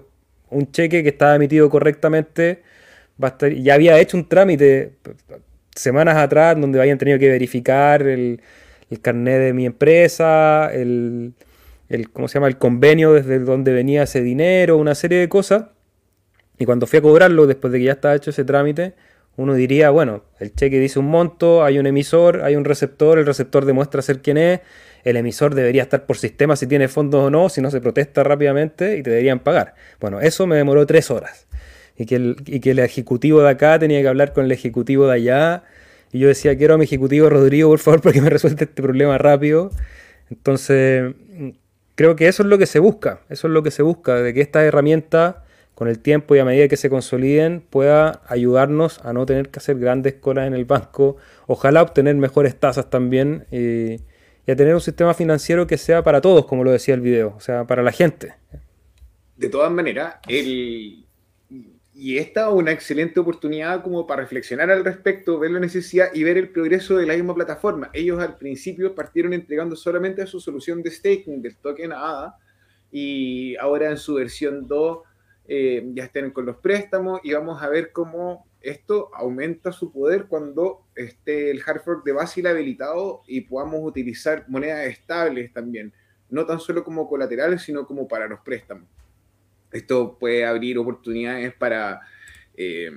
un 0.49 0.71
cheque 0.71 1.03
que 1.03 1.09
estaba 1.09 1.35
emitido 1.35 1.69
correctamente 1.69 2.63
ya 3.61 3.73
había 3.73 3.99
hecho 3.99 4.17
un 4.17 4.27
trámite 4.27 4.93
semanas 5.75 6.17
atrás 6.17 6.59
donde 6.59 6.79
habían 6.79 6.97
tenido 6.97 7.19
que 7.19 7.29
verificar 7.29 8.01
el, 8.01 8.41
el 8.89 9.01
carnet 9.01 9.39
de 9.39 9.53
mi 9.53 9.65
empresa, 9.65 10.71
el, 10.73 11.33
el, 11.89 12.09
¿cómo 12.11 12.27
se 12.27 12.35
llama? 12.35 12.47
el 12.47 12.57
convenio 12.57 13.13
desde 13.13 13.39
donde 13.39 13.73
venía 13.73 14.03
ese 14.03 14.21
dinero, 14.21 14.77
una 14.77 14.95
serie 14.95 15.19
de 15.19 15.29
cosas. 15.29 15.65
Y 16.57 16.65
cuando 16.65 16.87
fui 16.87 16.99
a 16.99 17.01
cobrarlo, 17.01 17.47
después 17.47 17.71
de 17.71 17.79
que 17.79 17.85
ya 17.85 17.93
estaba 17.93 18.15
hecho 18.15 18.31
ese 18.31 18.43
trámite, 18.43 18.93
uno 19.39 19.53
diría, 19.53 19.89
bueno, 19.89 20.23
el 20.39 20.53
cheque 20.53 20.79
dice 20.79 20.99
un 20.99 21.05
monto, 21.05 21.63
hay 21.63 21.79
un 21.79 21.87
emisor, 21.87 22.41
hay 22.43 22.57
un 22.57 22.65
receptor, 22.65 23.17
el 23.17 23.25
receptor 23.25 23.63
demuestra 23.63 24.01
ser 24.01 24.21
quien 24.21 24.37
es, 24.37 24.59
el 25.05 25.15
emisor 25.15 25.55
debería 25.55 25.83
estar 25.83 26.05
por 26.05 26.17
sistema 26.17 26.57
si 26.57 26.67
tiene 26.67 26.89
fondos 26.89 27.23
o 27.23 27.29
no, 27.29 27.47
si 27.47 27.61
no 27.61 27.71
se 27.71 27.79
protesta 27.79 28.21
rápidamente 28.21 28.97
y 28.97 29.01
te 29.01 29.11
deberían 29.11 29.39
pagar. 29.39 29.75
Bueno, 30.01 30.19
eso 30.19 30.45
me 30.45 30.57
demoró 30.57 30.85
tres 30.85 31.09
horas. 31.09 31.47
Y 31.95 32.05
que, 32.05 32.17
el, 32.17 32.35
y 32.45 32.59
que 32.59 32.71
el 32.71 32.79
ejecutivo 32.79 33.41
de 33.41 33.49
acá 33.49 33.79
tenía 33.79 34.01
que 34.01 34.09
hablar 34.09 34.33
con 34.33 34.43
el 34.43 34.51
ejecutivo 34.51 35.07
de 35.07 35.13
allá. 35.13 35.63
Y 36.11 36.19
yo 36.19 36.27
decía, 36.27 36.57
quiero 36.57 36.73
a 36.73 36.77
mi 36.77 36.83
ejecutivo 36.83 37.29
Rodrigo, 37.29 37.69
por 37.69 37.79
favor, 37.79 38.01
para 38.03 38.11
que 38.11 38.21
me 38.21 38.29
resuelva 38.29 38.59
este 38.59 38.81
problema 38.81 39.17
rápido. 39.17 39.71
Entonces, 40.29 41.13
creo 41.95 42.17
que 42.17 42.27
eso 42.27 42.43
es 42.43 42.49
lo 42.49 42.57
que 42.57 42.65
se 42.65 42.79
busca. 42.79 43.21
Eso 43.29 43.47
es 43.47 43.53
lo 43.53 43.63
que 43.63 43.71
se 43.71 43.83
busca, 43.83 44.15
de 44.15 44.33
que 44.33 44.41
esta 44.41 44.65
herramienta, 44.65 45.45
con 45.79 45.87
el 45.87 45.99
tiempo 45.99 46.35
y 46.35 46.39
a 46.39 46.43
medida 46.45 46.67
que 46.67 46.75
se 46.75 46.89
consoliden, 46.89 47.61
pueda 47.61 48.21
ayudarnos 48.27 48.99
a 49.05 49.13
no 49.13 49.25
tener 49.25 49.47
que 49.47 49.59
hacer 49.59 49.79
grandes 49.79 50.15
colas 50.15 50.45
en 50.45 50.53
el 50.53 50.65
banco. 50.65 51.15
Ojalá 51.47 51.81
obtener 51.81 52.13
mejores 52.17 52.59
tasas 52.59 52.89
también. 52.89 53.45
Y, 53.49 54.01
y 54.45 54.51
a 54.51 54.57
tener 54.57 54.73
un 54.75 54.81
sistema 54.81 55.13
financiero 55.13 55.67
que 55.67 55.77
sea 55.77 56.03
para 56.03 56.19
todos, 56.19 56.45
como 56.47 56.65
lo 56.65 56.71
decía 56.71 56.95
el 56.95 56.99
video, 56.99 57.33
o 57.37 57.39
sea, 57.39 57.65
para 57.65 57.81
la 57.81 57.93
gente. 57.93 58.33
De 59.37 59.47
todas 59.47 59.71
maneras, 59.71 60.15
el... 60.27 61.05
y 61.93 62.17
esta 62.17 62.49
es 62.49 62.53
una 62.53 62.73
excelente 62.73 63.21
oportunidad 63.21 63.81
como 63.81 64.05
para 64.05 64.23
reflexionar 64.23 64.69
al 64.69 64.83
respecto, 64.83 65.39
ver 65.39 65.51
la 65.51 65.61
necesidad 65.61 66.09
y 66.13 66.25
ver 66.25 66.37
el 66.37 66.49
progreso 66.49 66.97
de 66.97 67.05
la 67.05 67.13
misma 67.13 67.33
plataforma. 67.35 67.89
Ellos 67.93 68.19
al 68.19 68.37
principio 68.37 68.93
partieron 68.93 69.31
entregando 69.31 69.77
solamente 69.77 70.27
su 70.27 70.41
solución 70.41 70.83
de 70.83 70.91
staking 70.91 71.41
del 71.41 71.55
token 71.55 71.93
ADA 71.93 72.35
y 72.91 73.55
ahora 73.55 73.91
en 73.91 73.97
su 73.97 74.15
versión 74.15 74.67
2 74.67 75.07
eh, 75.51 75.83
ya 75.95 76.03
estén 76.03 76.29
con 76.29 76.45
los 76.45 76.57
préstamos 76.57 77.21
y 77.23 77.33
vamos 77.33 77.63
a 77.63 77.69
ver 77.69 77.91
cómo 77.91 78.45
esto 78.61 79.09
aumenta 79.15 79.71
su 79.71 79.91
poder 79.91 80.27
cuando 80.27 80.85
esté 80.93 81.49
el 81.49 81.63
hard 81.65 81.81
fork 81.81 82.05
de 82.05 82.11
Basil 82.11 82.45
habilitado 82.45 83.23
y 83.25 83.41
podamos 83.41 83.79
utilizar 83.83 84.45
monedas 84.47 84.85
estables 84.85 85.51
también, 85.51 85.91
no 86.29 86.45
tan 86.45 86.59
solo 86.59 86.83
como 86.83 87.09
colaterales, 87.09 87.63
sino 87.63 87.87
como 87.87 88.07
para 88.07 88.27
los 88.27 88.41
préstamos. 88.41 88.87
Esto 89.71 90.19
puede 90.19 90.45
abrir 90.45 90.77
oportunidades 90.77 91.51
para 91.55 91.99
eh, 92.55 92.91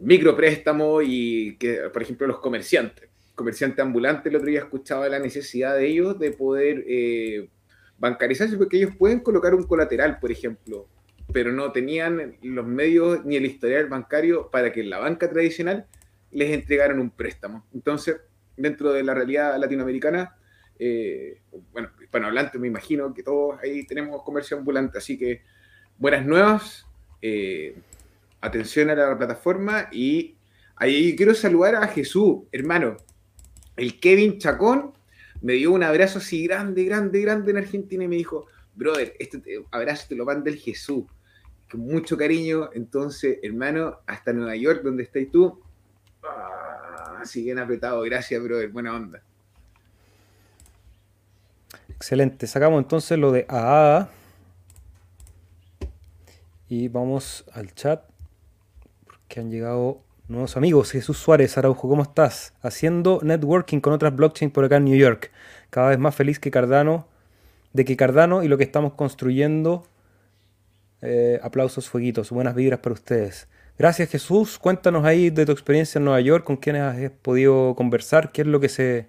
micropréstamos 0.00 1.04
y 1.06 1.58
que, 1.58 1.90
por 1.92 2.00
ejemplo, 2.00 2.26
los 2.26 2.38
comerciantes. 2.38 3.10
Comerciante 3.34 3.82
ambulante, 3.82 4.30
el 4.30 4.36
otro 4.36 4.48
día 4.48 4.60
escuchaba 4.60 5.06
la 5.10 5.18
necesidad 5.18 5.76
de 5.76 5.86
ellos 5.86 6.18
de 6.18 6.30
poder 6.30 6.82
eh, 6.88 7.50
bancarizarse 7.98 8.56
porque 8.56 8.78
ellos 8.78 8.96
pueden 8.96 9.20
colocar 9.20 9.54
un 9.54 9.64
colateral, 9.64 10.18
por 10.18 10.32
ejemplo, 10.32 10.88
pero 11.32 11.52
no 11.52 11.72
tenían 11.72 12.36
los 12.42 12.66
medios 12.66 13.24
ni 13.24 13.36
el 13.36 13.46
historial 13.46 13.86
bancario 13.86 14.50
para 14.50 14.72
que 14.72 14.82
la 14.82 14.98
banca 14.98 15.28
tradicional 15.28 15.86
les 16.30 16.50
entregaran 16.52 17.00
un 17.00 17.10
préstamo. 17.10 17.66
Entonces, 17.74 18.16
dentro 18.56 18.92
de 18.92 19.02
la 19.02 19.14
realidad 19.14 19.58
latinoamericana, 19.58 20.36
eh, 20.78 21.40
bueno, 21.72 21.90
hispanohablante 22.00 22.58
me 22.58 22.68
imagino 22.68 23.12
que 23.12 23.22
todos 23.22 23.58
ahí 23.62 23.86
tenemos 23.86 24.22
comercio 24.22 24.56
ambulante, 24.56 24.98
así 24.98 25.18
que 25.18 25.42
buenas 25.98 26.24
nuevas, 26.24 26.86
eh, 27.20 27.76
atención 28.40 28.90
a 28.90 28.94
la 28.94 29.18
plataforma 29.18 29.88
y 29.92 30.36
ahí 30.76 31.14
quiero 31.16 31.34
saludar 31.34 31.76
a 31.76 31.88
Jesús, 31.88 32.44
hermano, 32.52 32.96
el 33.76 34.00
Kevin 34.00 34.38
Chacón 34.38 34.92
me 35.40 35.54
dio 35.54 35.72
un 35.72 35.82
abrazo 35.82 36.18
así 36.18 36.46
grande, 36.46 36.84
grande, 36.84 37.20
grande 37.20 37.50
en 37.50 37.58
Argentina 37.58 38.04
y 38.04 38.08
me 38.08 38.16
dijo, 38.16 38.46
brother, 38.74 39.14
este 39.18 39.40
abrazo 39.70 40.06
te 40.08 40.16
lo 40.16 40.24
manda 40.24 40.50
el 40.50 40.56
Jesús 40.56 41.04
con 41.70 41.80
mucho 41.80 42.16
cariño. 42.16 42.70
Entonces, 42.72 43.38
hermano, 43.42 43.98
hasta 44.06 44.32
Nueva 44.32 44.56
York, 44.56 44.82
donde 44.82 45.02
estás 45.02 45.24
tú. 45.30 45.60
Ah, 46.22 47.22
bien 47.34 47.58
apretado. 47.58 48.02
Gracias, 48.02 48.42
brother. 48.42 48.70
Buena 48.70 48.94
onda. 48.94 49.22
Excelente. 51.88 52.46
Sacamos 52.46 52.80
entonces 52.82 53.18
lo 53.18 53.32
de 53.32 53.46
AA. 53.48 54.08
Y 56.68 56.88
vamos 56.88 57.44
al 57.52 57.74
chat. 57.74 58.04
Porque 59.04 59.40
han 59.40 59.50
llegado 59.50 60.02
nuevos 60.28 60.56
amigos. 60.56 60.92
Jesús 60.92 61.18
Suárez, 61.18 61.58
Araujo, 61.58 61.88
¿cómo 61.88 62.02
estás? 62.02 62.54
Haciendo 62.62 63.20
networking 63.22 63.80
con 63.80 63.92
otras 63.92 64.14
blockchains 64.14 64.52
por 64.52 64.64
acá 64.64 64.76
en 64.76 64.84
New 64.84 64.96
York. 64.96 65.32
Cada 65.70 65.90
vez 65.90 65.98
más 65.98 66.14
feliz 66.14 66.38
que 66.38 66.50
Cardano. 66.50 67.06
De 67.72 67.84
que 67.84 67.96
Cardano 67.96 68.42
y 68.42 68.48
lo 68.48 68.56
que 68.56 68.64
estamos 68.64 68.94
construyendo 68.94 69.86
eh, 71.02 71.38
aplausos, 71.42 71.88
fueguitos, 71.88 72.30
buenas 72.30 72.54
vibras 72.54 72.80
para 72.80 72.94
ustedes. 72.94 73.48
Gracias 73.78 74.10
Jesús, 74.10 74.58
cuéntanos 74.58 75.04
ahí 75.04 75.30
de 75.30 75.46
tu 75.46 75.52
experiencia 75.52 75.98
en 75.98 76.04
Nueva 76.04 76.20
York, 76.20 76.44
con 76.44 76.56
quienes 76.56 76.82
has 76.82 77.10
podido 77.22 77.74
conversar, 77.76 78.32
qué 78.32 78.42
es 78.42 78.48
lo 78.48 78.58
que 78.58 78.68
se, 78.68 79.06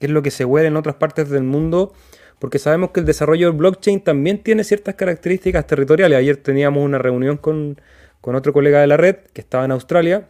qué 0.00 0.06
es 0.06 0.12
lo 0.12 0.22
que 0.22 0.32
se 0.32 0.44
huele 0.44 0.68
en 0.68 0.76
otras 0.76 0.96
partes 0.96 1.30
del 1.30 1.44
mundo, 1.44 1.92
porque 2.40 2.58
sabemos 2.58 2.90
que 2.90 3.00
el 3.00 3.06
desarrollo 3.06 3.46
del 3.48 3.56
blockchain 3.56 4.00
también 4.00 4.42
tiene 4.42 4.64
ciertas 4.64 4.96
características 4.96 5.66
territoriales. 5.66 6.18
Ayer 6.18 6.38
teníamos 6.38 6.82
una 6.82 6.98
reunión 6.98 7.36
con, 7.36 7.80
con 8.20 8.34
otro 8.34 8.52
colega 8.52 8.80
de 8.80 8.88
la 8.88 8.96
red 8.96 9.16
que 9.32 9.40
estaba 9.40 9.64
en 9.64 9.70
Australia 9.70 10.28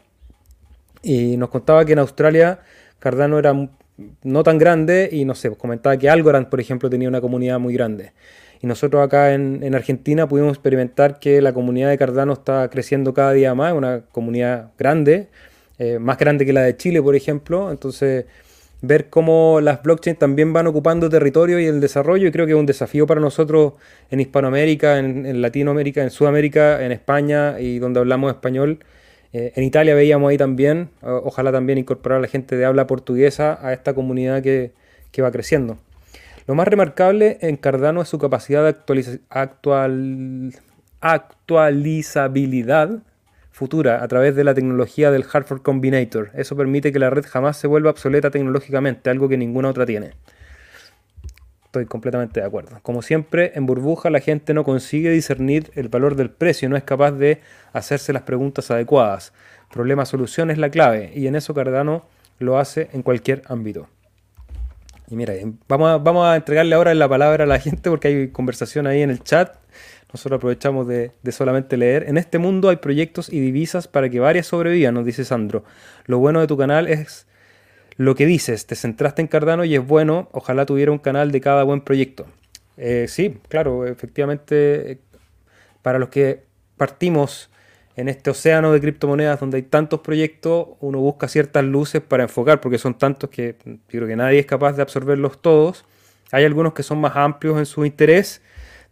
y 1.03 1.37
nos 1.39 1.49
contaba 1.49 1.85
que 1.85 1.93
en 1.93 2.01
Australia 2.01 2.61
Cardano 2.99 3.39
era 3.39 3.55
no 4.23 4.43
tan 4.43 4.59
grande 4.59 5.09
y 5.11 5.25
no 5.25 5.35
sé, 5.35 5.51
comentaba 5.57 5.97
que 5.97 6.09
Algorand, 6.09 6.49
por 6.49 6.61
ejemplo, 6.61 6.91
tenía 6.91 7.09
una 7.09 7.21
comunidad 7.21 7.59
muy 7.59 7.75
grande. 7.75 8.13
Y 8.63 8.67
nosotros 8.67 9.03
acá 9.03 9.33
en, 9.33 9.75
Argentina 9.75 10.29
pudimos 10.29 10.53
experimentar 10.53 11.19
que 11.19 11.41
la 11.41 11.55
comunidad 11.55 11.89
de 11.89 11.97
Cardano 11.97 12.35
está 12.35 12.69
creciendo 12.69 13.15
cada 13.15 13.33
día 13.33 13.55
más, 13.55 13.73
una 13.73 14.03
comunidad 14.13 14.73
grande, 14.79 15.29
eh, 15.79 15.99
más 15.99 16.19
grande 16.19 16.45
que 16.45 16.53
la 16.53 16.63
de 16.63 16.77
Chile, 16.77 17.01
por 17.01 17.17
ejemplo. 17.17 17.71
Entonces, 17.71 18.27
ver 18.83 19.09
cómo 19.09 19.61
las 19.63 19.83
blockchains 19.83 20.19
también 20.19 20.53
van 20.53 20.67
ocupando 20.67 21.09
territorio 21.09 21.59
y 21.59 21.65
el 21.67 21.81
desarrollo, 21.81 22.29
y 22.29 22.33
creo 22.33 22.45
que 22.45 22.53
es 22.53 22.59
un 22.59 22.67
desafío 22.67 23.07
para 23.07 23.21
nosotros 23.21 23.75
en 24.11 24.21
Hispanoamérica, 24.21 24.99
en, 24.99 25.41
Latinoamérica, 25.41 26.03
en 26.03 26.11
Sudamérica, 26.11 26.85
en 26.85 26.93
España 26.93 27.59
y 27.61 27.79
donde 27.79 28.01
hablamos 28.01 28.31
español. 28.31 28.81
Eh, 29.33 29.53
en 29.57 29.65
Italia 29.65 29.95
veíamos 29.95 30.31
ahí 30.31 30.37
también, 30.37 30.91
ojalá 31.01 31.51
también 31.51 31.79
incorporar 31.79 32.19
a 32.19 32.23
la 32.23 32.29
gente 32.29 32.57
de 32.57 32.67
habla 32.67 32.87
portuguesa 32.87 33.59
a 33.63 33.73
esta 33.73 33.95
comunidad 33.95 34.43
que 34.43 34.73
va 35.23 35.31
creciendo. 35.31 35.79
Lo 36.51 36.57
más 36.57 36.67
remarcable 36.67 37.39
en 37.43 37.57
Cardano 37.57 38.03
es 38.03 38.09
su 38.09 38.19
capacidad 38.19 38.65
de 38.65 39.21
actual 39.29 40.53
actualizabilidad 41.01 43.05
futura 43.53 44.03
a 44.03 44.09
través 44.09 44.35
de 44.35 44.43
la 44.43 44.53
tecnología 44.53 45.13
del 45.13 45.25
Hartford 45.33 45.63
Combinator. 45.63 46.33
Eso 46.35 46.57
permite 46.57 46.91
que 46.91 46.99
la 46.99 47.09
red 47.09 47.25
jamás 47.25 47.57
se 47.57 47.69
vuelva 47.69 47.91
obsoleta 47.91 48.33
tecnológicamente, 48.33 49.11
algo 49.11 49.29
que 49.29 49.37
ninguna 49.37 49.69
otra 49.69 49.87
tiene. 49.87 50.15
Estoy 51.67 51.87
completamente 51.87 52.41
de 52.41 52.47
acuerdo. 52.47 52.81
Como 52.83 53.01
siempre, 53.01 53.53
en 53.55 53.67
burbuja 53.67 54.11
la 54.11 54.19
gente 54.19 54.53
no 54.53 54.65
consigue 54.65 55.11
discernir 55.11 55.71
el 55.77 55.89
valor 55.89 56.17
del 56.17 56.31
precio, 56.31 56.69
no 56.69 56.77
es 56.77 56.83
capaz 56.83 57.13
de 57.13 57.39
hacerse 57.73 58.13
las 58.13 58.23
preguntas 58.23 58.73
adecuadas. 58.73 59.33
Problema-solución 59.73 60.51
es 60.51 60.59
la 60.59 60.71
clave 60.71 61.13
y 61.15 61.29
en 61.29 61.37
eso 61.37 61.55
Cardano 61.55 62.07
lo 62.41 62.59
hace 62.59 62.89
en 62.93 63.03
cualquier 63.03 63.43
ámbito. 63.47 63.87
Y 65.11 65.17
mira, 65.17 65.35
vamos 65.67 65.91
a, 65.91 65.99
vamos 65.99 66.25
a 66.25 66.37
entregarle 66.37 66.77
ahora 66.77 66.95
la 66.95 67.09
palabra 67.09 67.43
a 67.43 67.47
la 67.47 67.59
gente 67.59 67.91
porque 67.91 68.09
hay 68.09 68.29
conversación 68.29 68.87
ahí 68.87 69.03
en 69.03 69.11
el 69.11 69.23
chat. 69.25 69.57
Nosotros 70.13 70.39
aprovechamos 70.39 70.87
de, 70.87 71.13
solamente 71.31 71.77
leer. 71.77 72.05
En 72.09 72.17
este 72.17 72.39
mundo 72.39 72.69
hay 72.69 72.77
proyectos 72.77 73.33
y 73.33 73.41
divisas 73.41 73.89
para 73.89 74.09
que 74.09 74.21
varias 74.21 74.47
sobrevivan, 74.47 74.95
nos 74.95 75.05
dice 75.05 75.25
Sandro. 75.25 75.65
Lo 76.07 76.19
bueno 76.19 76.41
de 76.41 76.47
tu 76.47 76.57
canal 76.57 76.87
es 76.87 77.27
lo 77.97 78.15
que 78.15 78.25
dices. 78.25 78.67
Te 78.67 78.77
centraste 78.77 79.21
en 79.21 79.29
Cardano 79.29 79.65
y 79.65 79.75
es 79.75 79.85
bueno. 79.85 80.29
Ojalá 80.33 80.65
tuviera 80.65 80.93
un 80.93 80.99
canal 80.99 81.33
de 81.33 81.41
cada 81.41 81.65
buen 81.65 81.81
proyecto. 81.81 82.27
Eh, 82.77 83.07
sí, 83.09 83.39
claro, 83.49 83.87
efectivamente, 83.87 85.01
para 85.83 85.99
los 85.99 86.09
que 86.09 86.45
partimos 86.77 87.51
en 87.97 88.09
este 88.09 88.31
océano 88.31 88.73
de 88.73 88.81
criptomonedas 88.81 89.41
donde 89.41 89.57
hay 89.59 89.63
tantos 89.63 90.01
proyectos, 90.01 90.69
uno 90.81 90.99
busca 91.01 91.29
ciertas 91.29 91.65
luces 91.65 92.01
para 92.01 92.25
enfocar, 92.25 92.61
porque 92.61 92.79
son 92.79 92.95
tantos 92.95 93.31
que 93.31 93.57
yo 93.65 93.79
creo 93.89 94.07
que 94.07 94.17
nadie 94.17 94.39
es 94.39 94.47
capaz 94.47 94.73
de 94.73 94.83
absorberlos 94.83 95.41
todos. 95.43 95.85
Hay 96.33 96.45
algunos 96.45 96.73
que 96.73 96.83
son 96.83 97.01
más 97.01 97.17
amplios 97.17 97.59
en 97.59 97.67
su 97.67 97.85
interés. 97.85 98.43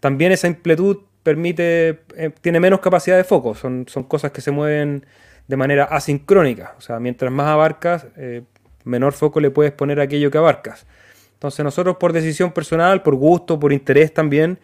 También 0.01 0.33
esa 0.33 0.49
amplitud 0.49 0.99
permite, 1.23 2.01
eh, 2.17 2.31
tiene 2.41 2.61
menos 2.61 2.81
capacidad 2.81 3.17
de 3.17 3.25
foco, 3.25 3.55
son, 3.55 3.85
cosas 4.09 4.33
que 4.33 4.41
se 4.41 4.51
mueven 4.51 5.07
de 5.47 5.57
manera 5.57 5.85
asincrónica. 5.85 6.75
O 6.79 6.81
sea, 6.81 6.99
mientras 7.01 7.31
más 7.33 7.47
abarcas, 7.47 8.07
eh, 8.17 8.43
menor 8.85 9.13
foco 9.13 9.41
le 9.41 9.51
puedes 9.51 9.73
poner 9.73 10.01
a 10.01 10.05
aquello 10.05 10.31
que 10.31 10.39
abarcas. 10.39 10.87
Entonces 11.35 11.65
nosotros 11.65 11.97
por 11.99 12.13
decisión 12.13 12.53
personal, 12.53 13.03
por 13.03 13.15
gusto, 13.15 13.61
por 13.61 13.73
interés 13.73 14.13
también, 14.13 14.59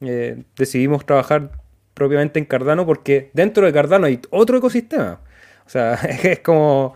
eh, 0.00 0.42
decidimos 0.56 1.06
trabajar 1.06 1.52
propiamente 1.98 2.38
en 2.38 2.44
Cardano 2.44 2.86
porque 2.86 3.30
dentro 3.32 3.66
de 3.66 3.72
Cardano 3.72 4.06
hay 4.06 4.20
otro 4.30 4.56
ecosistema. 4.56 5.20
O 5.66 5.68
sea, 5.68 5.94
es 6.22 6.38
como, 6.38 6.94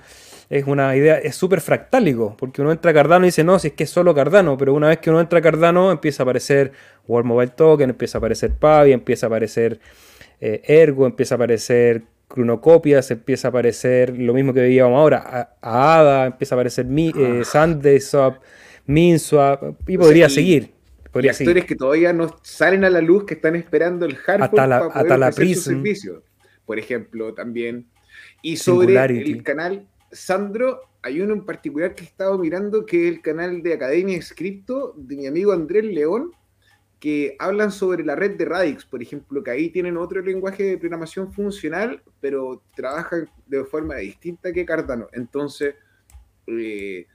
es 0.48 0.64
una 0.64 0.94
idea, 0.96 1.18
es 1.18 1.34
súper 1.34 1.60
fractálico, 1.60 2.36
porque 2.38 2.62
uno 2.62 2.70
entra 2.70 2.92
a 2.92 2.94
Cardano 2.94 3.24
y 3.24 3.28
dice, 3.28 3.42
no, 3.42 3.58
si 3.58 3.68
es 3.68 3.74
que 3.74 3.84
es 3.84 3.90
solo 3.90 4.14
Cardano, 4.14 4.56
pero 4.56 4.72
una 4.72 4.88
vez 4.88 4.98
que 4.98 5.10
uno 5.10 5.20
entra 5.20 5.40
a 5.40 5.42
Cardano 5.42 5.90
empieza 5.90 6.22
a 6.22 6.24
aparecer 6.24 6.72
World 7.08 7.26
Mobile 7.26 7.50
Token, 7.50 7.90
empieza 7.90 8.18
a 8.18 8.20
aparecer 8.20 8.52
Pavi, 8.52 8.92
empieza 8.92 9.26
a 9.26 9.28
aparecer 9.28 9.80
eh, 10.40 10.62
Ergo, 10.64 11.06
empieza 11.06 11.34
a 11.34 11.36
aparecer 11.36 12.04
Crunocopias, 12.28 13.10
empieza 13.10 13.48
a 13.48 13.50
aparecer 13.50 14.16
lo 14.16 14.32
mismo 14.32 14.54
que 14.54 14.60
veíamos 14.60 14.96
ahora, 14.96 15.56
a, 15.60 15.98
ADA, 15.98 16.26
empieza 16.26 16.54
a 16.54 16.56
aparecer 16.56 16.86
Mi, 16.86 17.12
eh, 17.18 17.42
SandeSwap, 17.44 18.40
MinSwap, 18.86 19.80
y 19.88 19.98
podría 19.98 20.28
seguir. 20.28 20.81
Podría 21.12 21.32
actores 21.32 21.66
que 21.66 21.76
todavía 21.76 22.12
no 22.12 22.38
salen 22.42 22.84
a 22.84 22.90
la 22.90 23.00
luz, 23.00 23.24
que 23.24 23.34
están 23.34 23.54
esperando 23.54 24.06
el 24.06 24.16
hardware 24.16 24.68
la, 24.68 24.78
para 24.88 25.02
poder 25.02 25.18
la 25.18 25.28
ofrecer 25.28 25.56
su 25.56 25.62
servicio. 25.62 26.22
Por 26.64 26.78
ejemplo, 26.78 27.34
también. 27.34 27.86
Y 28.40 28.56
sobre 28.56 28.96
el 28.96 29.42
canal 29.42 29.88
Sandro, 30.10 30.80
hay 31.02 31.20
uno 31.20 31.34
en 31.34 31.44
particular 31.44 31.94
que 31.94 32.04
he 32.04 32.06
estado 32.06 32.38
mirando, 32.38 32.86
que 32.86 33.08
es 33.08 33.14
el 33.14 33.22
canal 33.22 33.62
de 33.62 33.74
Academia 33.74 34.16
Escripto 34.16 34.94
de 34.96 35.16
mi 35.16 35.26
amigo 35.26 35.52
Andrés 35.52 35.84
León, 35.84 36.32
que 37.00 37.34
hablan 37.40 37.72
sobre 37.72 38.04
la 38.04 38.14
red 38.14 38.36
de 38.36 38.44
Radix, 38.44 38.84
por 38.84 39.02
ejemplo, 39.02 39.42
que 39.42 39.50
ahí 39.50 39.70
tienen 39.70 39.96
otro 39.96 40.22
lenguaje 40.22 40.62
de 40.62 40.78
programación 40.78 41.32
funcional, 41.32 42.00
pero 42.20 42.62
trabajan 42.76 43.28
de 43.46 43.64
forma 43.64 43.96
distinta 43.96 44.52
que 44.52 44.64
Cardano. 44.64 45.08
Entonces, 45.12 45.74
eh, 46.46 47.06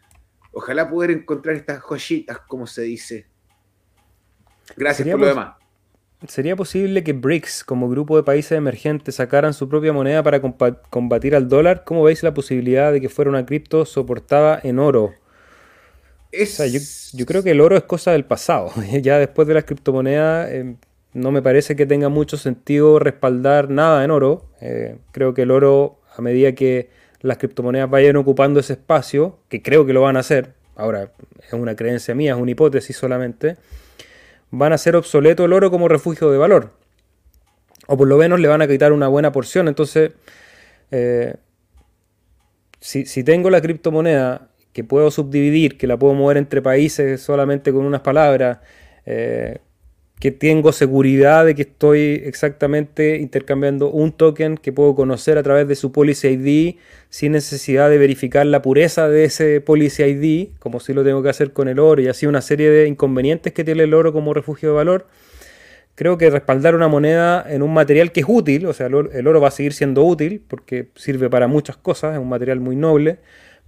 ojalá 0.51 0.89
poder 0.89 1.11
encontrar 1.11 1.55
estas 1.55 1.81
joyitas, 1.81 2.39
como 2.39 2.67
se 2.67 2.81
dice. 2.81 3.27
Gracias 4.75 5.07
por 5.07 5.19
lo 5.19 5.27
demás. 5.27 5.55
¿Sería 6.27 6.55
posible 6.55 7.03
que 7.03 7.13
BRICS, 7.13 7.63
como 7.63 7.87
grupo 7.89 8.17
de 8.17 8.23
países 8.23 8.53
emergentes, 8.53 9.15
sacaran 9.15 9.53
su 9.53 9.69
propia 9.69 9.93
moneda 9.93 10.23
para 10.23 10.41
combatir 10.41 11.35
al 11.35 11.47
dólar? 11.47 11.83
¿Cómo 11.85 12.03
veis 12.03 12.23
la 12.23 12.33
posibilidad 12.33 12.91
de 12.91 12.99
que 12.99 13.07
fuera 13.07 13.29
una 13.29 13.45
cripto 13.45 13.85
soportada 13.85 14.59
en 14.63 14.79
oro? 14.79 15.13
yo, 16.31 17.25
creo 17.27 17.43
que 17.43 17.51
el 17.51 17.61
oro 17.61 17.77
es 17.77 17.83
cosa 17.83 18.13
del 18.13 18.25
pasado. 18.25 18.71
ya 19.01 19.19
después 19.19 19.47
de 19.47 19.53
las 19.53 19.65
criptomonedas, 19.65 20.49
eh, 20.49 20.75
no 21.13 21.31
me 21.31 21.43
parece 21.43 21.75
que 21.75 21.85
tenga 21.85 22.09
mucho 22.09 22.35
sentido 22.35 22.97
respaldar 22.97 23.69
nada 23.69 24.03
en 24.03 24.09
oro. 24.09 24.49
Eh, 24.59 24.97
creo 25.11 25.35
que 25.35 25.43
el 25.43 25.51
oro, 25.51 25.99
a 26.15 26.21
medida 26.23 26.53
que 26.53 26.89
las 27.21 27.37
criptomonedas 27.37 27.91
vayan 27.91 28.15
ocupando 28.15 28.59
ese 28.59 28.73
espacio, 28.73 29.37
que 29.49 29.61
creo 29.61 29.85
que 29.85 29.93
lo 29.93 30.01
van 30.01 30.17
a 30.17 30.21
hacer, 30.21 30.53
ahora 30.75 31.11
es 31.45 31.53
una 31.53 31.75
creencia 31.75 32.15
mía, 32.15 32.33
es 32.33 32.41
una 32.41 32.49
hipótesis 32.49 32.97
solamente 32.97 33.55
van 34.51 34.73
a 34.73 34.77
ser 34.77 34.95
obsoleto 34.95 35.45
el 35.45 35.53
oro 35.53 35.71
como 35.71 35.87
refugio 35.87 36.31
de 36.31 36.37
valor. 36.37 36.73
O 37.87 37.97
por 37.97 38.07
lo 38.07 38.17
menos 38.17 38.39
le 38.39 38.47
van 38.47 38.61
a 38.61 38.67
quitar 38.67 38.91
una 38.91 39.07
buena 39.07 39.31
porción. 39.31 39.67
Entonces, 39.67 40.11
eh, 40.91 41.35
si, 42.79 43.23
tengo 43.23 43.49
la 43.49 43.61
criptomoneda 43.61 44.49
que 44.73 44.83
puedo 44.83 45.11
subdividir, 45.11 45.77
que 45.77 45.87
la 45.87 45.97
puedo 45.97 46.13
mover 46.13 46.37
entre 46.37 46.61
países 46.61 47.21
solamente 47.21 47.73
con 47.73 47.85
unas 47.85 48.01
palabras, 48.01 48.59
eh, 49.05 49.59
que 50.19 50.31
tengo 50.31 50.71
seguridad 50.71 51.45
de 51.45 51.53
que 51.53 51.61
estoy 51.61 52.23
exactamente 52.25 53.17
intercambiando 53.17 53.91
un 53.91 54.11
token 54.11 54.57
que 54.57 54.71
puedo 54.71 54.95
conocer 54.95 55.37
a 55.37 55.43
través 55.43 55.67
de 55.67 55.75
su 55.75 55.91
Policy 55.91 56.27
ID 56.29 56.75
sin 57.09 57.33
necesidad 57.33 57.89
de 57.89 57.99
verificar 57.99 58.45
la 58.47 58.63
pureza 58.63 59.07
de 59.09 59.25
ese 59.25 59.61
Policy 59.61 60.03
ID, 60.03 60.47
como 60.59 60.79
si 60.79 60.93
lo 60.93 61.03
tengo 61.03 61.21
que 61.21 61.29
hacer 61.29 61.53
con 61.53 61.67
el 61.67 61.77
oro 61.77 62.01
y 62.01 62.07
así 62.07 62.25
una 62.25 62.41
serie 62.41 62.71
de 62.71 62.87
inconvenientes 62.87 63.53
que 63.53 63.63
tiene 63.63 63.83
el 63.83 63.93
oro 63.93 64.11
como 64.11 64.33
refugio 64.33 64.69
de 64.69 64.75
valor. 64.75 65.07
Creo 65.93 66.17
que 66.17 66.29
respaldar 66.29 66.75
una 66.75 66.87
moneda 66.87 67.45
en 67.47 67.61
un 67.61 67.73
material 67.73 68.11
que 68.11 68.21
es 68.21 68.25
útil, 68.27 68.65
o 68.65 68.73
sea, 68.73 68.87
el 68.87 69.27
oro 69.27 69.41
va 69.41 69.47
a 69.49 69.51
seguir 69.51 69.73
siendo 69.73 70.03
útil 70.03 70.43
porque 70.47 70.89
sirve 70.95 71.29
para 71.29 71.47
muchas 71.47 71.77
cosas, 71.77 72.13
es 72.13 72.19
un 72.19 72.29
material 72.29 72.59
muy 72.59 72.75
noble, 72.75 73.19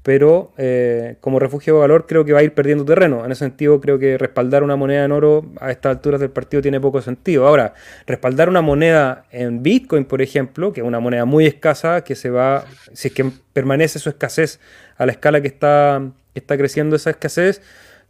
pero 0.03 0.53
eh, 0.57 1.17
como 1.19 1.39
refugio 1.39 1.73
de 1.73 1.79
valor 1.81 2.05
creo 2.07 2.23
que 2.23 2.31
va 2.31 2.39
a 2.39 2.43
ir 2.43 2.53
perdiendo 2.53 2.85
terreno. 2.85 3.25
En 3.25 3.31
ese 3.31 3.39
sentido, 3.39 3.81
creo 3.81 3.99
que 3.99 4.17
respaldar 4.17 4.63
una 4.63 4.75
moneda 4.75 5.03
en 5.03 5.11
oro 5.11 5.45
a 5.59 5.71
estas 5.71 5.97
alturas 5.97 6.21
del 6.21 6.29
partido 6.29 6.61
tiene 6.61 6.79
poco 6.79 7.01
sentido. 7.01 7.45
Ahora, 7.45 7.73
respaldar 8.07 8.49
una 8.49 8.61
moneda 8.61 9.25
en 9.31 9.61
Bitcoin, 9.61 10.05
por 10.05 10.21
ejemplo, 10.21 10.71
que 10.71 10.81
es 10.81 10.87
una 10.87 10.99
moneda 10.99 11.25
muy 11.25 11.45
escasa, 11.45 12.03
que 12.03 12.15
se 12.15 12.29
va, 12.29 12.65
si 12.93 13.09
es 13.09 13.13
que 13.13 13.29
permanece 13.51 13.99
su 13.99 14.09
escasez 14.09 14.59
a 14.97 15.05
la 15.05 15.11
escala 15.11 15.41
que 15.41 15.47
está, 15.47 16.01
está 16.33 16.57
creciendo 16.57 16.95
esa 16.95 17.09
escasez, 17.09 17.61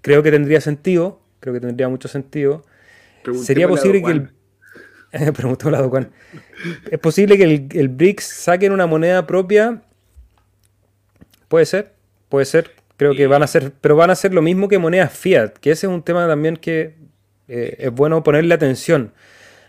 creo 0.01 0.21
que 0.21 0.31
tendría 0.31 0.61
sentido, 0.61 1.19
creo 1.39 1.55
que 1.55 1.59
tendría 1.59 1.89
mucho 1.89 2.07
sentido. 2.07 2.63
Sería 3.43 3.67
posible 3.67 4.03
que 4.03 4.11
el... 4.11 4.29
Preguntó 5.33 5.71
la 5.71 5.89
Es 6.91 6.99
posible 6.99 7.35
que 7.35 7.43
el, 7.43 7.67
el 7.73 7.89
BRICS 7.89 8.23
saquen 8.23 8.71
una 8.71 8.85
moneda 8.85 9.25
propia 9.25 9.81
Puede 11.49 11.65
ser, 11.65 11.91
puede 12.29 12.45
ser. 12.45 12.71
Creo 12.95 13.13
que 13.15 13.27
van 13.27 13.43
a 13.43 13.47
ser, 13.47 13.73
pero 13.81 13.95
van 13.95 14.09
a 14.09 14.15
ser 14.15 14.33
lo 14.33 14.41
mismo 14.41 14.67
que 14.67 14.77
monedas 14.77 15.11
fiat, 15.11 15.53
que 15.53 15.71
ese 15.71 15.87
es 15.87 15.91
un 15.91 16.03
tema 16.03 16.27
también 16.27 16.57
que 16.57 16.95
eh, 17.47 17.75
es 17.79 17.91
bueno 17.91 18.23
ponerle 18.23 18.53
atención. 18.53 19.13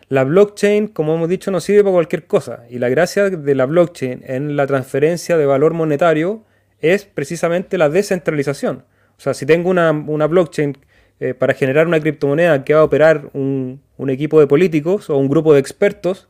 La 0.09 0.24
blockchain, 0.24 0.89
como 0.89 1.14
hemos 1.14 1.28
dicho, 1.28 1.51
no 1.51 1.61
sirve 1.61 1.83
para 1.83 1.93
cualquier 1.93 2.26
cosa. 2.26 2.64
Y 2.68 2.78
la 2.78 2.89
gracia 2.89 3.31
de 3.31 3.55
la 3.55 3.66
blockchain 3.66 4.24
en 4.26 4.57
la 4.57 4.66
transferencia 4.66 5.39
de 5.39 5.47
valor 5.47 5.72
monetario 5.72 6.45
es 6.81 7.05
precisamente 7.05 7.78
la 7.78 7.89
descentralización. 7.89 8.85
O 9.16 9.20
sea, 9.20 9.35
si 9.35 9.47
tengo 9.47 9.70
una, 9.70 9.93
blockchain 9.93 10.76
eh, 11.20 11.35
para 11.35 11.55
generar 11.55 11.87
una 11.87 12.01
criptomoneda 12.01 12.64
que 12.64 12.74
va 12.74 12.81
a 12.81 12.85
operar 12.85 13.31
un, 13.33 13.81
un, 13.97 14.11
equipo 14.11 14.41
de 14.41 14.49
políticos 14.49 15.09
o 15.09 15.16
un 15.16 15.28
grupo 15.28 15.55
de 15.55 15.61
expertos, 15.61 16.28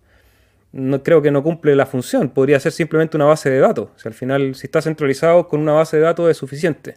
no 0.72 1.02
creo 1.02 1.20
que 1.20 1.30
no 1.30 1.42
cumple 1.42 1.74
la 1.74 1.86
función. 1.86 2.30
Podría 2.30 2.60
ser 2.60 2.72
simplemente 2.72 3.16
una 3.16 3.26
base 3.26 3.50
de 3.50 3.58
datos. 3.58 3.88
O 4.04 4.08
al 4.08 4.14
final, 4.14 4.54
si 4.54 4.66
está 4.66 4.80
centralizado 4.82 5.48
con 5.48 5.60
una 5.60 5.72
base 5.72 5.96
de 5.96 6.02
datos 6.02 6.30
es 6.30 6.36
suficiente. 6.36 6.96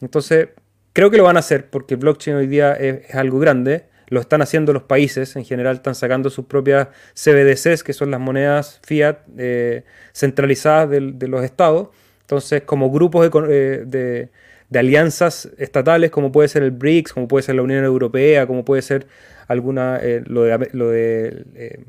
Entonces, 0.00 0.48
creo 0.92 1.10
que 1.10 1.18
lo 1.18 1.24
van 1.24 1.36
a 1.36 1.40
hacer 1.40 1.68
porque 1.70 1.96
blockchain 1.96 2.36
hoy 2.36 2.46
día 2.46 2.72
es, 2.72 3.14
algo 3.14 3.38
grande. 3.38 3.86
Lo 4.08 4.20
están 4.20 4.42
haciendo 4.42 4.72
los 4.72 4.84
países. 4.84 5.36
En 5.36 5.44
general, 5.44 5.76
están 5.76 5.94
sacando 5.94 6.30
sus 6.30 6.46
propias 6.46 6.88
CBDCs, 7.14 7.82
que 7.84 7.92
son 7.92 8.10
las 8.10 8.20
monedas 8.20 8.80
fiat 8.82 9.18
eh, 9.36 9.84
centralizadas 10.14 10.90
de, 10.90 11.28
los 11.28 11.44
estados. 11.44 11.88
Entonces, 12.22 12.62
como 12.62 12.90
grupos 12.90 13.28
eh, 13.48 13.84
de, 13.86 14.30
alianzas 14.78 15.50
estatales, 15.58 16.10
como 16.10 16.32
puede 16.32 16.48
ser 16.48 16.62
el 16.62 16.70
BRICS, 16.70 17.12
como 17.12 17.28
puede 17.28 17.42
ser 17.42 17.54
la 17.54 17.62
Unión 17.62 17.84
Europea, 17.84 18.46
como 18.46 18.64
puede 18.64 18.82
ser 18.82 19.06
alguna, 19.46 19.98
eh, 20.00 20.22
lo 20.26 20.44
de, 20.44 20.70
lo 20.72 20.88
de 20.88 21.84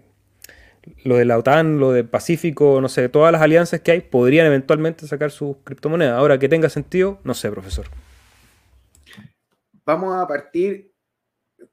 lo 1.03 1.17
de 1.17 1.25
la 1.25 1.37
OTAN, 1.37 1.79
lo 1.79 1.91
de 1.91 2.03
Pacífico, 2.03 2.79
no 2.81 2.89
sé, 2.89 3.09
todas 3.09 3.31
las 3.31 3.41
alianzas 3.41 3.81
que 3.81 3.91
hay 3.91 4.01
podrían 4.01 4.45
eventualmente 4.47 5.07
sacar 5.07 5.31
sus 5.31 5.57
criptomonedas. 5.63 6.17
Ahora, 6.17 6.39
que 6.39 6.49
tenga 6.49 6.69
sentido, 6.69 7.19
no 7.23 7.33
sé, 7.33 7.51
profesor. 7.51 7.85
Vamos 9.85 10.15
a 10.15 10.27
partir 10.27 10.91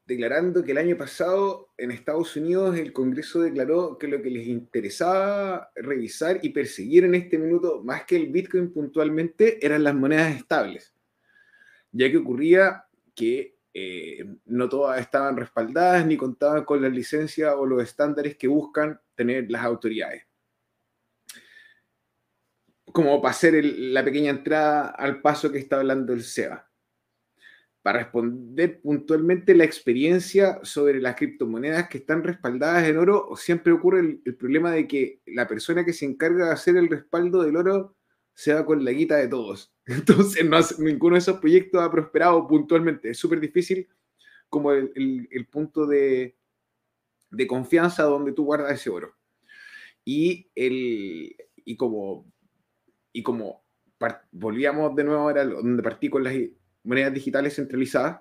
declarando 0.06 0.62
que 0.62 0.72
el 0.72 0.78
año 0.78 0.96
pasado 0.96 1.72
en 1.78 1.90
Estados 1.90 2.36
Unidos 2.36 2.76
el 2.76 2.92
Congreso 2.92 3.40
declaró 3.40 3.98
que 3.98 4.08
lo 4.08 4.20
que 4.20 4.30
les 4.30 4.46
interesaba 4.46 5.70
revisar 5.74 6.40
y 6.42 6.50
perseguir 6.50 7.04
en 7.04 7.14
este 7.14 7.38
minuto, 7.38 7.82
más 7.82 8.04
que 8.04 8.16
el 8.16 8.28
Bitcoin 8.28 8.72
puntualmente, 8.72 9.64
eran 9.64 9.84
las 9.84 9.94
monedas 9.94 10.36
estables, 10.36 10.94
ya 11.92 12.10
que 12.10 12.18
ocurría 12.18 12.84
que 13.14 13.56
eh, 13.74 14.26
no 14.46 14.68
todas 14.68 15.00
estaban 15.00 15.36
respaldadas 15.36 16.04
ni 16.06 16.16
contaban 16.16 16.64
con 16.64 16.82
la 16.82 16.90
licencia 16.90 17.56
o 17.56 17.64
los 17.64 17.82
estándares 17.82 18.36
que 18.36 18.48
buscan 18.48 19.00
tener 19.14 19.50
las 19.50 19.64
autoridades. 19.64 20.26
Como 22.84 23.22
para 23.22 23.30
hacer 23.30 23.64
la 23.64 24.04
pequeña 24.04 24.30
entrada 24.30 24.88
al 24.88 25.22
paso 25.22 25.50
que 25.50 25.58
está 25.58 25.76
hablando 25.76 26.12
el 26.12 26.22
SEBA. 26.22 26.68
Para 27.80 28.00
responder 28.00 28.80
puntualmente 28.80 29.54
la 29.54 29.64
experiencia 29.64 30.60
sobre 30.62 31.00
las 31.00 31.16
criptomonedas 31.16 31.88
que 31.88 31.98
están 31.98 32.22
respaldadas 32.22 32.86
en 32.86 32.98
oro, 32.98 33.30
siempre 33.36 33.72
ocurre 33.72 34.20
el 34.24 34.36
problema 34.36 34.70
de 34.70 34.86
que 34.86 35.20
la 35.26 35.48
persona 35.48 35.84
que 35.84 35.94
se 35.94 36.04
encarga 36.04 36.46
de 36.46 36.52
hacer 36.52 36.76
el 36.76 36.88
respaldo 36.88 37.42
del 37.42 37.56
oro 37.56 37.96
se 38.34 38.54
va 38.54 38.64
con 38.64 38.84
la 38.84 38.92
guita 38.92 39.16
de 39.16 39.28
todos. 39.28 39.72
Entonces, 39.86 40.44
no 40.44 40.58
ninguno 40.78 41.14
de 41.14 41.20
esos 41.20 41.38
proyectos 41.38 41.82
ha 41.82 41.90
prosperado 41.90 42.46
puntualmente. 42.46 43.10
Es 43.10 43.18
súper 43.18 43.40
difícil 43.40 43.88
como 44.48 44.72
el, 44.72 45.48
punto 45.50 45.86
de, 45.86 46.36
de, 47.30 47.46
confianza 47.46 48.02
donde 48.02 48.32
tú 48.32 48.44
guardas 48.44 48.72
ese 48.72 48.90
oro. 48.90 49.14
Y, 50.04 50.50
el, 50.54 51.34
y 51.64 51.76
como, 51.76 52.30
y 53.12 53.22
como 53.22 53.64
volvíamos 54.32 54.94
de 54.96 55.04
nuevo 55.04 55.22
ahora 55.22 55.44
donde 55.44 55.82
partí 55.82 56.10
con 56.10 56.24
las 56.24 56.34
monedas 56.82 57.14
digitales 57.14 57.54
centralizadas, 57.54 58.20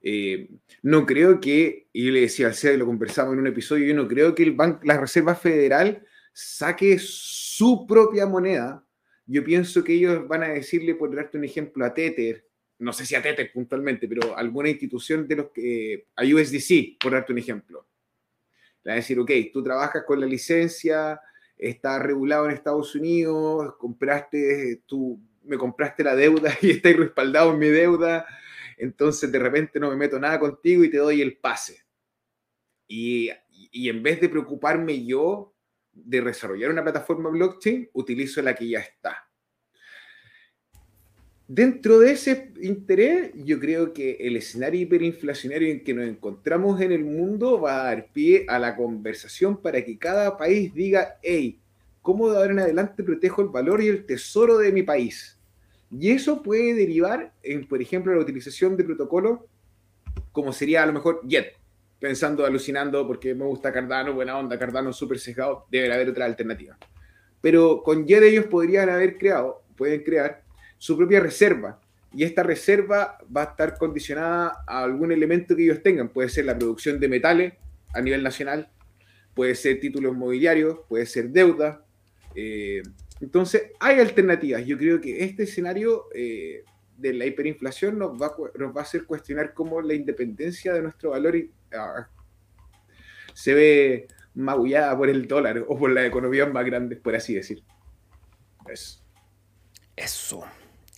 eh, 0.00 0.48
no 0.82 1.06
creo 1.06 1.40
que, 1.40 1.88
y 1.92 2.06
yo 2.06 2.12
le 2.12 2.20
decía 2.20 2.48
al 2.48 2.54
CEA, 2.54 2.76
lo 2.76 2.86
conversamos 2.86 3.34
en 3.34 3.40
un 3.40 3.46
episodio, 3.46 3.86
yo 3.86 3.94
no 3.94 4.06
creo 4.06 4.34
que 4.34 4.42
el 4.42 4.52
banco, 4.52 4.80
la 4.84 4.98
Reserva 4.98 5.34
Federal 5.34 6.04
saque 6.32 6.98
su 7.00 7.86
propia 7.86 8.26
moneda. 8.26 8.84
Yo 9.30 9.44
pienso 9.44 9.84
que 9.84 9.92
ellos 9.92 10.26
van 10.26 10.42
a 10.42 10.48
decirle, 10.48 10.94
por 10.94 11.14
darte 11.14 11.36
un 11.36 11.44
ejemplo, 11.44 11.84
a 11.84 11.92
Tether, 11.92 12.46
no 12.78 12.94
sé 12.94 13.04
si 13.04 13.14
a 13.14 13.20
Tether 13.20 13.52
puntualmente, 13.52 14.08
pero 14.08 14.34
alguna 14.34 14.70
institución 14.70 15.28
de 15.28 15.36
los 15.36 15.50
que, 15.50 16.06
a 16.16 16.22
USDC, 16.22 16.98
por 16.98 17.12
darte 17.12 17.32
un 17.32 17.38
ejemplo. 17.38 17.86
Le 18.84 18.92
a 18.92 18.94
decir, 18.94 19.20
ok, 19.20 19.30
tú 19.52 19.62
trabajas 19.62 20.04
con 20.06 20.18
la 20.18 20.26
licencia, 20.26 21.20
está 21.58 21.98
regulado 21.98 22.46
en 22.46 22.52
Estados 22.52 22.94
Unidos, 22.94 23.74
compraste, 23.78 24.82
tú 24.86 25.20
me 25.42 25.58
compraste 25.58 26.04
la 26.04 26.16
deuda 26.16 26.56
y 26.62 26.70
estáis 26.70 26.96
respaldado 26.96 27.52
en 27.52 27.58
mi 27.58 27.68
deuda, 27.68 28.26
entonces 28.78 29.30
de 29.30 29.38
repente 29.38 29.78
no 29.78 29.90
me 29.90 29.96
meto 29.96 30.18
nada 30.18 30.40
contigo 30.40 30.84
y 30.84 30.90
te 30.90 30.96
doy 30.96 31.20
el 31.20 31.36
pase. 31.36 31.84
Y, 32.86 33.28
y 33.50 33.90
en 33.90 34.02
vez 34.02 34.22
de 34.22 34.30
preocuparme 34.30 35.04
yo 35.04 35.54
de 36.04 36.20
desarrollar 36.20 36.70
una 36.70 36.82
plataforma 36.82 37.30
blockchain, 37.30 37.90
utilizo 37.92 38.42
la 38.42 38.54
que 38.54 38.68
ya 38.68 38.80
está. 38.80 39.28
Dentro 41.46 41.98
de 41.98 42.12
ese 42.12 42.52
interés, 42.60 43.32
yo 43.34 43.58
creo 43.58 43.94
que 43.94 44.18
el 44.20 44.36
escenario 44.36 44.82
hiperinflacionario 44.82 45.68
en 45.68 45.82
que 45.82 45.94
nos 45.94 46.06
encontramos 46.06 46.80
en 46.80 46.92
el 46.92 47.04
mundo 47.04 47.60
va 47.60 47.80
a 47.80 47.84
dar 47.84 48.12
pie 48.12 48.44
a 48.48 48.58
la 48.58 48.76
conversación 48.76 49.60
para 49.62 49.82
que 49.82 49.96
cada 49.96 50.36
país 50.36 50.74
diga, 50.74 51.18
hey, 51.22 51.58
¿cómo 52.02 52.30
de 52.30 52.36
ahora 52.36 52.52
en 52.52 52.58
adelante 52.58 53.02
protejo 53.02 53.40
el 53.40 53.48
valor 53.48 53.82
y 53.82 53.88
el 53.88 54.04
tesoro 54.04 54.58
de 54.58 54.72
mi 54.72 54.82
país? 54.82 55.38
Y 55.90 56.10
eso 56.10 56.42
puede 56.42 56.74
derivar 56.74 57.32
en, 57.42 57.66
por 57.66 57.80
ejemplo, 57.80 58.14
la 58.14 58.20
utilización 58.20 58.76
de 58.76 58.84
protocolos 58.84 59.40
como 60.32 60.52
sería 60.52 60.82
a 60.82 60.86
lo 60.86 60.92
mejor 60.92 61.20
JET, 61.28 61.54
pensando, 61.98 62.46
alucinando, 62.46 63.06
porque 63.06 63.34
me 63.34 63.44
gusta 63.44 63.72
Cardano, 63.72 64.12
buena 64.12 64.38
onda, 64.38 64.58
Cardano 64.58 64.92
súper 64.92 65.18
sesgado, 65.18 65.66
debe 65.70 65.92
haber 65.92 66.10
otra 66.10 66.24
alternativa. 66.24 66.76
Pero 67.40 67.82
con 67.82 68.06
JET 68.06 68.22
ellos 68.22 68.46
podrían 68.46 68.88
haber 68.88 69.18
creado, 69.18 69.62
pueden 69.76 70.02
crear 70.02 70.42
su 70.76 70.96
propia 70.96 71.20
reserva. 71.20 71.80
Y 72.12 72.24
esta 72.24 72.42
reserva 72.42 73.18
va 73.34 73.42
a 73.42 73.44
estar 73.44 73.76
condicionada 73.76 74.64
a 74.66 74.82
algún 74.82 75.12
elemento 75.12 75.54
que 75.54 75.64
ellos 75.64 75.82
tengan. 75.82 76.08
Puede 76.08 76.28
ser 76.28 76.46
la 76.46 76.58
producción 76.58 76.98
de 76.98 77.08
metales 77.08 77.52
a 77.94 78.00
nivel 78.00 78.22
nacional, 78.22 78.70
puede 79.34 79.54
ser 79.54 79.78
títulos 79.78 80.16
mobiliarios, 80.16 80.80
puede 80.88 81.06
ser 81.06 81.30
deuda. 81.30 81.84
Eh, 82.34 82.82
entonces, 83.20 83.72
hay 83.80 83.98
alternativas. 83.98 84.64
Yo 84.64 84.78
creo 84.78 85.00
que 85.00 85.24
este 85.24 85.42
escenario 85.42 86.06
eh, 86.14 86.64
de 86.98 87.14
la 87.14 87.24
hiperinflación 87.24 87.98
nos 87.98 88.20
va, 88.20 88.34
nos 88.58 88.76
va 88.76 88.80
a 88.80 88.84
hacer 88.84 89.04
cuestionar 89.04 89.54
cómo 89.54 89.80
la 89.80 89.94
independencia 89.94 90.74
de 90.74 90.82
nuestro 90.82 91.10
valor 91.10 91.36
ah, 91.72 92.08
se 93.32 93.54
ve 93.54 94.08
magullada 94.34 94.96
por 94.96 95.08
el 95.08 95.26
dólar 95.26 95.64
o 95.66 95.78
por 95.78 95.90
la 95.90 96.04
economía 96.04 96.46
más 96.46 96.64
grande, 96.66 96.96
por 96.96 97.14
así 97.14 97.34
decir. 97.34 97.62
Eso. 98.68 99.00
Eso. 99.96 100.44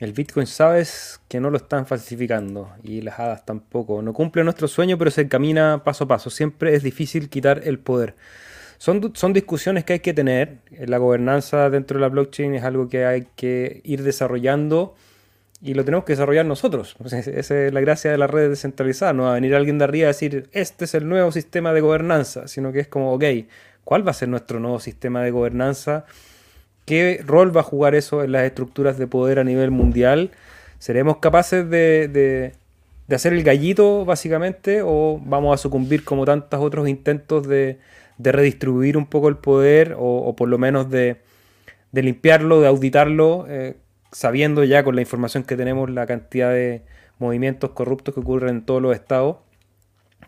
El 0.01 0.14
Bitcoin 0.14 0.46
sabes 0.46 1.20
que 1.28 1.40
no 1.40 1.51
lo 1.51 1.59
están 1.59 1.86
falsificando 1.86 2.72
y 2.82 3.03
las 3.03 3.20
hadas 3.20 3.44
tampoco. 3.44 4.01
No 4.01 4.14
cumple 4.14 4.42
nuestro 4.42 4.66
sueño, 4.66 4.96
pero 4.96 5.11
se 5.11 5.22
encamina 5.22 5.82
paso 5.84 6.05
a 6.05 6.09
paso. 6.09 6.30
Siempre 6.30 6.74
es 6.74 6.82
difícil 6.82 7.28
quitar 7.28 7.61
el 7.64 7.78
poder. 7.78 8.16
Son, 8.78 9.14
son 9.14 9.34
discusiones 9.34 9.84
que 9.84 9.94
hay 9.94 10.01
que 10.01 10.14
tener. 10.14 10.61
La 10.70 10.96
gobernanza 10.96 11.68
dentro 11.68 11.98
de 11.98 12.01
la 12.01 12.09
blockchain 12.09 12.55
es 12.55 12.64
algo 12.64 12.88
que 12.88 13.05
hay 13.05 13.28
que 13.36 13.82
ir 13.84 14.03
desarrollando 14.03 14.96
y 15.63 15.75
lo 15.75 15.85
tenemos 15.85 16.05
que 16.05 16.15
desarrollar 16.15 16.47
nosotros. 16.47 16.97
Esa 17.05 17.67
es 17.67 17.73
la 17.73 17.81
gracia 17.81 18.11
de 18.11 18.19
la 18.19 18.27
red 18.27 18.49
descentralizada. 18.49 19.13
No 19.13 19.25
va 19.25 19.33
a 19.33 19.35
venir 19.35 19.55
alguien 19.55 19.79
de 19.79 19.85
arriba 19.85 20.07
a 20.07 20.09
decir, 20.09 20.49
este 20.53 20.85
es 20.85 20.95
el 20.95 21.09
nuevo 21.09 21.33
sistema 21.33 21.73
de 21.73 21.81
gobernanza, 21.81 22.49
sino 22.49 22.73
que 22.73 22.81
es 22.81 22.89
como, 22.89 23.13
ok, 23.13 23.25
¿cuál 23.85 24.07
va 24.07 24.11
a 24.11 24.15
ser 24.15 24.29
nuestro 24.29 24.61
nuevo 24.61 24.81
sistema 24.81 25.23
de 25.23 25.31
gobernanza? 25.31 26.07
¿Qué 26.87 27.23
rol 27.27 27.55
va 27.55 27.61
a 27.61 27.65
jugar 27.65 27.95
eso 27.95 28.25
en 28.25 28.33
las 28.33 28.45
estructuras 28.45 28.99
de 28.99 29.07
poder 29.07 29.39
a 29.39 29.45
nivel 29.45 29.71
mundial? 29.71 30.31
¿Seremos 30.79 31.19
capaces 31.19 31.69
de, 31.69 32.55
hacer 33.13 33.33
el 33.35 33.43
gallito, 33.43 34.05
básicamente, 34.05 34.81
o 34.83 35.21
vamos 35.23 35.55
a 35.55 35.63
sucumbir 35.63 36.05
como 36.05 36.25
tantos 36.25 36.59
otros 36.61 36.89
intentos 36.89 37.47
de, 37.47 37.79
redistribuir 38.19 38.97
un 38.97 39.07
poco 39.07 39.29
el 39.29 39.37
poder, 39.37 39.95
o, 39.99 40.35
por 40.37 40.49
lo 40.49 40.59
menos 40.59 40.91
de, 40.91 41.19
limpiarlo, 41.93 42.61
de 42.61 42.67
auditarlo, 42.67 43.47
eh, 43.49 43.77
sabiendo 44.13 44.65
ya 44.65 44.85
con 44.85 44.95
la 44.95 45.03
información 45.03 45.45
que 45.45 45.57
tenemos 45.57 45.91
la 45.91 46.07
cantidad 46.07 46.51
de 46.51 46.83
movimientos 47.19 47.71
corruptos 47.71 48.15
que 48.15 48.21
ocurren 48.21 48.57
en 48.57 48.65
todos 48.65 48.83
los 48.83 48.95
estados? 48.95 49.37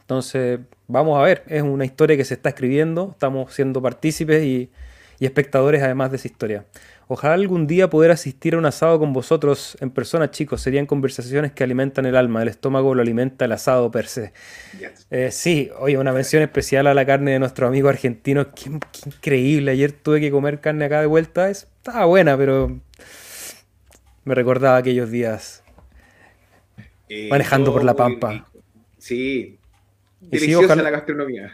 Entonces, 0.01 0.61
vamos 0.89 1.19
a 1.19 1.23
ver, 1.23 1.45
es 1.47 1.63
una 1.63 1.85
historia 1.85 2.17
que 2.17 2.25
se 2.25 2.35
está 2.35 2.51
escribiendo, 2.51 3.11
estamos 3.13 3.53
siendo 3.55 3.81
partícipes 3.81 4.43
y 4.45 4.71
y 5.23 5.25
espectadores 5.25 5.81
además 5.85 6.11
de 6.11 6.17
esa 6.17 6.27
historia. 6.27 6.65
Ojalá 7.07 7.35
algún 7.35 7.69
día 7.69 7.89
poder 7.89 8.11
asistir 8.11 8.57
a 8.57 8.59
un 8.59 8.67
asado 8.67 8.99
con 8.99 9.13
vosotros 9.13 9.79
en 9.81 9.91
persona, 9.91 10.33
chicos. 10.33 10.63
Serían 10.63 10.85
conversaciones 10.85 11.53
que 11.53 11.63
alimentan 11.63 12.07
el 12.07 12.17
alma. 12.17 12.43
El 12.43 12.49
estómago 12.49 12.93
lo 12.93 13.03
alimenta 13.03 13.45
el 13.45 13.53
asado 13.53 13.89
per 13.93 14.09
se. 14.09 14.33
Eh, 15.13 15.31
sí, 15.31 15.71
oye, 15.79 15.97
una 15.97 16.13
mención 16.13 16.43
especial 16.43 16.89
a 16.89 16.95
la 16.95 17.07
carne 17.07 17.31
de 17.31 17.39
nuestro 17.39 17.69
amigo 17.69 17.89
argentino. 17.89 18.53
Qué, 18.53 18.69
increíble. 19.07 19.71
Ayer 19.71 19.93
tuve 19.93 20.21
que 20.21 20.33
comer 20.33 20.59
carne 20.59 20.87
acá 20.87 21.01
de 21.01 21.07
vuelta. 21.07 21.51
Estaba 21.51 22.05
buena, 22.07 22.37
pero 22.37 22.81
me 24.25 24.35
recordaba 24.35 24.77
aquellos 24.77 25.11
días 25.11 25.63
eh, 27.09 27.29
manejando 27.29 27.73
por 27.73 27.85
la 27.85 27.95
pampa. 27.95 28.47
Sí, 28.99 29.59
deliciosa 30.21 30.77
la 30.77 30.91
gastronomía. 30.91 31.53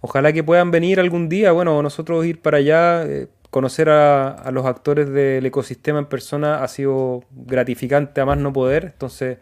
Ojalá 0.00 0.32
que 0.32 0.44
puedan 0.44 0.70
venir 0.70 1.00
algún 1.00 1.28
día, 1.28 1.52
bueno, 1.52 1.82
nosotros 1.82 2.24
ir 2.24 2.40
para 2.40 2.58
allá, 2.58 3.04
eh, 3.04 3.26
conocer 3.50 3.88
a, 3.88 4.50
los 4.52 4.66
actores 4.66 5.08
del 5.10 5.44
ecosistema 5.46 5.98
en 5.98 6.06
persona 6.06 6.62
ha 6.62 6.68
sido 6.68 7.24
gratificante 7.30 8.20
a 8.20 8.24
más 8.24 8.38
no 8.38 8.52
poder, 8.52 8.84
entonces 8.86 9.38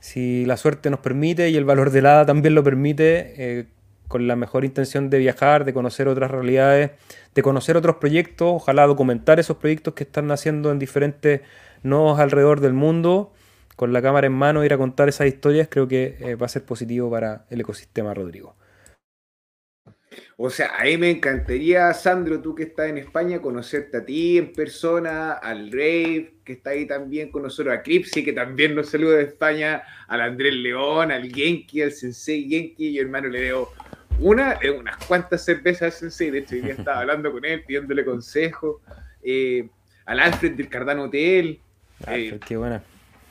si 0.00 0.44
la 0.46 0.56
suerte 0.56 0.88
nos 0.90 1.00
permite 1.00 1.50
y 1.50 1.56
el 1.56 1.64
valor 1.64 1.90
del 1.90 2.06
hada 2.06 2.26
también 2.26 2.54
lo 2.54 2.64
permite, 2.64 3.34
eh, 3.36 3.66
con 4.08 4.26
la 4.26 4.34
mejor 4.34 4.64
intención 4.64 5.08
de 5.08 5.18
viajar, 5.18 5.64
de 5.64 5.72
conocer 5.72 6.08
otras 6.08 6.30
realidades, 6.30 6.90
de 7.34 7.42
conocer 7.42 7.76
otros 7.76 7.96
proyectos, 7.96 8.52
ojalá 8.52 8.86
documentar 8.86 9.38
esos 9.38 9.56
proyectos 9.56 9.94
que 9.94 10.02
están 10.02 10.26
naciendo 10.26 10.72
en 10.72 10.80
diferentes 10.80 11.42
nodos 11.82 12.18
alrededor 12.18 12.60
del 12.60 12.72
mundo, 12.72 13.32
con 13.76 13.92
la 13.92 14.02
cámara 14.02 14.26
en 14.26 14.32
mano, 14.32 14.64
ir 14.64 14.72
a 14.72 14.78
contar 14.78 15.08
esas 15.08 15.26
historias, 15.26 15.68
creo 15.70 15.88
que 15.88 16.16
eh, 16.20 16.34
va 16.34 16.46
a 16.46 16.48
ser 16.50 16.64
positivo 16.64 17.10
para 17.10 17.46
el 17.50 17.60
ecosistema, 17.60 18.12
Rodrigo. 18.14 18.56
O 20.36 20.50
sea, 20.50 20.72
a 20.78 20.84
mí 20.84 20.96
me 20.96 21.10
encantaría, 21.10 21.92
Sandro, 21.94 22.40
tú 22.40 22.54
que 22.54 22.64
estás 22.64 22.88
en 22.88 22.98
España, 22.98 23.40
conocerte 23.40 23.98
a 23.98 24.04
ti 24.04 24.38
en 24.38 24.52
persona, 24.52 25.32
al 25.32 25.70
Rave, 25.70 26.40
que 26.44 26.54
está 26.54 26.70
ahí 26.70 26.86
también 26.86 27.30
con 27.30 27.42
nosotros, 27.42 27.74
a 27.74 27.82
Cripsy, 27.82 28.24
que 28.24 28.32
también 28.32 28.74
nos 28.74 28.88
saluda 28.88 29.18
de 29.18 29.24
España, 29.24 29.82
al 30.08 30.20
Andrés 30.22 30.54
León, 30.54 31.12
al 31.12 31.30
Genki, 31.30 31.82
al 31.82 31.92
Sensei 31.92 32.48
Genki, 32.48 32.92
yo 32.92 33.02
hermano 33.02 33.28
le 33.28 33.40
debo 33.40 33.72
una, 34.18 34.58
eh, 34.60 34.70
unas 34.70 34.96
cuantas 35.06 35.44
cervezas 35.44 35.82
al 35.82 35.92
Sensei, 35.92 36.30
de 36.30 36.38
hecho 36.38 36.56
ya 36.56 36.74
estaba 36.78 37.00
hablando 37.00 37.30
con 37.32 37.44
él, 37.44 37.62
pidiéndole 37.64 38.04
consejo, 38.04 38.80
eh, 39.22 39.68
al 40.06 40.20
Alfred 40.20 40.52
del 40.52 40.68
Cardano 40.68 41.04
Hotel. 41.04 41.60
Alfred, 42.06 42.34
eh, 42.34 42.40
qué 42.46 42.56
buena. 42.56 42.82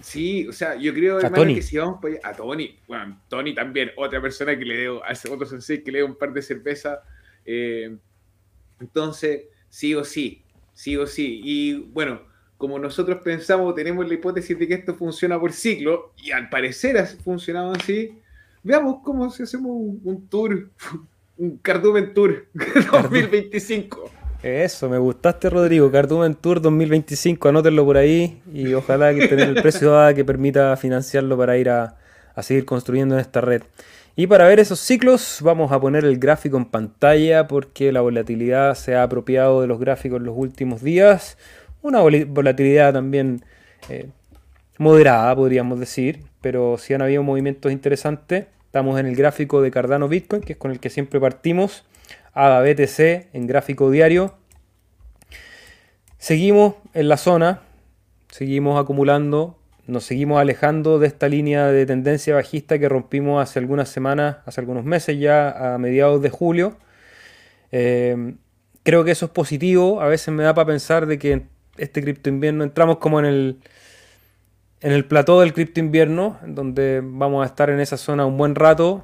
Sí, 0.01 0.47
o 0.47 0.53
sea, 0.53 0.76
yo 0.76 0.93
creo, 0.93 1.20
hermano, 1.20 1.53
que 1.53 1.61
si 1.61 1.78
vamos 1.78 1.99
a 2.24 2.34
Tony, 2.34 2.78
bueno, 2.88 3.20
Tony 3.28 3.53
también, 3.53 3.91
otra 3.97 4.22
persona 4.22 4.57
que 4.57 4.63
le 4.63 4.78
debo, 4.78 5.03
a 5.03 5.09
ese 5.09 5.30
otro 5.30 5.45
sensei 5.45 5.84
que 5.84 5.91
le 5.91 5.99
debo 5.99 6.09
un 6.09 6.17
par 6.17 6.32
de 6.32 6.41
cerveza. 6.41 7.03
Eh, 7.45 7.97
entonces, 8.80 9.43
sí 9.67 9.93
o 9.95 10.05
sí, 10.05 10.43
sí 10.74 10.95
o 10.95 11.05
sí. 11.05 11.41
Y 11.43 11.74
bueno, 11.74 12.22
como 12.57 12.80
nosotros 12.80 13.20
pensamos, 13.24 13.76
tenemos 13.76 14.07
la 14.07 14.13
hipótesis 14.13 14.57
de 14.57 14.67
que 14.67 14.76
esto 14.76 14.95
funciona 14.95 15.38
por 15.39 15.51
ciclo, 15.51 16.13
y 16.17 16.32
al 16.32 16.49
parecer 16.49 16.97
ha 16.97 17.05
funcionado 17.05 17.74
así, 17.74 18.17
veamos 18.63 19.01
cómo 19.03 19.30
si 19.30 19.43
hacemos 19.43 19.72
un, 19.72 19.99
un 20.03 20.28
tour, 20.30 20.70
un 21.38 21.57
Cardumen 21.57 22.13
Tour 22.13 22.47
2025. 22.53 24.18
Eso, 24.42 24.88
me 24.88 24.98
gustaste 24.98 25.50
Rodrigo, 25.50 25.92
Cardumen 25.92 26.34
Tour 26.34 26.62
2025, 26.62 27.50
anótenlo 27.50 27.84
por 27.84 27.98
ahí 27.98 28.42
y 28.54 28.74
ojalá 28.74 29.14
que 29.14 29.28
tenga 29.28 29.44
el 29.44 29.62
precio 29.62 29.94
que 30.16 30.24
permita 30.24 30.78
financiarlo 30.78 31.38
para 31.38 31.58
ir 31.58 31.70
a, 31.70 31.98
seguir 32.42 32.64
construyendo 32.64 33.16
en 33.16 33.22
esta 33.22 33.42
red. 33.42 33.64
Y 34.16 34.28
para 34.28 34.48
ver 34.48 34.62
esos 34.62 34.80
ciclos 34.80 35.40
vamos 35.42 35.74
a 35.74 35.82
poner 35.82 36.06
el 36.06 36.20
gráfico 36.20 36.56
en 36.56 36.64
pantalla 36.64 37.48
porque 37.48 37.92
la 37.92 38.00
volatilidad 38.00 38.76
se 38.76 38.96
ha 38.96 39.04
apropiado 39.04 39.60
de 39.60 39.68
los 39.68 39.78
gráficos 39.78 40.22
en 40.22 40.26
los 40.28 40.38
últimos 40.38 40.82
días. 40.82 41.38
Una 41.82 42.00
volatilidad 42.00 42.94
también 42.94 43.44
eh, 43.90 44.08
moderada, 44.78 45.36
podríamos 45.36 45.82
decir, 45.82 46.22
pero 46.40 46.78
si 46.78 46.94
han 46.94 47.02
habido 47.02 47.24
movimientos 47.24 47.74
interesantes. 47.74 48.46
Estamos 48.68 49.00
en 49.00 49.08
el 49.08 49.16
gráfico 49.16 49.62
de 49.62 49.72
Cardano 49.72 50.08
Bitcoin, 50.08 50.44
que 50.44 50.54
es 50.54 50.60
con 50.60 50.72
el 50.72 50.80
que 50.80 50.90
siempre 50.90 51.20
partimos. 51.20 51.84
ADA 52.46 52.62
BTC 52.62 53.34
en 53.34 53.48
gráfico 53.48 53.92
diario. 53.92 54.36
Seguimos 56.18 56.76
en 56.94 57.10
la 57.10 57.18
zona, 57.18 57.62
seguimos 58.30 58.80
acumulando, 58.80 59.58
nos 59.88 60.04
seguimos 60.04 60.40
alejando 60.40 61.00
de 61.00 61.08
esta 61.08 61.28
línea 61.28 61.68
de 61.68 61.86
tendencia 61.86 62.36
bajista 62.36 62.78
que 62.78 62.88
rompimos 62.88 63.42
hace 63.42 63.60
algunas 63.60 63.90
semanas, 63.90 64.38
hace 64.46 64.62
algunos 64.62 64.86
meses 64.86 65.20
ya, 65.20 65.74
a 65.74 65.78
mediados 65.78 66.22
de 66.22 66.30
julio. 66.30 66.78
Eh, 67.72 68.36
creo 68.84 69.04
que 69.04 69.12
eso 69.12 69.26
es 69.26 69.32
positivo. 69.32 70.02
A 70.02 70.08
veces 70.08 70.34
me 70.34 70.44
da 70.44 70.54
para 70.54 70.68
pensar 70.68 71.06
de 71.08 71.18
que 71.18 71.44
este 71.78 72.02
cripto 72.02 72.30
invierno 72.30 72.64
entramos 72.64 72.98
como 72.98 73.20
en 73.20 73.26
el, 73.26 73.60
en 74.82 74.92
el 74.92 75.06
plató 75.06 75.40
del 75.42 75.54
cripto 75.54 75.80
invierno, 75.80 76.38
donde 76.46 77.02
vamos 77.04 77.44
a 77.44 77.48
estar 77.48 77.70
en 77.70 77.80
esa 77.80 77.98
zona 77.98 78.26
un 78.26 78.38
buen 78.38 78.56
rato. 78.56 79.02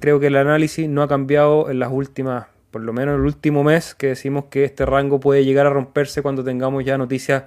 Creo 0.00 0.20
que 0.20 0.28
el 0.28 0.36
análisis 0.36 0.88
no 0.88 1.02
ha 1.02 1.08
cambiado 1.08 1.70
en 1.70 1.78
las 1.78 1.90
últimas, 1.90 2.46
por 2.76 2.84
lo 2.84 2.92
menos 2.92 3.14
en 3.14 3.20
el 3.20 3.26
último 3.26 3.64
mes, 3.64 3.94
que 3.94 4.08
decimos 4.08 4.44
que 4.50 4.64
este 4.64 4.84
rango 4.84 5.18
puede 5.18 5.46
llegar 5.46 5.64
a 5.64 5.70
romperse 5.70 6.20
cuando 6.20 6.44
tengamos 6.44 6.84
ya 6.84 6.98
noticias 6.98 7.44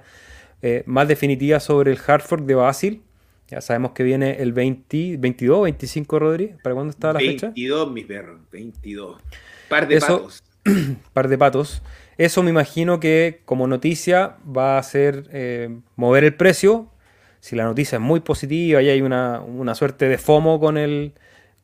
eh, 0.60 0.82
más 0.86 1.06
definitivas 1.06 1.62
sobre 1.62 1.92
el 1.92 2.00
hard 2.04 2.22
fork 2.22 2.42
de 2.46 2.56
Basil. 2.56 3.02
Ya 3.46 3.60
sabemos 3.60 3.92
que 3.92 4.02
viene 4.02 4.42
el 4.42 4.52
20, 4.52 5.18
22, 5.18 5.62
25, 5.62 6.18
Rodri. 6.18 6.50
¿Para 6.64 6.74
cuándo 6.74 6.90
está 6.90 7.12
la 7.12 7.20
fecha? 7.20 7.46
22, 7.46 7.92
mis 7.92 8.06
perros, 8.06 8.40
22. 8.50 9.20
Par 9.68 9.86
de 9.86 10.00
patos. 10.00 10.42
par 11.12 11.28
de 11.28 11.38
patos. 11.38 11.80
Eso 12.18 12.42
me 12.42 12.50
imagino 12.50 12.98
que 12.98 13.42
como 13.44 13.68
noticia 13.68 14.34
va 14.44 14.78
a 14.78 14.82
ser 14.82 15.28
eh, 15.30 15.78
mover 15.94 16.24
el 16.24 16.34
precio. 16.34 16.88
Si 17.38 17.54
la 17.54 17.62
noticia 17.62 17.98
es 17.98 18.02
muy 18.02 18.18
positiva 18.18 18.82
y 18.82 18.88
hay 18.88 19.00
una, 19.00 19.40
una 19.42 19.76
suerte 19.76 20.08
de 20.08 20.18
FOMO 20.18 20.58
con, 20.58 20.76
el, 20.76 21.12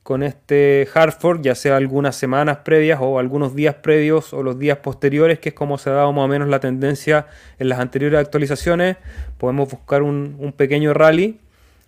con 0.07 0.23
este 0.23 0.87
Hartford, 0.95 1.41
ya 1.43 1.57
sea 1.57 1.77
algunas 1.77 2.15
semanas 2.15 2.59
previas 2.59 3.01
o 3.03 3.19
algunos 3.19 3.57
días 3.57 3.75
previos 3.75 4.33
o 4.33 4.45
los 4.45 4.57
días 4.57 4.79
posteriores, 4.79 5.41
que 5.41 5.49
es 5.49 5.55
como 5.57 5.79
se 5.79 5.91
ha 5.91 5.95
dado 5.95 6.13
más 6.13 6.27
o 6.27 6.29
menos 6.29 6.47
la 6.47 6.61
tendencia 6.61 7.27
en 7.59 7.69
las 7.69 7.81
anteriores 7.81 8.21
actualizaciones, 8.21 8.99
podemos 9.37 9.69
buscar 9.69 10.05
un, 10.05 10.55
pequeño 10.57 10.95
rally. 10.95 11.41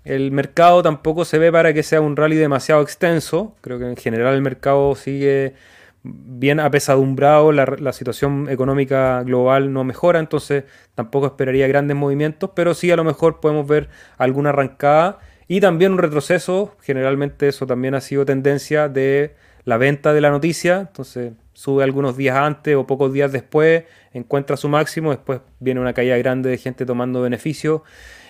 El 0.05 0.33
mercado 0.33 0.83
tampoco 0.83 1.25
se 1.25 1.39
ve 1.39 1.53
para 1.53 1.73
que 1.73 1.85
sea 1.85 2.01
un 2.01 2.17
rally 2.17 2.35
demasiado 2.35 2.83
extenso. 2.83 3.55
Creo 3.61 3.79
que 3.79 3.85
en 3.85 3.97
general 3.97 4.35
el 4.35 4.43
mercado 4.43 4.97
sigue 4.97 5.55
bien 6.03 6.59
apesadumbrado, 6.59 7.53
la, 7.53 7.67
la, 7.79 7.93
situación 7.93 8.49
económica 8.51 9.23
global 9.23 9.73
no 9.73 9.85
mejora, 9.85 10.19
entonces 10.19 10.65
tampoco 10.97 11.27
esperaría 11.27 11.69
grandes 11.69 11.97
movimientos, 11.97 12.51
pero 12.53 12.75
sí 12.75 12.91
a 12.91 12.97
lo 12.97 13.05
mejor 13.05 13.39
podemos 13.39 13.69
ver 13.69 13.89
alguna 14.17 14.49
arrancada 14.49 15.21
y 15.49 15.61
también 15.61 15.93
un 15.93 15.99
retroceso, 15.99 16.77
generalmente 16.83 17.49
eso 17.49 17.67
también 17.67 17.95
ha 17.95 18.03
sido 18.03 18.27
tendencia 18.27 18.89
de 18.89 19.35
la 19.65 19.79
venta 19.79 20.13
de 20.13 20.21
la 20.21 20.31
noticia, 20.31 20.81
entonces 20.81 21.33
sube 21.55 21.83
algunos 21.83 22.17
días 22.17 22.37
antes 22.37 22.77
o 22.77 22.87
pocos 22.87 23.13
días 23.13 23.33
después, 23.33 23.85
encuentra 24.13 24.59
su 24.59 24.69
máximo, 24.69 25.11
después 25.11 25.41
viene 25.59 25.81
una 25.81 25.95
caída 25.95 26.17
grande 26.19 26.51
de 26.51 26.59
gente 26.59 26.85
tomando 26.85 27.23
beneficio. 27.23 27.83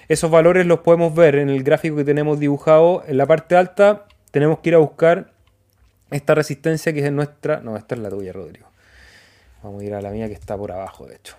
Esos 0.09 0.31
valores 0.31 0.65
los 0.65 0.79
podemos 0.81 1.15
ver 1.15 1.35
en 1.35 1.51
el 1.51 1.63
gráfico 1.65 1.97
que 1.97 2.05
tenemos 2.05 2.39
dibujado 2.39 3.03
en 3.07 3.19
la 3.19 3.27
parte 3.27 3.57
alta, 3.57 4.07
tenemos 4.31 4.61
que 4.61 4.71
ir 4.71 4.75
a 4.77 4.79
buscar 4.79 5.33
esta 6.11 6.35
resistencia 6.35 6.93
que 6.93 7.05
es 7.05 7.13
nuestra. 7.13 7.61
No, 7.61 7.77
esta 7.77 7.95
es 7.95 8.01
la 8.01 8.11
tuya, 8.11 8.33
Rodrigo. 8.33 8.69
Vamos 9.63 9.83
a 9.83 9.85
ir 9.85 9.95
a 9.95 10.01
la 10.01 10.11
mía 10.11 10.29
que 10.29 10.35
está 10.35 10.57
por 10.57 10.73
abajo, 10.73 11.07
de 11.07 11.17
hecho. 11.17 11.37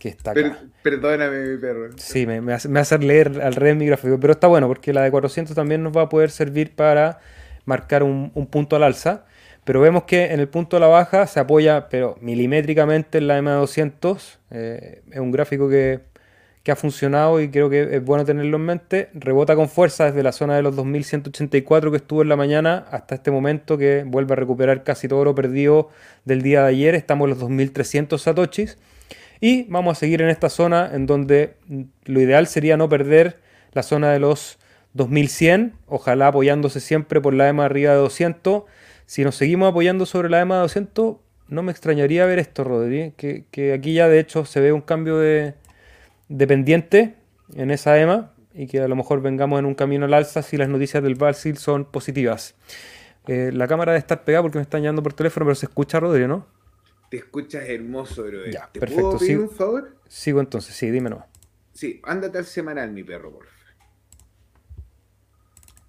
Que 0.00 0.08
está 0.08 0.32
acá. 0.32 0.58
perdóname, 0.82 1.40
mi 1.42 1.58
perro. 1.58 1.90
Sí, 1.96 2.26
me, 2.26 2.40
me, 2.40 2.52
hace, 2.52 2.98
leer 2.98 3.40
al 3.40 3.54
revés 3.54 3.76
mi 3.76 3.86
gráfico. 3.86 4.18
Pero 4.18 4.32
está 4.32 4.48
bueno 4.48 4.66
porque 4.66 4.92
la 4.92 5.02
de 5.02 5.12
400 5.12 5.54
también 5.54 5.84
nos 5.84 5.96
va 5.96 6.02
a 6.02 6.08
poder 6.08 6.30
servir 6.30 6.74
para 6.74 7.20
marcar 7.66 8.02
un, 8.02 8.32
un 8.34 8.46
punto 8.48 8.74
al 8.74 8.82
alza. 8.82 9.26
Pero 9.64 9.80
vemos 9.80 10.04
que 10.04 10.32
en 10.32 10.40
el 10.40 10.48
punto 10.48 10.78
a 10.78 10.80
la 10.80 10.88
baja 10.88 11.28
se 11.28 11.38
apoya, 11.38 11.88
pero 11.88 12.16
milimétricamente 12.20 13.18
en 13.18 13.28
la 13.28 13.38
M200. 13.40 14.38
Eh, 14.50 15.02
es 15.12 15.20
un 15.20 15.30
gráfico 15.30 15.68
que 15.68 16.00
que 16.62 16.70
ha 16.72 16.76
funcionado 16.76 17.40
y 17.40 17.50
creo 17.50 17.70
que 17.70 17.96
es 17.96 18.04
bueno 18.04 18.24
tenerlo 18.24 18.56
en 18.58 18.64
mente. 18.64 19.08
Rebota 19.14 19.56
con 19.56 19.68
fuerza 19.68 20.06
desde 20.06 20.22
la 20.22 20.32
zona 20.32 20.56
de 20.56 20.62
los 20.62 20.76
2184 20.76 21.90
que 21.90 21.96
estuvo 21.96 22.22
en 22.22 22.28
la 22.28 22.36
mañana 22.36 22.86
hasta 22.90 23.14
este 23.14 23.30
momento 23.30 23.78
que 23.78 24.04
vuelve 24.06 24.34
a 24.34 24.36
recuperar 24.36 24.84
casi 24.84 25.08
todo 25.08 25.24
lo 25.24 25.34
perdido 25.34 25.88
del 26.24 26.42
día 26.42 26.62
de 26.62 26.68
ayer. 26.68 26.94
Estamos 26.94 27.26
en 27.26 27.30
los 27.30 27.38
2300 27.40 28.20
satoshis. 28.20 28.78
Y 29.40 29.64
vamos 29.64 29.96
a 29.96 30.00
seguir 30.00 30.20
en 30.22 30.28
esta 30.28 30.50
zona 30.50 30.90
en 30.92 31.06
donde 31.06 31.56
lo 32.04 32.20
ideal 32.20 32.46
sería 32.46 32.76
no 32.76 32.88
perder 32.88 33.40
la 33.72 33.82
zona 33.82 34.12
de 34.12 34.18
los 34.18 34.58
2100, 34.94 35.74
ojalá 35.86 36.28
apoyándose 36.28 36.80
siempre 36.80 37.20
por 37.20 37.32
la 37.32 37.48
EMA 37.48 37.64
arriba 37.64 37.92
de 37.92 37.98
200. 37.98 38.64
Si 39.06 39.24
nos 39.24 39.36
seguimos 39.36 39.70
apoyando 39.70 40.04
sobre 40.04 40.28
la 40.28 40.40
EMA 40.40 40.56
de 40.56 40.60
200, 40.62 41.16
no 41.48 41.62
me 41.62 41.72
extrañaría 41.72 42.26
ver 42.26 42.38
esto, 42.38 42.64
Rodri, 42.64 43.12
que, 43.16 43.44
que 43.50 43.72
aquí 43.72 43.94
ya 43.94 44.08
de 44.08 44.20
hecho 44.20 44.44
se 44.44 44.60
ve 44.60 44.72
un 44.72 44.82
cambio 44.82 45.18
de, 45.18 45.54
dependiente 46.28 47.16
en 47.56 47.70
esa 47.70 47.98
EMA 47.98 48.32
y 48.54 48.66
que 48.66 48.80
a 48.80 48.88
lo 48.88 48.96
mejor 48.96 49.20
vengamos 49.20 49.58
en 49.58 49.66
un 49.66 49.74
camino 49.74 50.06
al 50.06 50.14
alza 50.14 50.42
si 50.42 50.56
las 50.56 50.68
noticias 50.68 51.02
del 51.02 51.16
Basil 51.16 51.58
son 51.58 51.84
positivas. 51.84 52.54
Eh, 53.26 53.50
la 53.52 53.68
cámara 53.68 53.92
debe 53.92 54.00
estar 54.00 54.24
pegada 54.24 54.42
porque 54.42 54.58
me 54.58 54.62
están 54.62 54.82
llamando 54.82 55.02
por 55.02 55.12
teléfono, 55.12 55.46
pero 55.46 55.54
se 55.54 55.66
escucha, 55.66 56.00
Rodrigo, 56.00 56.28
¿no? 56.28 56.46
Te 57.10 57.16
escuchas 57.16 57.68
hermoso, 57.68 58.22
bro. 58.22 58.46
Ya, 58.46 58.70
¿Te 58.72 58.78
perfecto. 58.78 59.02
puedo 59.02 59.18
pedir 59.18 59.32
sigo, 59.32 59.42
un 59.42 59.50
favor? 59.50 59.96
Sigo 60.08 60.40
entonces, 60.40 60.74
sí, 60.74 60.90
dímelo. 60.90 61.26
Sí, 61.72 62.00
ándate 62.04 62.38
al 62.38 62.46
semanal, 62.46 62.92
mi 62.92 63.02
perro, 63.02 63.32
por 63.32 63.46
favor. 63.46 63.60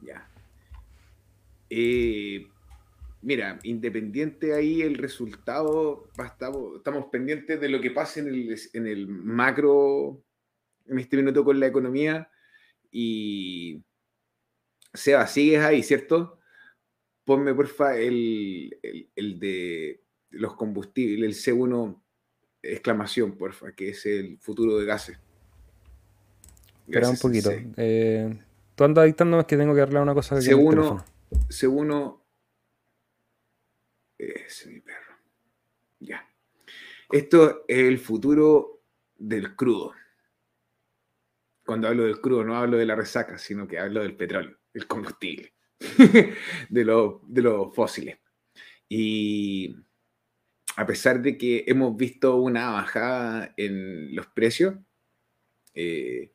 Ya. 0.02 0.28
Eh, 1.70 2.48
mira, 3.22 3.60
independiente 3.62 4.56
ahí 4.56 4.82
el 4.82 4.96
resultado, 4.98 6.10
estamos, 6.26 6.78
estamos 6.78 7.06
pendientes 7.12 7.62
de 7.62 7.70
lo 7.70 7.80
que 7.80 7.92
pase 7.92 8.22
en 8.22 8.28
el, 8.28 8.60
en 8.74 8.88
el 8.88 9.08
macro 9.08 10.24
en 10.88 10.98
este 10.98 11.18
minuto 11.18 11.46
con 11.46 11.60
la 11.60 11.68
economía. 11.68 12.32
Y 12.92 13.84
Seba, 14.92 15.28
sigues 15.28 15.64
ahí, 15.64 15.84
¿cierto? 15.84 16.40
Ponme 17.26 17.54
porfa 17.54 17.96
el, 17.96 18.76
el, 18.82 19.10
el 19.16 19.40
de 19.40 20.01
los 20.32 20.56
combustibles, 20.56 21.48
el 21.48 21.56
C1 21.56 22.02
exclamación, 22.64 23.38
porfa, 23.38 23.72
que 23.72 23.90
es 23.90 24.06
el 24.06 24.38
futuro 24.40 24.78
de 24.78 24.86
gases. 24.86 25.18
Espera 26.86 27.10
un 27.10 27.18
poquito. 27.18 27.52
Eh, 27.78 28.40
tú 28.76 28.84
andas 28.84 29.06
dictándome 29.06 29.46
que 29.46 29.58
tengo 29.58 29.74
que 29.74 29.82
arreglar 29.82 30.04
una 30.04 30.14
cosa. 30.14 30.36
C1, 30.38 31.04
C1, 31.50 32.22
ese 34.18 34.70
mi 34.70 34.80
perro. 34.82 35.16
Ya. 36.00 36.28
Esto 37.12 37.66
es 37.68 37.78
el 37.78 38.00
futuro 38.00 38.84
del 39.18 39.56
crudo 39.56 39.94
cuando 41.72 41.88
hablo 41.88 42.04
del 42.04 42.20
crudo 42.20 42.44
no 42.44 42.58
hablo 42.58 42.78
de 42.78 42.86
la 42.86 42.96
resaca, 42.96 43.38
sino 43.38 43.66
que 43.66 43.80
hablo 43.80 44.02
del 44.02 44.16
petróleo, 44.18 44.58
el 44.74 44.88
combustible, 44.88 45.54
de, 46.70 46.84
lo, 46.84 47.22
de 47.28 47.42
los 47.42 47.74
fósiles. 47.74 48.20
Y 48.90 49.74
a 50.76 50.86
pesar 50.86 51.22
de 51.22 51.38
que 51.38 51.64
hemos 51.68 51.96
visto 51.98 52.36
una 52.38 52.72
bajada 52.72 53.54
en 53.58 54.16
los 54.16 54.28
precios, 54.28 54.76
eh, 55.74 56.32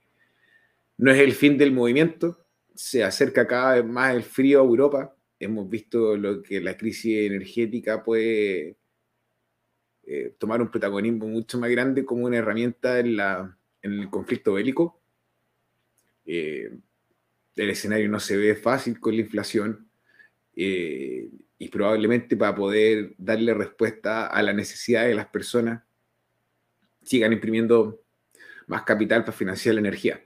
no 0.99 1.11
es 1.11 1.19
el 1.19 1.33
fin 1.33 1.59
del 1.59 1.73
movimiento, 1.73 2.47
se 2.75 3.05
acerca 3.05 3.47
cada 3.47 3.77
vez 3.77 3.85
más 3.85 4.15
el 4.15 4.23
frío 4.23 4.61
a 4.61 4.65
Europa, 4.65 5.17
hemos 5.39 5.69
visto 5.69 6.17
lo 6.17 6.43
que 6.43 6.61
la 6.61 6.77
crisis 6.77 7.27
energética 7.27 8.03
puede 8.03 8.77
eh, 10.05 10.35
tomar 10.39 10.61
un 10.61 10.71
protagonismo 10.71 11.27
mucho 11.27 11.59
más 11.59 11.71
grande 11.71 12.05
como 12.05 12.27
una 12.27 12.39
herramienta 12.39 13.01
en, 13.01 13.17
la, 13.17 13.59
en 13.83 13.93
el 13.93 14.11
conflicto 14.11 14.55
bélico. 14.55 15.01
Eh, 16.25 16.71
el 17.57 17.71
escenario 17.71 18.09
no 18.09 18.21
se 18.21 18.37
ve 18.37 18.55
fácil 18.55 19.01
con 19.01 19.15
la 19.15 19.23
inflación 19.23 19.89
y 21.59 21.69
probablemente 21.69 22.37
para 22.37 22.55
poder 22.55 23.15
darle 23.19 23.55
respuesta 23.55 24.27
a 24.27 24.43
la 24.43 24.53
necesidad 24.53 25.07
de 25.07 25.15
las 25.15 25.27
personas 25.27 25.83
sigan 27.03 27.33
imprimiendo 27.33 28.03
más 28.67 28.83
capital 28.83 29.25
para 29.25 29.37
financiar 29.37 29.75
la 29.77 29.81
energía. 29.81 30.21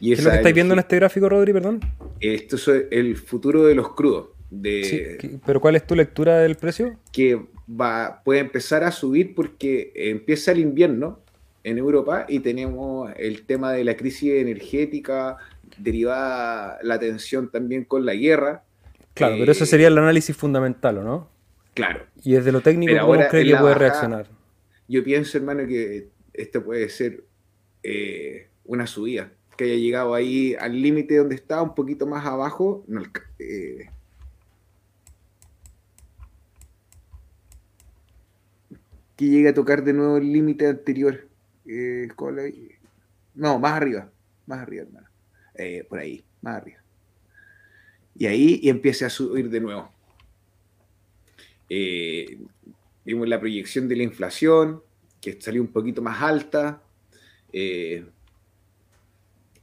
Y 0.00 0.08
¿Qué 0.08 0.14
es 0.14 0.24
lo 0.24 0.30
que 0.30 0.36
estáis 0.36 0.54
viendo 0.54 0.74
en 0.74 0.80
este 0.80 0.96
gráfico, 0.96 1.28
Rodri, 1.28 1.52
perdón? 1.52 1.80
Esto 2.20 2.56
es 2.56 2.86
el 2.90 3.16
futuro 3.16 3.64
de 3.64 3.74
los 3.74 3.94
crudos. 3.94 4.30
De, 4.50 5.18
sí, 5.20 5.38
¿Pero 5.46 5.60
cuál 5.60 5.76
es 5.76 5.86
tu 5.86 5.94
lectura 5.94 6.38
del 6.38 6.56
precio? 6.56 6.98
Que 7.12 7.40
va, 7.68 8.20
puede 8.24 8.40
empezar 8.40 8.82
a 8.82 8.90
subir 8.90 9.34
porque 9.34 9.92
empieza 9.94 10.50
el 10.50 10.58
invierno 10.58 11.20
en 11.62 11.78
Europa 11.78 12.26
y 12.28 12.40
tenemos 12.40 13.12
el 13.16 13.46
tema 13.46 13.72
de 13.72 13.84
la 13.84 13.96
crisis 13.96 14.32
energética 14.32 15.36
derivada 15.78 16.78
la 16.82 16.98
tensión 16.98 17.50
también 17.50 17.84
con 17.84 18.04
la 18.04 18.14
guerra. 18.14 18.64
Claro, 19.26 19.36
pero 19.38 19.52
ese 19.52 19.66
sería 19.66 19.88
el 19.88 19.98
análisis 19.98 20.36
fundamental, 20.36 20.98
¿o 20.98 21.04
no? 21.04 21.28
Claro. 21.74 22.06
Y 22.22 22.32
desde 22.32 22.52
lo 22.52 22.60
técnico, 22.60 22.92
¿cómo 23.00 23.28
cree 23.28 23.44
que 23.44 23.56
puede 23.56 23.74
reaccionar? 23.74 24.26
Yo 24.88 25.04
pienso, 25.04 25.38
hermano, 25.38 25.66
que 25.66 26.08
esto 26.32 26.64
puede 26.64 26.88
ser 26.88 27.24
eh, 27.82 28.48
una 28.64 28.86
subida, 28.86 29.30
que 29.56 29.64
haya 29.64 29.76
llegado 29.76 30.14
ahí 30.14 30.54
al 30.58 30.80
límite 30.80 31.16
donde 31.16 31.34
está, 31.34 31.62
un 31.62 31.74
poquito 31.74 32.06
más 32.06 32.26
abajo. 32.26 32.84
No, 32.88 33.02
eh, 33.38 33.90
que 39.16 39.26
llegue 39.26 39.50
a 39.50 39.54
tocar 39.54 39.84
de 39.84 39.92
nuevo 39.92 40.16
el 40.16 40.32
límite 40.32 40.66
anterior. 40.66 41.28
Eh, 41.66 42.08
no, 43.34 43.58
más 43.58 43.72
arriba, 43.72 44.10
más 44.46 44.60
arriba, 44.60 44.84
hermano. 44.84 45.08
Eh, 45.54 45.84
por 45.88 45.98
ahí, 45.98 46.24
más 46.40 46.56
arriba. 46.56 46.79
Y 48.20 48.26
ahí 48.26 48.60
y 48.62 48.68
empiece 48.68 49.06
a 49.06 49.08
subir 49.08 49.48
de 49.48 49.60
nuevo. 49.60 49.90
Eh, 51.70 52.38
vimos 53.02 53.26
la 53.26 53.40
proyección 53.40 53.88
de 53.88 53.96
la 53.96 54.02
inflación, 54.02 54.82
que 55.22 55.40
salió 55.40 55.62
un 55.62 55.68
poquito 55.68 56.02
más 56.02 56.20
alta. 56.20 56.82
Eh, 57.50 58.04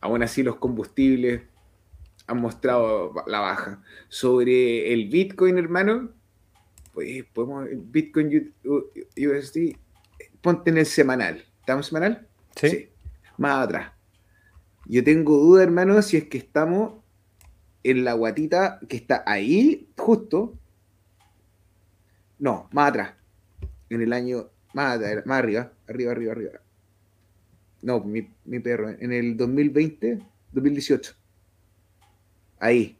aún 0.01 0.23
así 0.23 0.41
los 0.41 0.55
combustibles 0.55 1.43
han 2.25 2.41
mostrado 2.41 3.13
la 3.27 3.41
baja. 3.41 3.83
Sobre 4.09 4.91
el 4.91 5.07
Bitcoin, 5.07 5.59
hermano, 5.59 6.09
pues 6.95 7.25
podemos, 7.25 7.69
Bitcoin 7.71 8.55
USD, 8.65 9.77
ponte 10.41 10.71
en 10.71 10.79
el 10.79 10.87
semanal. 10.87 11.45
¿Estamos 11.59 11.85
semanal? 11.85 12.27
Sí. 12.55 12.89
Más 13.37 13.65
atrás. 13.65 13.91
Yo 14.85 15.03
tengo 15.03 15.37
duda, 15.37 15.61
hermano, 15.61 16.01
si 16.01 16.17
es 16.17 16.23
que 16.23 16.39
estamos 16.39 17.03
en 17.91 18.03
la 18.03 18.13
guatita 18.13 18.79
que 18.87 18.97
está 18.97 19.23
ahí, 19.25 19.89
justo. 19.97 20.57
No, 22.39 22.67
más 22.71 22.89
atrás. 22.89 23.13
En 23.89 24.01
el 24.01 24.13
año, 24.13 24.49
más, 24.73 24.99
más 25.25 25.39
arriba, 25.39 25.71
arriba, 25.87 26.11
arriba, 26.11 26.31
arriba. 26.33 26.61
No, 27.81 28.01
mi, 28.01 28.29
mi 28.45 28.59
perro, 28.59 28.89
en 28.89 29.13
el 29.13 29.37
2020, 29.37 30.21
2018. 30.51 31.13
Ahí. 32.59 32.99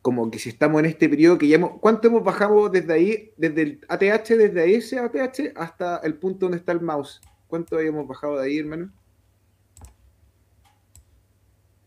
Como 0.00 0.30
que 0.30 0.38
si 0.38 0.48
estamos 0.48 0.78
en 0.78 0.86
este 0.86 1.08
periodo 1.08 1.36
que 1.36 1.48
ya 1.48 1.56
hemos. 1.56 1.80
¿Cuánto 1.80 2.08
hemos 2.08 2.24
bajado 2.24 2.68
desde 2.68 2.92
ahí? 2.92 3.32
Desde 3.36 3.62
el 3.62 3.80
ATH, 3.88 4.28
desde 4.28 4.76
ese 4.76 4.98
ATH 4.98 5.52
hasta 5.56 5.98
el 5.98 6.14
punto 6.14 6.46
donde 6.46 6.58
está 6.58 6.72
el 6.72 6.80
mouse. 6.80 7.20
¿Cuánto 7.48 7.78
hemos 7.80 8.06
bajado 8.06 8.38
de 8.38 8.46
ahí, 8.46 8.58
hermano? 8.58 8.92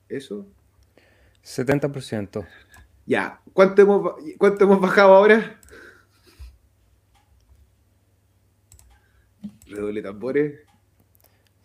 ¿Eso? 0.10 0.46
70%. 1.44 2.46
Ya. 3.06 3.42
¿Cuánto 3.54 3.82
hemos, 3.82 4.14
cuánto 4.38 4.64
hemos 4.66 4.80
bajado 4.80 5.16
ahora? 5.16 5.60
Redoble 9.66 10.02
tambores. 10.02 10.60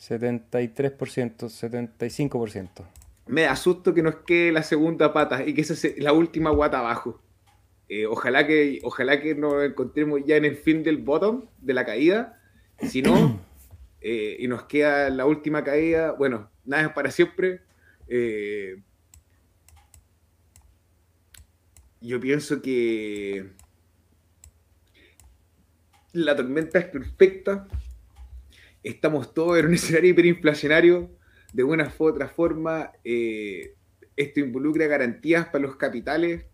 73%, 0.01 1.49
75%. 1.49 2.87
Me 3.27 3.47
asusto 3.47 3.95
que 3.95 4.03
nos 4.03 4.16
quede 4.16 4.53
la 4.53 4.62
segunda 4.62 5.12
pata 5.12 5.47
y 5.47 5.55
que 5.55 5.62
esa 5.62 5.75
sea 5.75 5.93
la 5.99 6.12
última 6.12 6.51
guata 6.51 6.81
abajo. 6.81 7.20
Eh, 7.89 8.07
ojalá, 8.07 8.47
que, 8.47 8.81
ojalá 8.83 9.20
que 9.20 9.35
nos 9.35 9.62
encontremos 9.64 10.20
ya 10.25 10.37
en 10.37 10.45
el 10.45 10.57
fin 10.57 10.83
del 10.83 10.99
bottom, 10.99 11.47
de 11.59 11.75
la 11.75 11.87
caída. 11.87 12.41
Si 12.81 13.03
no, 13.03 13.41
eh, 14.01 14.37
y 14.39 14.49
nos 14.49 14.64
queda 14.64 15.09
la 15.11 15.27
última 15.27 15.64
caída, 15.64 16.12
bueno, 16.12 16.51
nada 16.64 16.85
es 16.85 16.89
para 16.91 17.11
siempre. 17.11 17.61
Eh, 18.09 18.83
yo 22.05 22.20
pienso 22.20 22.61
que 22.61 23.50
la 26.12 26.36
tormenta 26.36 26.78
es 26.78 26.84
perfecta. 26.86 27.66
Estamos 28.82 29.32
todos 29.32 29.59
en 29.59 29.66
un 29.66 29.74
escenario 29.74 30.11
hiperinflacionario. 30.11 31.11
De 31.55 31.64
una 31.64 31.90
u 31.98 32.05
otra 32.05 32.28
forma, 32.28 32.92
eh, 33.05 33.74
esto 34.16 34.40
involucra 34.40 34.86
garantías 34.86 35.46
para 35.46 35.61
los 35.61 35.76
capitales 35.76 36.44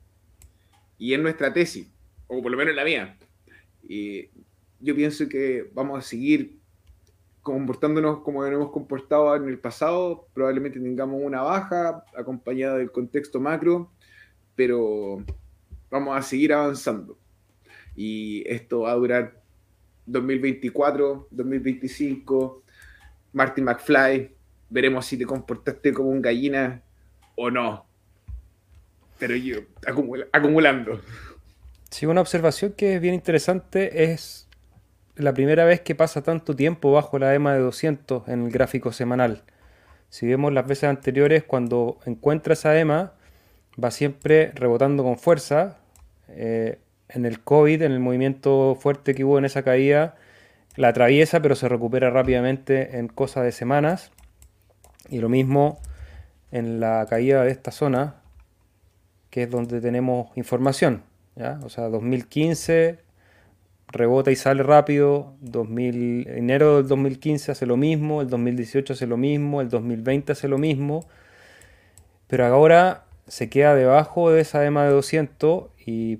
y 0.98 1.14
en 1.14 1.22
nuestra 1.22 1.52
tesis, 1.52 1.90
o 2.26 2.42
por 2.42 2.52
lo 2.52 2.58
menos 2.58 2.72
en 2.72 2.76
la 2.76 2.84
mía. 2.84 3.18
yo 4.78 4.94
pienso 4.94 5.28
que 5.28 5.70
vamos 5.72 5.98
a 5.98 6.02
seguir 6.02 6.60
comportándonos 7.42 8.20
como 8.20 8.42
nos 8.42 8.52
hemos 8.52 8.70
comportado 8.70 9.34
en 9.34 9.48
el 9.48 9.58
pasado, 9.58 10.28
probablemente 10.34 10.78
tengamos 10.78 11.22
una 11.22 11.40
baja 11.40 12.04
acompañada 12.14 12.76
del 12.76 12.92
contexto 12.92 13.40
macro, 13.40 13.90
pero 14.54 15.24
vamos 15.90 16.16
a 16.16 16.22
seguir 16.22 16.52
avanzando. 16.52 17.18
Y 17.96 18.44
esto 18.46 18.80
va 18.80 18.92
a 18.92 18.94
durar 18.94 19.40
2024, 20.06 21.28
2025. 21.30 22.62
Martin 23.32 23.64
McFly, 23.64 24.34
veremos 24.68 25.06
si 25.06 25.16
te 25.16 25.26
comportaste 25.26 25.92
como 25.92 26.10
un 26.10 26.22
gallina 26.22 26.82
o 27.36 27.50
no. 27.50 27.86
Pero 29.18 29.36
yo, 29.36 29.58
acumulando. 30.32 31.00
Sí, 31.90 32.06
una 32.06 32.20
observación 32.20 32.72
que 32.72 32.94
es 32.94 33.00
bien 33.00 33.14
interesante 33.14 34.12
es 34.12 34.48
la 35.16 35.34
primera 35.34 35.64
vez 35.64 35.80
que 35.80 35.94
pasa 35.94 36.22
tanto 36.22 36.56
tiempo 36.56 36.92
bajo 36.92 37.18
la 37.18 37.34
EMA 37.34 37.54
de 37.54 37.60
200 37.60 38.28
en 38.28 38.46
el 38.46 38.50
gráfico 38.50 38.92
semanal. 38.92 39.42
Si 40.08 40.26
vemos 40.26 40.52
las 40.52 40.66
veces 40.66 40.84
anteriores, 40.84 41.44
cuando 41.44 41.98
encuentra 42.06 42.54
esa 42.54 42.78
EMA, 42.78 43.12
va 43.82 43.90
siempre 43.90 44.52
rebotando 44.54 45.02
con 45.02 45.18
fuerza. 45.18 45.79
Eh, 46.30 46.78
en 47.08 47.26
el 47.26 47.40
COVID, 47.40 47.82
en 47.82 47.92
el 47.92 48.00
movimiento 48.00 48.76
fuerte 48.80 49.14
que 49.14 49.24
hubo 49.24 49.38
en 49.38 49.44
esa 49.44 49.62
caída, 49.62 50.16
la 50.76 50.88
atraviesa, 50.88 51.40
pero 51.42 51.54
se 51.54 51.68
recupera 51.68 52.10
rápidamente 52.10 52.98
en 52.98 53.08
cosas 53.08 53.44
de 53.44 53.52
semanas. 53.52 54.12
Y 55.08 55.18
lo 55.18 55.28
mismo 55.28 55.80
en 56.52 56.80
la 56.80 57.06
caída 57.08 57.42
de 57.42 57.50
esta 57.50 57.70
zona, 57.72 58.16
que 59.30 59.44
es 59.44 59.50
donde 59.50 59.80
tenemos 59.80 60.36
información. 60.36 61.02
O 61.62 61.68
sea, 61.68 61.88
2015 61.88 62.98
rebota 63.88 64.30
y 64.30 64.36
sale 64.36 64.62
rápido. 64.62 65.34
2000, 65.40 66.28
enero 66.28 66.76
del 66.76 66.88
2015 66.88 67.52
hace 67.52 67.66
lo 67.66 67.76
mismo, 67.76 68.20
el 68.20 68.28
2018 68.28 68.92
hace 68.92 69.06
lo 69.06 69.16
mismo, 69.16 69.60
el 69.60 69.68
2020 69.68 70.32
hace 70.32 70.48
lo 70.48 70.58
mismo. 70.58 71.06
Pero 72.26 72.46
ahora 72.46 73.04
se 73.30 73.48
queda 73.48 73.76
debajo 73.76 74.32
de 74.32 74.40
esa 74.40 74.64
EMA 74.66 74.84
de 74.84 74.90
200 74.90 75.68
y 75.86 76.18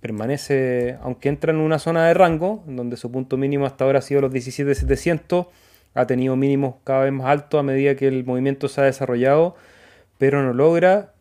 permanece, 0.00 0.98
aunque 1.02 1.30
entra 1.30 1.52
en 1.52 1.58
una 1.58 1.78
zona 1.78 2.06
de 2.06 2.12
rango, 2.12 2.62
donde 2.66 2.98
su 2.98 3.10
punto 3.10 3.38
mínimo 3.38 3.64
hasta 3.64 3.84
ahora 3.84 4.00
ha 4.00 4.02
sido 4.02 4.20
los 4.20 4.30
17.700, 4.30 5.48
ha 5.94 6.06
tenido 6.06 6.36
mínimos 6.36 6.74
cada 6.84 7.04
vez 7.04 7.12
más 7.12 7.28
altos 7.28 7.58
a 7.58 7.62
medida 7.62 7.94
que 7.96 8.08
el 8.08 8.24
movimiento 8.24 8.68
se 8.68 8.82
ha 8.82 8.84
desarrollado, 8.84 9.56
pero 10.18 10.42
no 10.42 10.52
logra 10.52 11.14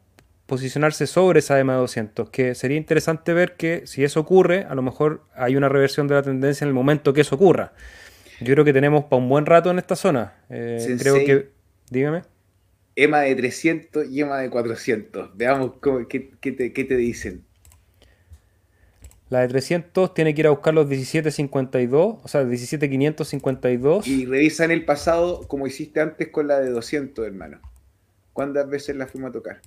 posicionarse 0.46 1.08
sobre 1.08 1.40
esa 1.40 1.58
EMA 1.58 1.76
200, 1.76 2.30
que 2.32 2.54
sería 2.54 2.76
interesante 2.76 3.32
ver 3.34 3.56
que 3.56 3.88
si 3.88 4.04
eso 4.04 4.20
ocurre, 4.20 4.66
a 4.70 4.76
lo 4.76 4.82
mejor 4.82 5.24
hay 5.36 5.56
una 5.56 5.70
reversión 5.70 6.10
de 6.10 6.16
la 6.16 6.22
tendencia 6.22 6.66
en 6.66 6.68
el 6.68 6.74
momento 6.74 7.14
que 7.14 7.22
eso 7.22 7.36
ocurra. 7.36 7.72
Yo 8.42 8.54
creo 8.54 8.66
que 8.66 8.74
tenemos 8.74 9.06
para 9.06 9.22
un 9.22 9.30
buen 9.30 9.46
rato 9.46 9.72
en 9.72 9.80
esta 9.80 9.96
zona. 9.96 10.34
Eh, 10.50 10.98
creo 11.00 11.16
que... 11.26 11.50
Dígame. 11.90 12.24
EMA 13.04 13.22
de 13.22 13.36
300 13.36 14.10
y 14.10 14.22
EMA 14.22 14.40
de 14.40 14.50
400. 14.50 15.38
Veamos 15.38 15.74
qué, 16.10 16.20
te, 16.52 16.74
qué 16.74 16.84
te 16.84 16.96
dicen. 16.96 17.46
La 19.30 19.42
de 19.42 19.48
300 19.48 20.14
tiene 20.16 20.34
que 20.34 20.42
ir 20.42 20.48
a 20.48 20.50
buscar 20.50 20.74
los 20.74 20.88
1752, 20.88 22.18
o 22.24 22.28
sea, 22.28 22.44
17552. 22.46 24.08
Y 24.08 24.26
revisa 24.26 24.66
en 24.66 24.72
el 24.72 24.86
pasado 24.86 25.48
como 25.48 25.68
hiciste 25.68 26.02
antes 26.02 26.30
con 26.30 26.48
la 26.48 26.60
de 26.60 26.72
200, 26.72 27.26
hermano. 27.26 27.60
¿Cuántas 28.34 28.68
veces 28.68 28.96
la 28.96 29.06
fuimos 29.06 29.30
a 29.30 29.34
tocar? 29.34 29.62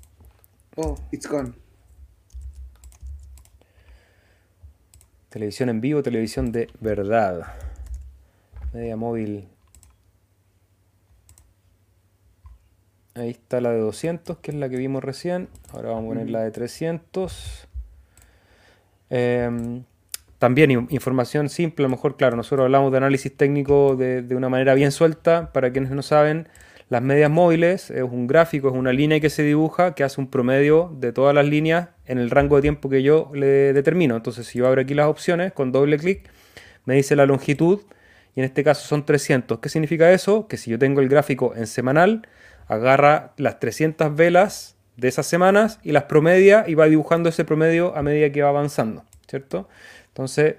Oh, 0.75 0.97
it's 1.13 1.29
gone. 1.29 1.53
Televisión 5.29 5.69
en 5.69 5.81
vivo, 5.81 6.03
televisión 6.03 6.51
de 6.51 6.69
verdad. 6.81 7.55
Media 8.75 8.97
móvil. 8.97 9.52
Ahí 13.15 13.31
está 13.31 13.61
la 13.61 13.71
de 13.73 13.79
200, 13.81 14.39
que 14.39 14.53
es 14.53 14.57
la 14.57 14.69
que 14.69 14.77
vimos 14.77 15.05
recién. 15.05 15.49
Ahora 15.73 15.91
vamos 15.91 16.05
a 16.05 16.09
poner 16.09 16.31
la 16.31 16.41
de 16.41 16.51
300. 16.51 17.69
Em, 19.11 19.85
también 20.39 20.89
información 20.91 21.51
simple, 21.51 21.85
a 21.85 21.89
lo 21.89 21.91
mejor, 21.91 22.17
claro, 22.17 22.37
nosotros 22.37 22.65
hablamos 22.65 22.91
de 22.91 22.99
análisis 22.99 23.37
técnico 23.37 23.97
de, 23.97 24.23
de, 24.23 24.35
una 24.35 24.49
manera 24.49 24.75
bien 24.75 24.91
suelta, 24.91 25.53
para 25.53 25.71
quienes 25.71 25.91
no 25.91 26.03
saben, 26.03 26.49
las 26.89 27.03
medias 27.03 27.31
móviles 27.31 27.91
es 27.91 28.03
un 28.03 28.27
gráfico, 28.27 28.69
es 28.69 28.75
una 28.75 28.93
línea 28.93 29.21
que 29.21 29.31
se 29.31 29.43
dibuja 29.43 29.95
que 29.95 30.05
hace 30.05 30.21
un 30.21 30.29
promedio 30.29 30.95
de 30.99 31.13
todas 31.13 31.35
las 31.35 31.47
líneas 31.47 31.89
en 32.07 32.19
el 32.19 32.31
rango 32.31 32.57
de 32.57 32.63
tiempo 32.63 32.89
que 32.91 33.03
yo 33.03 33.31
le 33.35 33.73
determino. 33.73 34.17
Entonces, 34.17 34.47
si 34.47 34.59
yo 34.59 34.67
abro 34.67 34.83
aquí 34.83 34.95
las 34.95 35.07
opciones 35.07 35.53
con 35.53 35.73
doble 35.73 35.97
clic, 35.99 36.29
me 36.85 36.95
dice 36.95 37.17
la 37.17 37.25
longitud 37.25 37.81
y 38.35 38.41
en 38.41 38.45
este 38.45 38.63
caso 38.63 38.87
son 38.87 39.07
300. 39.07 39.59
¿Qué 39.59 39.69
significa 39.69 40.13
eso? 40.13 40.47
Que 40.49 40.57
si 40.57 40.71
yo 40.71 40.79
tengo 40.79 41.01
el 41.01 41.09
gráfico 41.09 41.55
en 41.57 41.67
semanal, 41.67 42.29
agarra 42.73 43.33
las 43.37 43.61
300 43.61 44.15
velas 44.17 44.77
de 44.97 45.09
esas 45.09 45.27
semanas 45.27 45.79
y 45.83 45.93
las 45.93 46.05
promedia 46.05 46.65
y 46.67 46.75
va 46.75 46.87
dibujando 46.87 47.29
ese 47.29 47.45
promedio 47.45 47.97
a 47.97 48.03
medida 48.03 48.31
que 48.31 48.43
va 48.43 48.49
avanzando, 48.49 49.05
¿cierto? 49.29 49.69
Entonces, 50.09 50.57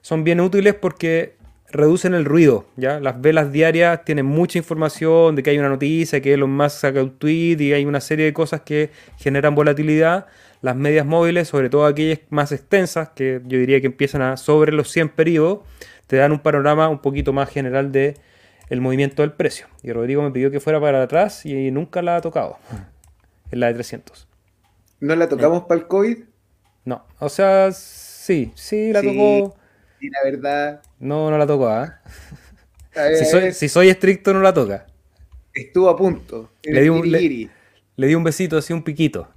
son 0.00 0.24
bien 0.24 0.40
útiles 0.40 0.74
porque 0.74 1.36
reducen 1.70 2.14
el 2.14 2.24
ruido, 2.24 2.66
¿ya? 2.76 3.00
Las 3.00 3.20
velas 3.20 3.52
diarias 3.52 4.04
tienen 4.04 4.26
mucha 4.26 4.58
información 4.58 5.36
de 5.36 5.42
que 5.42 5.50
hay 5.50 5.58
una 5.58 5.68
noticia, 5.68 6.20
que 6.20 6.34
Elon 6.34 6.50
Musk 6.50 6.80
saca 6.80 7.02
un 7.02 7.16
tweet 7.18 7.56
y 7.60 7.72
hay 7.72 7.84
una 7.84 8.00
serie 8.00 8.26
de 8.26 8.32
cosas 8.32 8.62
que 8.62 8.90
generan 9.18 9.54
volatilidad. 9.54 10.26
Las 10.60 10.76
medias 10.76 11.06
móviles, 11.06 11.48
sobre 11.48 11.70
todo 11.70 11.86
aquellas 11.86 12.20
más 12.30 12.52
extensas, 12.52 13.10
que 13.10 13.40
yo 13.44 13.58
diría 13.58 13.80
que 13.80 13.86
empiezan 13.86 14.22
a 14.22 14.36
sobre 14.36 14.72
los 14.72 14.90
100 14.90 15.10
periodos, 15.10 15.60
te 16.06 16.16
dan 16.16 16.32
un 16.32 16.40
panorama 16.40 16.88
un 16.88 16.98
poquito 16.98 17.32
más 17.32 17.48
general 17.48 17.90
de 17.90 18.16
el 18.72 18.80
movimiento 18.80 19.22
del 19.22 19.32
precio. 19.32 19.66
Y 19.82 19.92
Rodrigo 19.92 20.22
me 20.22 20.30
pidió 20.30 20.50
que 20.50 20.58
fuera 20.60 20.80
para 20.80 21.02
atrás 21.02 21.44
y 21.44 21.70
nunca 21.70 22.00
la 22.00 22.16
ha 22.16 22.20
tocado. 22.22 22.56
En 23.50 23.60
la 23.60 23.66
de 23.66 23.74
300. 23.74 24.26
¿No 25.00 25.14
la 25.14 25.28
tocamos 25.28 25.64
para 25.64 25.80
el 25.80 25.86
COVID? 25.86 26.18
No, 26.86 27.04
o 27.18 27.28
sea, 27.28 27.70
sí, 27.72 28.50
sí 28.54 28.92
la 28.92 29.00
Sí, 29.02 29.08
tocó. 29.08 29.56
Y 30.00 30.08
la 30.10 30.18
verdad, 30.24 30.82
No, 30.98 31.30
no 31.30 31.36
la 31.38 31.46
tocó, 31.46 31.68
¿ah? 31.68 32.00
Si 33.18 33.24
soy, 33.24 33.40
ver, 33.42 33.54
si 33.54 33.68
soy 33.68 33.88
estricto, 33.88 34.32
no 34.34 34.40
la 34.40 34.52
toca. 34.52 34.86
estuvo 35.54 35.88
a 35.88 35.96
punto. 35.96 36.50
Le 36.62 36.80
di, 36.82 36.88
un, 36.90 37.10
le, 37.10 37.18
guiri-guiri. 37.18 37.50
le 37.96 38.06
di 38.06 38.14
un 38.14 38.22
besito 38.24 38.58
así, 38.58 38.72
un 38.74 38.82
piquito. 38.82 39.28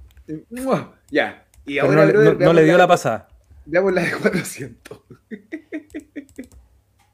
Ya. 1.10 1.44
Y 1.66 1.74
Pero 1.74 1.86
ahora, 1.86 2.00
no, 2.00 2.06
le- 2.06 2.12
brother, 2.12 2.26
no- 2.26 2.32
no 2.32 2.38
veamos 2.38 2.54
le 2.56 2.64
dio 2.64 2.76
la 2.78 2.86
pasada. 2.88 3.28
Veamos 3.66 3.92
la 3.94 4.02
de 4.02 4.12
400. 4.12 5.02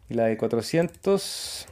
Y 0.08 0.14
la 0.14 0.24
de 0.26 0.36
400. 0.36 1.68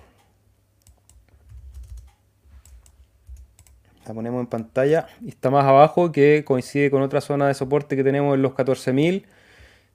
La 4.10 4.14
ponemos 4.14 4.40
en 4.40 4.48
pantalla. 4.48 5.06
Y 5.24 5.28
está 5.28 5.50
más 5.50 5.64
abajo 5.64 6.10
que 6.10 6.42
coincide 6.44 6.90
con 6.90 7.00
otra 7.00 7.20
zona 7.20 7.46
de 7.46 7.54
soporte 7.54 7.94
que 7.94 8.02
tenemos 8.02 8.34
en 8.34 8.42
los 8.42 8.54
14.000. 8.54 9.24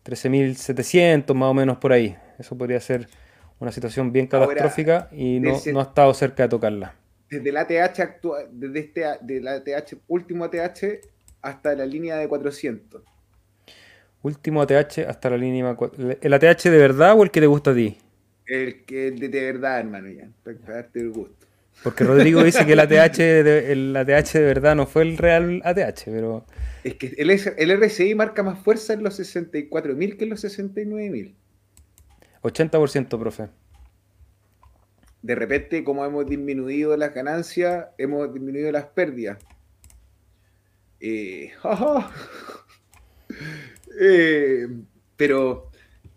13.700 0.04 1.34
más 1.36 1.50
o 1.50 1.54
menos 1.54 1.80
por 1.80 1.92
ahí. 1.92 2.16
Eso 2.40 2.58
podría 2.58 2.80
ser 2.80 3.10
una 3.60 3.74
situación 3.74 4.14
bien 4.14 4.30
Ahora, 4.32 4.48
catastrófica 4.48 5.10
y 5.12 5.42
no, 5.42 5.52
desde- 5.52 5.74
no 5.74 5.82
ha 5.82 5.84
estado 5.84 6.14
cerca 6.14 6.44
de 6.44 6.50
tocarla. 6.50 6.96
Desde 7.30 7.50
el 7.50 7.58
ATH 7.58 8.00
actual, 8.04 8.48
desde 8.54 8.80
este 8.80 9.04
del 9.20 9.48
ATH, 9.50 9.98
último 10.08 10.46
ATH 10.46 11.02
hasta 11.42 11.76
la 11.76 11.86
línea 11.86 12.16
de 12.16 12.30
400. 12.30 13.04
Último 14.24 14.62
ATH 14.62 15.06
hasta 15.08 15.30
la 15.30 15.38
línea. 15.38 15.76
¿El 16.22 16.34
ATH 16.34 16.64
de 16.70 16.78
verdad 16.78 17.18
o 17.18 17.24
el 17.24 17.32
que 17.32 17.40
te 17.42 17.48
gusta 17.48 17.72
a 17.72 17.76
ti? 17.76 17.98
El 18.48 18.86
que 18.86 19.12
de, 19.12 19.30
de 19.30 19.46
verdad, 19.54 19.80
hermano, 19.80 20.10
ya. 20.10 20.30
Para 20.44 20.58
darte 20.78 21.00
el 21.00 21.12
gusto. 21.12 21.46
Porque 21.84 22.04
Rodrigo 22.04 22.44
dice 22.44 22.66
que 22.66 22.74
el 22.74 22.80
ATH, 22.80 23.18
de, 23.18 23.72
el 23.72 23.96
ATH 23.96 24.34
de 24.34 24.42
verdad 24.42 24.76
no 24.76 24.88
fue 24.88 25.04
el 25.04 25.18
real 25.18 25.62
ATH, 25.64 26.06
pero 26.06 26.46
Es 26.84 26.96
que 26.96 27.14
el, 27.18 27.30
el 27.30 27.82
RSI 27.82 28.16
marca 28.16 28.42
más 28.44 28.60
fuerza 28.60 28.94
en 28.94 29.04
los 29.04 29.20
64.000 29.20 30.18
que 30.18 30.24
en 30.24 30.30
los 30.30 30.44
69.000. 30.44 31.36
80%, 32.42 33.20
profe. 33.20 33.50
De 35.22 35.36
repente, 35.36 35.84
como 35.84 36.06
hemos 36.06 36.28
disminuido 36.28 36.96
las 36.96 37.14
ganancias, 37.14 37.88
hemos 37.98 38.32
disminuido 38.32 38.72
las 38.72 38.86
pérdidas. 38.86 39.38
Eh. 41.00 41.52
Eh, 43.98 44.68
pero 45.16 45.72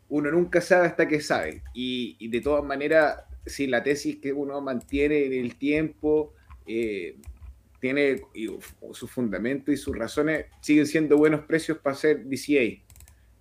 uno 0.09 0.33
nunca 0.33 0.61
sabe 0.61 0.89
hasta 0.89 1.07
que 1.07 1.21
sabe. 1.21 1.63
Y, 1.73 2.17
y 2.19 2.27
de 2.29 2.41
todas 2.41 2.65
maneras, 2.65 3.23
si 3.49 3.67
la 3.67 3.83
tesis 3.83 4.19
que 4.19 4.33
uno 4.33 4.61
mantiene 4.61 5.27
en 5.27 5.33
el 5.33 5.57
tiempo 5.57 6.35
eh, 6.67 7.17
tiene 7.81 8.23
su 8.93 9.07
fundamento 9.07 9.71
y 9.71 9.77
sus 9.77 9.97
razones, 9.97 10.47
siguen 10.61 10.87
siendo 10.87 11.17
buenos 11.17 11.43
precios 11.43 11.79
para 11.79 11.95
hacer 11.95 12.25
DCA. 12.25 12.83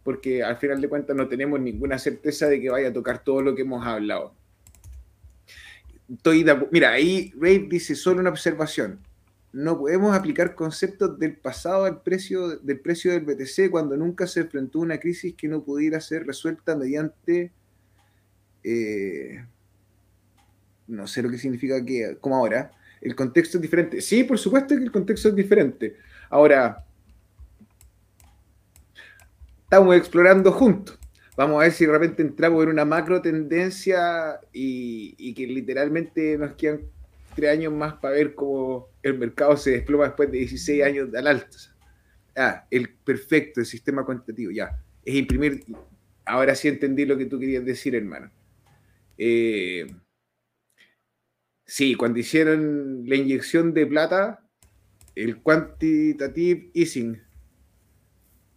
Porque 0.03 0.43
al 0.43 0.57
final 0.57 0.79
de 0.79 0.89
cuentas 0.89 1.15
no 1.15 1.27
tenemos 1.27 1.59
ninguna 1.59 1.97
certeza 1.97 2.47
de 2.47 2.61
que 2.61 2.69
vaya 2.69 2.89
a 2.89 2.93
tocar 2.93 3.23
todo 3.23 3.41
lo 3.41 3.55
que 3.55 3.63
hemos 3.63 3.85
hablado. 3.85 4.33
Mira, 6.71 6.91
ahí 6.91 7.33
Rave 7.35 7.67
dice 7.69 7.95
solo 7.95 8.21
una 8.21 8.29
observación. 8.29 8.99
No 9.51 9.77
podemos 9.77 10.15
aplicar 10.15 10.55
conceptos 10.55 11.17
del 11.19 11.35
pasado 11.35 11.85
al 11.85 12.01
precio 12.01 12.57
del 12.59 12.79
precio 12.79 13.11
del 13.11 13.25
BTC 13.25 13.71
cuando 13.71 13.97
nunca 13.97 14.27
se 14.27 14.41
enfrentó 14.41 14.79
una 14.79 14.99
crisis 14.99 15.33
que 15.35 15.47
no 15.47 15.63
pudiera 15.63 15.99
ser 15.99 16.25
resuelta 16.25 16.75
mediante 16.75 17.51
eh, 18.63 19.45
no 20.88 21.07
sé 21.07 21.21
lo 21.21 21.29
que 21.29 21.38
significa 21.38 21.83
que 21.83 22.17
como 22.19 22.38
ahora 22.38 22.71
el 23.01 23.15
contexto 23.15 23.57
es 23.57 23.61
diferente. 23.61 24.01
Sí, 24.01 24.23
por 24.23 24.38
supuesto 24.38 24.75
que 24.75 24.83
el 24.83 24.91
contexto 24.91 25.29
es 25.29 25.35
diferente. 25.35 25.97
Ahora 26.29 26.83
estamos 29.63 29.95
explorando 29.95 30.51
juntos. 30.51 30.97
Vamos 31.35 31.59
a 31.59 31.63
ver 31.63 31.71
si 31.71 31.85
de 31.85 31.91
repente 31.91 32.23
entramos 32.23 32.63
en 32.63 32.69
una 32.69 32.85
macro 32.85 33.21
tendencia 33.21 34.39
y, 34.51 35.33
que 35.35 35.45
literalmente 35.45 36.38
nos 36.38 36.53
quedan 36.53 36.81
tres 37.35 37.51
años 37.51 37.71
más 37.71 37.93
para 37.95 38.15
ver 38.15 38.33
cómo 38.33 38.88
el 39.03 39.19
mercado 39.19 39.55
se 39.55 39.71
desploma 39.71 40.05
después 40.05 40.31
de 40.31 40.39
16 40.39 40.83
años 40.83 41.13
al 41.13 41.27
alto. 41.27 41.57
Ah, 42.35 42.65
el 42.71 42.89
perfecto, 42.89 43.59
el 43.59 43.67
sistema 43.67 44.03
cuantitativo, 44.03 44.51
ya. 44.51 44.81
Es 45.05 45.13
imprimir. 45.13 45.63
Ahora 46.25 46.55
sí 46.55 46.67
entendí 46.67 47.05
lo 47.05 47.17
que 47.17 47.25
tú 47.25 47.39
querías 47.39 47.63
decir, 47.63 47.95
hermano. 47.95 48.31
Eh, 49.17 49.85
sí, 51.68 51.93
cuando 51.93 52.18
hicieron 52.20 53.03
la 53.05 53.15
inyección 53.15 53.74
de 53.76 53.86
plata, 53.86 54.43
el 55.13 55.41
quantitative 55.41 56.72
easing, 56.74 57.22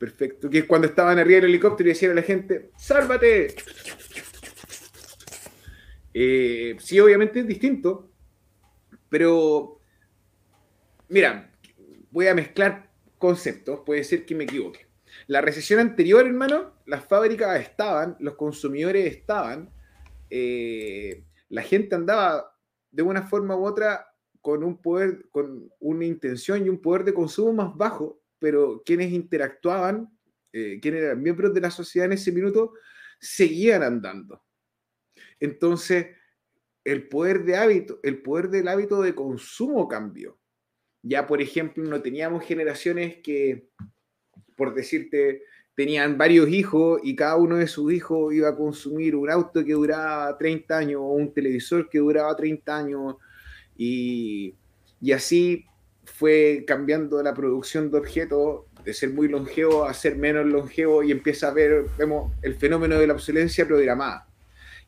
Perfecto. 0.01 0.49
Que 0.49 0.61
es 0.61 0.65
cuando 0.65 0.87
estaban 0.87 1.19
arriba 1.19 1.43
del 1.43 1.51
helicóptero 1.51 1.91
y 1.91 1.93
decían 1.93 2.13
a 2.13 2.15
la 2.15 2.23
gente, 2.23 2.71
¡sálvate! 2.79 3.55
Eh, 6.15 6.75
sí, 6.81 6.99
obviamente 6.99 7.41
es 7.41 7.47
distinto, 7.47 8.11
pero 9.11 9.79
mira, 11.11 11.53
voy 12.11 12.29
a 12.29 12.35
mezclar 12.35 12.91
conceptos, 13.19 13.81
puede 13.85 14.03
ser 14.03 14.25
que 14.25 14.35
me 14.35 14.45
equivoque. 14.45 14.87
La 15.27 15.43
recesión 15.43 15.81
anterior, 15.81 16.27
hermano, 16.27 16.73
las 16.87 17.05
fábricas 17.05 17.61
estaban, 17.61 18.17
los 18.21 18.37
consumidores 18.37 19.15
estaban, 19.15 19.69
eh, 20.31 21.25
la 21.51 21.61
gente 21.61 21.95
andaba 21.95 22.59
de 22.91 23.03
una 23.03 23.23
forma 23.23 23.57
u 23.57 23.65
otra 23.65 24.07
con 24.41 24.65
un 24.65 24.81
poder, 24.81 25.29
con 25.31 25.71
una 25.81 26.05
intención 26.05 26.65
y 26.65 26.69
un 26.69 26.81
poder 26.81 27.05
de 27.05 27.15
consumo 27.15 27.53
más 27.53 27.77
bajo 27.77 28.21
pero 28.41 28.83
quienes 28.85 29.13
interactuaban, 29.13 30.11
eh, 30.53 30.81
quienes 30.81 31.03
eran 31.03 31.23
miembros 31.23 31.55
de 31.55 31.61
la 31.61 31.71
sociedad 31.71 32.07
en 32.07 32.15
ese 32.15 32.33
minuto, 32.33 32.73
seguían 33.21 33.85
andando. 33.85 34.43
Entonces, 35.39 36.17
el 36.83 37.07
poder 37.09 37.45
de 37.45 37.57
hábito, 37.57 38.01
el 38.03 38.23
poder 38.23 38.49
del 38.49 38.67
hábito 38.67 39.03
de 39.03 39.15
consumo 39.15 39.87
cambió. 39.87 40.41
Ya, 41.03 41.27
por 41.27 41.41
ejemplo, 41.41 41.85
no 41.85 42.03
teníamos 42.03 42.45
generaciones 42.45 43.19
que, 43.23 43.69
por 44.57 44.75
decirte, 44.75 45.45
tenían 45.81 46.19
varios 46.19 46.51
hijos 46.51 47.01
y 47.03 47.17
cada 47.17 47.37
uno 47.37 47.57
de 47.57 47.67
sus 47.67 47.91
hijos 47.91 48.35
iba 48.35 48.51
a 48.51 48.55
consumir 48.55 49.17
un 49.17 49.31
auto 49.31 49.65
que 49.65 49.73
duraba 49.73 50.37
30 50.37 50.77
años 50.77 51.01
o 51.01 51.13
un 51.13 51.33
televisor 51.33 51.89
que 51.89 52.01
duraba 52.01 52.37
30 52.37 52.77
años 52.77 53.17
y, 53.79 54.55
y 55.01 55.13
así 55.13 55.65
fue 56.05 56.65
cambiando 56.67 57.23
la 57.23 57.33
producción 57.33 57.91
de 57.91 57.97
objetos 57.97 58.67
de 58.85 58.93
ser 58.93 59.09
muy 59.09 59.27
longevo 59.29 59.87
a 59.87 59.95
ser 59.95 60.17
menos 60.17 60.45
longevo 60.45 61.03
y 61.03 61.13
empieza 61.13 61.49
a 61.49 61.55
ver, 61.55 61.87
vemos 61.97 62.31
el 62.43 62.57
fenómeno 62.57 62.99
de 62.99 63.07
la 63.07 63.15
obsolescencia 63.15 63.67
programada. 63.67 64.29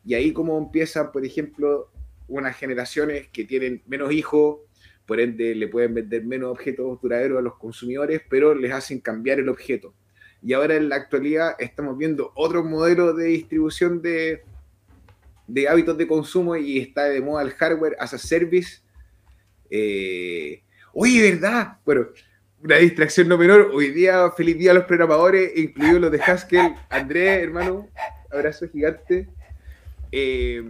Y 0.05 0.13
ahí 0.13 0.31
como 0.31 0.59
empiezan, 0.59 1.11
por 1.11 1.25
ejemplo, 1.25 1.89
unas 2.27 2.55
generaciones 2.55 3.29
que 3.29 3.45
tienen 3.45 3.81
menos 3.87 4.11
hijos, 4.11 4.59
por 5.07 5.19
ende 5.19 5.55
le 5.55 5.67
pueden 5.69 5.95
vender 5.95 6.23
menos 6.23 6.51
objetos 6.51 7.01
duraderos 7.01 7.39
a 7.39 7.41
los 7.41 7.55
consumidores, 7.55 8.21
pero 8.29 8.53
les 8.53 8.71
hacen 8.71 8.99
cambiar 8.99 9.39
el 9.39 9.49
objeto. 9.49 9.95
Y 10.43 10.53
ahora 10.53 10.75
en 10.75 10.89
la 10.89 10.97
actualidad 10.97 11.55
estamos 11.59 11.97
viendo 11.97 12.31
otro 12.35 12.63
modelo 12.63 13.13
de 13.13 13.25
distribución 13.25 14.01
de, 14.01 14.43
de 15.47 15.67
hábitos 15.69 15.97
de 15.97 16.07
consumo 16.07 16.55
y 16.55 16.79
está 16.79 17.05
de 17.05 17.21
moda 17.21 17.43
el 17.43 17.51
hardware 17.51 17.95
as 17.99 18.13
a 18.13 18.17
service. 18.17 18.81
Eh, 19.69 20.63
Oye, 20.95 21.31
¿verdad? 21.31 21.79
Bueno, 21.83 22.05
una 22.61 22.77
distracción 22.77 23.27
no 23.27 23.35
menor. 23.35 23.71
Hoy 23.73 23.89
día, 23.89 24.29
feliz 24.37 24.59
día 24.59 24.69
a 24.69 24.73
los 24.75 24.85
programadores, 24.85 25.57
incluidos 25.57 26.01
los 26.01 26.11
de 26.11 26.21
Haskell. 26.21 26.75
Andrés, 26.87 27.41
hermano, 27.41 27.89
abrazo 28.31 28.69
gigante. 28.69 29.27
Eh, 30.11 30.63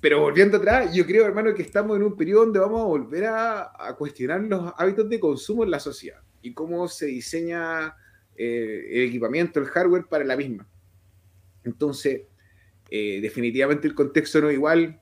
pero 0.00 0.20
volviendo 0.20 0.56
atrás, 0.56 0.94
yo 0.94 1.04
creo, 1.04 1.26
hermano, 1.26 1.52
que 1.52 1.60
estamos 1.60 1.94
en 1.98 2.04
un 2.04 2.16
periodo 2.16 2.46
donde 2.46 2.58
vamos 2.58 2.80
a 2.80 2.84
volver 2.84 3.26
a, 3.26 3.70
a 3.78 3.94
cuestionar 3.96 4.40
los 4.40 4.72
hábitos 4.78 5.10
de 5.10 5.20
consumo 5.20 5.62
en 5.62 5.72
la 5.72 5.78
sociedad 5.78 6.22
y 6.40 6.54
cómo 6.54 6.88
se 6.88 7.04
diseña 7.04 7.94
eh, 8.42 8.88
el 8.92 9.08
equipamiento, 9.08 9.60
el 9.60 9.66
hardware 9.66 10.06
para 10.06 10.24
la 10.24 10.36
misma. 10.36 10.66
Entonces, 11.62 12.22
eh, 12.90 13.20
definitivamente 13.20 13.86
el 13.86 13.94
contexto 13.94 14.40
no 14.40 14.48
es 14.48 14.54
igual. 14.54 14.98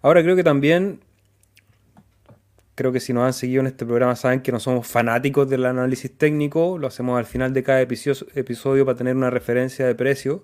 Ahora 0.00 0.22
creo 0.22 0.36
que 0.36 0.44
también 0.44 1.00
Creo 2.76 2.92
que 2.92 3.00
si 3.00 3.14
nos 3.14 3.24
han 3.24 3.32
seguido 3.32 3.62
en 3.62 3.68
este 3.68 3.86
programa 3.86 4.14
saben 4.16 4.42
que 4.42 4.52
no 4.52 4.60
somos 4.60 4.86
fanáticos 4.86 5.48
del 5.48 5.64
análisis 5.64 6.12
técnico, 6.12 6.76
lo 6.76 6.86
hacemos 6.86 7.18
al 7.18 7.24
final 7.24 7.54
de 7.54 7.62
cada 7.62 7.80
episodio, 7.80 8.84
para 8.84 8.98
tener 8.98 9.16
una 9.16 9.30
referencia 9.30 9.86
de 9.86 9.94
precio. 9.94 10.42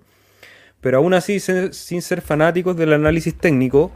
Pero 0.81 0.97
aún 0.97 1.13
así, 1.13 1.39
sin 1.39 2.01
ser 2.01 2.21
fanáticos 2.21 2.75
del 2.75 2.91
análisis 2.91 3.37
técnico, 3.37 3.91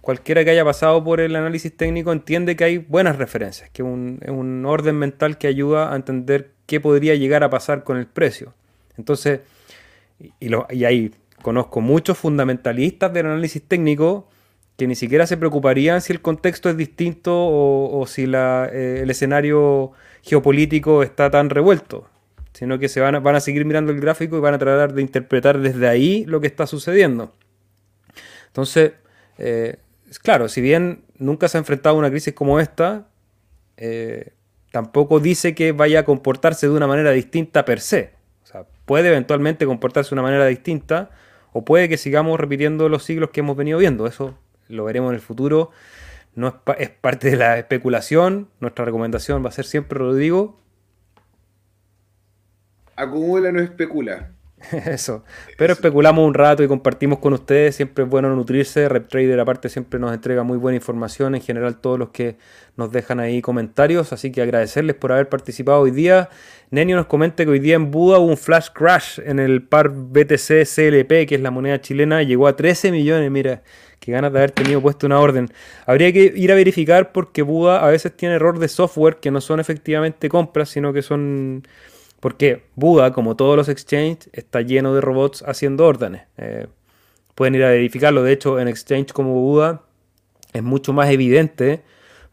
cualquiera 0.00 0.44
que 0.44 0.50
haya 0.50 0.64
pasado 0.64 1.04
por 1.04 1.20
el 1.20 1.36
análisis 1.36 1.76
técnico 1.76 2.10
entiende 2.10 2.56
que 2.56 2.64
hay 2.64 2.78
buenas 2.78 3.18
referencias, 3.18 3.70
que 3.70 3.82
es 3.82 4.30
un 4.30 4.64
orden 4.66 4.96
mental 4.96 5.38
que 5.38 5.46
ayuda 5.46 5.92
a 5.92 5.96
entender 5.96 6.55
qué 6.66 6.80
podría 6.80 7.14
llegar 7.14 7.44
a 7.44 7.50
pasar 7.50 7.84
con 7.84 7.96
el 7.96 8.06
precio. 8.06 8.54
Entonces, 8.96 9.40
y, 10.18 10.84
hay 10.84 11.12
conozco 11.42 11.80
muchos 11.80 12.18
fundamentalistas 12.18 13.12
del 13.12 13.26
análisis 13.26 13.62
técnico 13.62 14.28
que 14.76 14.86
ni 14.86 14.94
siquiera 14.94 15.26
se 15.26 15.36
preocuparían 15.36 16.00
si 16.00 16.12
el 16.12 16.20
contexto 16.20 16.68
es 16.68 16.76
distinto 16.76 17.32
o, 17.34 18.04
si 18.06 18.24
eh, 18.24 19.00
el 19.02 19.10
escenario 19.10 19.92
geopolítico 20.22 21.02
está 21.02 21.30
tan 21.30 21.48
revuelto, 21.50 22.08
sino 22.52 22.78
que 22.78 22.88
se 22.88 23.00
van 23.00 23.14
a, 23.14 23.20
van 23.20 23.36
a 23.36 23.40
seguir 23.40 23.64
mirando 23.64 23.92
el 23.92 24.00
gráfico 24.00 24.36
y 24.36 24.40
van 24.40 24.54
a 24.54 24.58
tratar 24.58 24.92
de 24.92 25.02
interpretar 25.02 25.60
desde 25.60 25.88
ahí 25.88 26.24
lo 26.26 26.40
que 26.40 26.46
está 26.46 26.66
sucediendo. 26.66 27.32
Entonces, 28.48 28.92
eh, 29.38 29.76
claro, 30.22 30.48
si 30.48 30.60
bien 30.60 31.04
nunca 31.18 31.48
se 31.48 31.56
ha 31.56 31.60
enfrentado 31.60 31.96
a 31.96 31.98
una 31.98 32.10
crisis 32.10 32.34
como 32.34 32.60
esta, 32.60 33.06
eh, 33.76 34.32
tampoco 34.76 35.20
dice 35.20 35.54
que 35.54 35.72
vaya 35.72 36.00
a 36.00 36.04
comportarse 36.04 36.68
de 36.68 36.74
una 36.74 36.86
manera 36.86 37.10
distinta 37.10 37.64
per 37.64 37.80
se. 37.80 38.12
O 38.44 38.46
sea, 38.46 38.66
puede 38.84 39.08
eventualmente 39.08 39.64
comportarse 39.64 40.10
de 40.10 40.16
una 40.16 40.22
manera 40.22 40.44
distinta 40.44 41.08
o 41.54 41.64
puede 41.64 41.88
que 41.88 41.96
sigamos 41.96 42.38
repitiendo 42.38 42.90
los 42.90 43.02
siglos 43.02 43.30
que 43.30 43.40
hemos 43.40 43.56
venido 43.56 43.78
viendo. 43.78 44.06
Eso 44.06 44.36
lo 44.68 44.84
veremos 44.84 45.12
en 45.12 45.14
el 45.14 45.22
futuro. 45.22 45.70
No 46.34 46.48
es, 46.48 46.54
es 46.76 46.90
parte 46.90 47.30
de 47.30 47.36
la 47.36 47.56
especulación. 47.56 48.50
Nuestra 48.60 48.84
recomendación 48.84 49.42
va 49.42 49.48
a 49.48 49.52
ser 49.52 49.64
siempre, 49.64 49.98
Rodrigo, 49.98 50.60
Acumula, 52.96 53.50
no 53.50 53.60
especula. 53.60 54.32
Eso. 54.86 55.24
Pero 55.56 55.72
especulamos 55.72 56.26
un 56.26 56.34
rato 56.34 56.62
y 56.62 56.68
compartimos 56.68 57.18
con 57.18 57.32
ustedes. 57.32 57.76
Siempre 57.76 58.04
es 58.04 58.10
bueno 58.10 58.34
nutrirse. 58.34 58.88
RepTrader 58.88 59.40
aparte 59.40 59.68
siempre 59.68 59.98
nos 59.98 60.12
entrega 60.12 60.42
muy 60.42 60.58
buena 60.58 60.76
información. 60.76 61.34
En 61.34 61.42
general 61.42 61.78
todos 61.78 61.98
los 61.98 62.10
que 62.10 62.36
nos 62.76 62.90
dejan 62.90 63.20
ahí 63.20 63.40
comentarios. 63.42 64.12
Así 64.12 64.32
que 64.32 64.42
agradecerles 64.42 64.96
por 64.96 65.12
haber 65.12 65.28
participado 65.28 65.80
hoy 65.80 65.90
día. 65.90 66.28
Nenio 66.70 66.96
nos 66.96 67.06
comenta 67.06 67.44
que 67.44 67.50
hoy 67.50 67.60
día 67.60 67.76
en 67.76 67.90
Buda 67.90 68.18
hubo 68.18 68.28
un 68.28 68.36
flash 68.36 68.68
crash 68.72 69.20
en 69.24 69.38
el 69.38 69.62
par 69.62 69.90
BTC 69.90 70.64
CLP, 70.66 71.26
que 71.26 71.34
es 71.36 71.40
la 71.40 71.50
moneda 71.50 71.80
chilena. 71.80 72.22
Llegó 72.22 72.48
a 72.48 72.56
13 72.56 72.90
millones. 72.90 73.30
Mira, 73.30 73.62
qué 74.00 74.12
ganas 74.12 74.32
de 74.32 74.38
haber 74.38 74.50
tenido 74.50 74.80
puesto 74.80 75.06
una 75.06 75.20
orden. 75.20 75.48
Habría 75.86 76.12
que 76.12 76.32
ir 76.34 76.50
a 76.50 76.54
verificar 76.54 77.12
porque 77.12 77.42
Buda 77.42 77.86
a 77.86 77.90
veces 77.90 78.16
tiene 78.16 78.34
error 78.34 78.58
de 78.58 78.68
software 78.68 79.16
que 79.16 79.30
no 79.30 79.40
son 79.40 79.60
efectivamente 79.60 80.28
compras, 80.28 80.70
sino 80.70 80.92
que 80.92 81.02
son... 81.02 81.66
Porque 82.20 82.64
Buda, 82.74 83.12
como 83.12 83.36
todos 83.36 83.56
los 83.56 83.68
exchanges, 83.68 84.30
está 84.32 84.62
lleno 84.62 84.94
de 84.94 85.00
robots 85.00 85.42
haciendo 85.46 85.86
órdenes. 85.86 86.22
Eh, 86.38 86.66
pueden 87.34 87.54
ir 87.54 87.64
a 87.64 87.70
verificarlo. 87.70 88.22
De 88.22 88.32
hecho, 88.32 88.58
en 88.58 88.68
exchange 88.68 89.12
como 89.12 89.34
Buda 89.34 89.82
es 90.52 90.62
mucho 90.62 90.92
más 90.92 91.10
evidente 91.10 91.82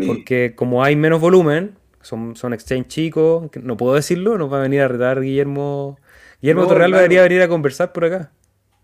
porque 0.07 0.53
como 0.55 0.83
hay 0.83 0.95
menos 0.95 1.21
volumen, 1.21 1.75
son, 2.01 2.35
son 2.35 2.53
exchange 2.53 2.87
chicos, 2.87 3.49
no 3.61 3.77
puedo 3.77 3.93
decirlo, 3.93 4.37
nos 4.37 4.51
va 4.51 4.57
a 4.57 4.61
venir 4.61 4.81
a 4.81 4.87
retar 4.87 5.21
Guillermo. 5.21 5.97
Guillermo 6.41 6.63
No, 6.63 6.67
Torreal 6.67 6.89
claro. 6.89 7.03
debería 7.03 7.21
venir 7.23 7.41
a 7.41 7.47
conversar 7.47 7.93
por 7.93 8.05
acá. 8.05 8.31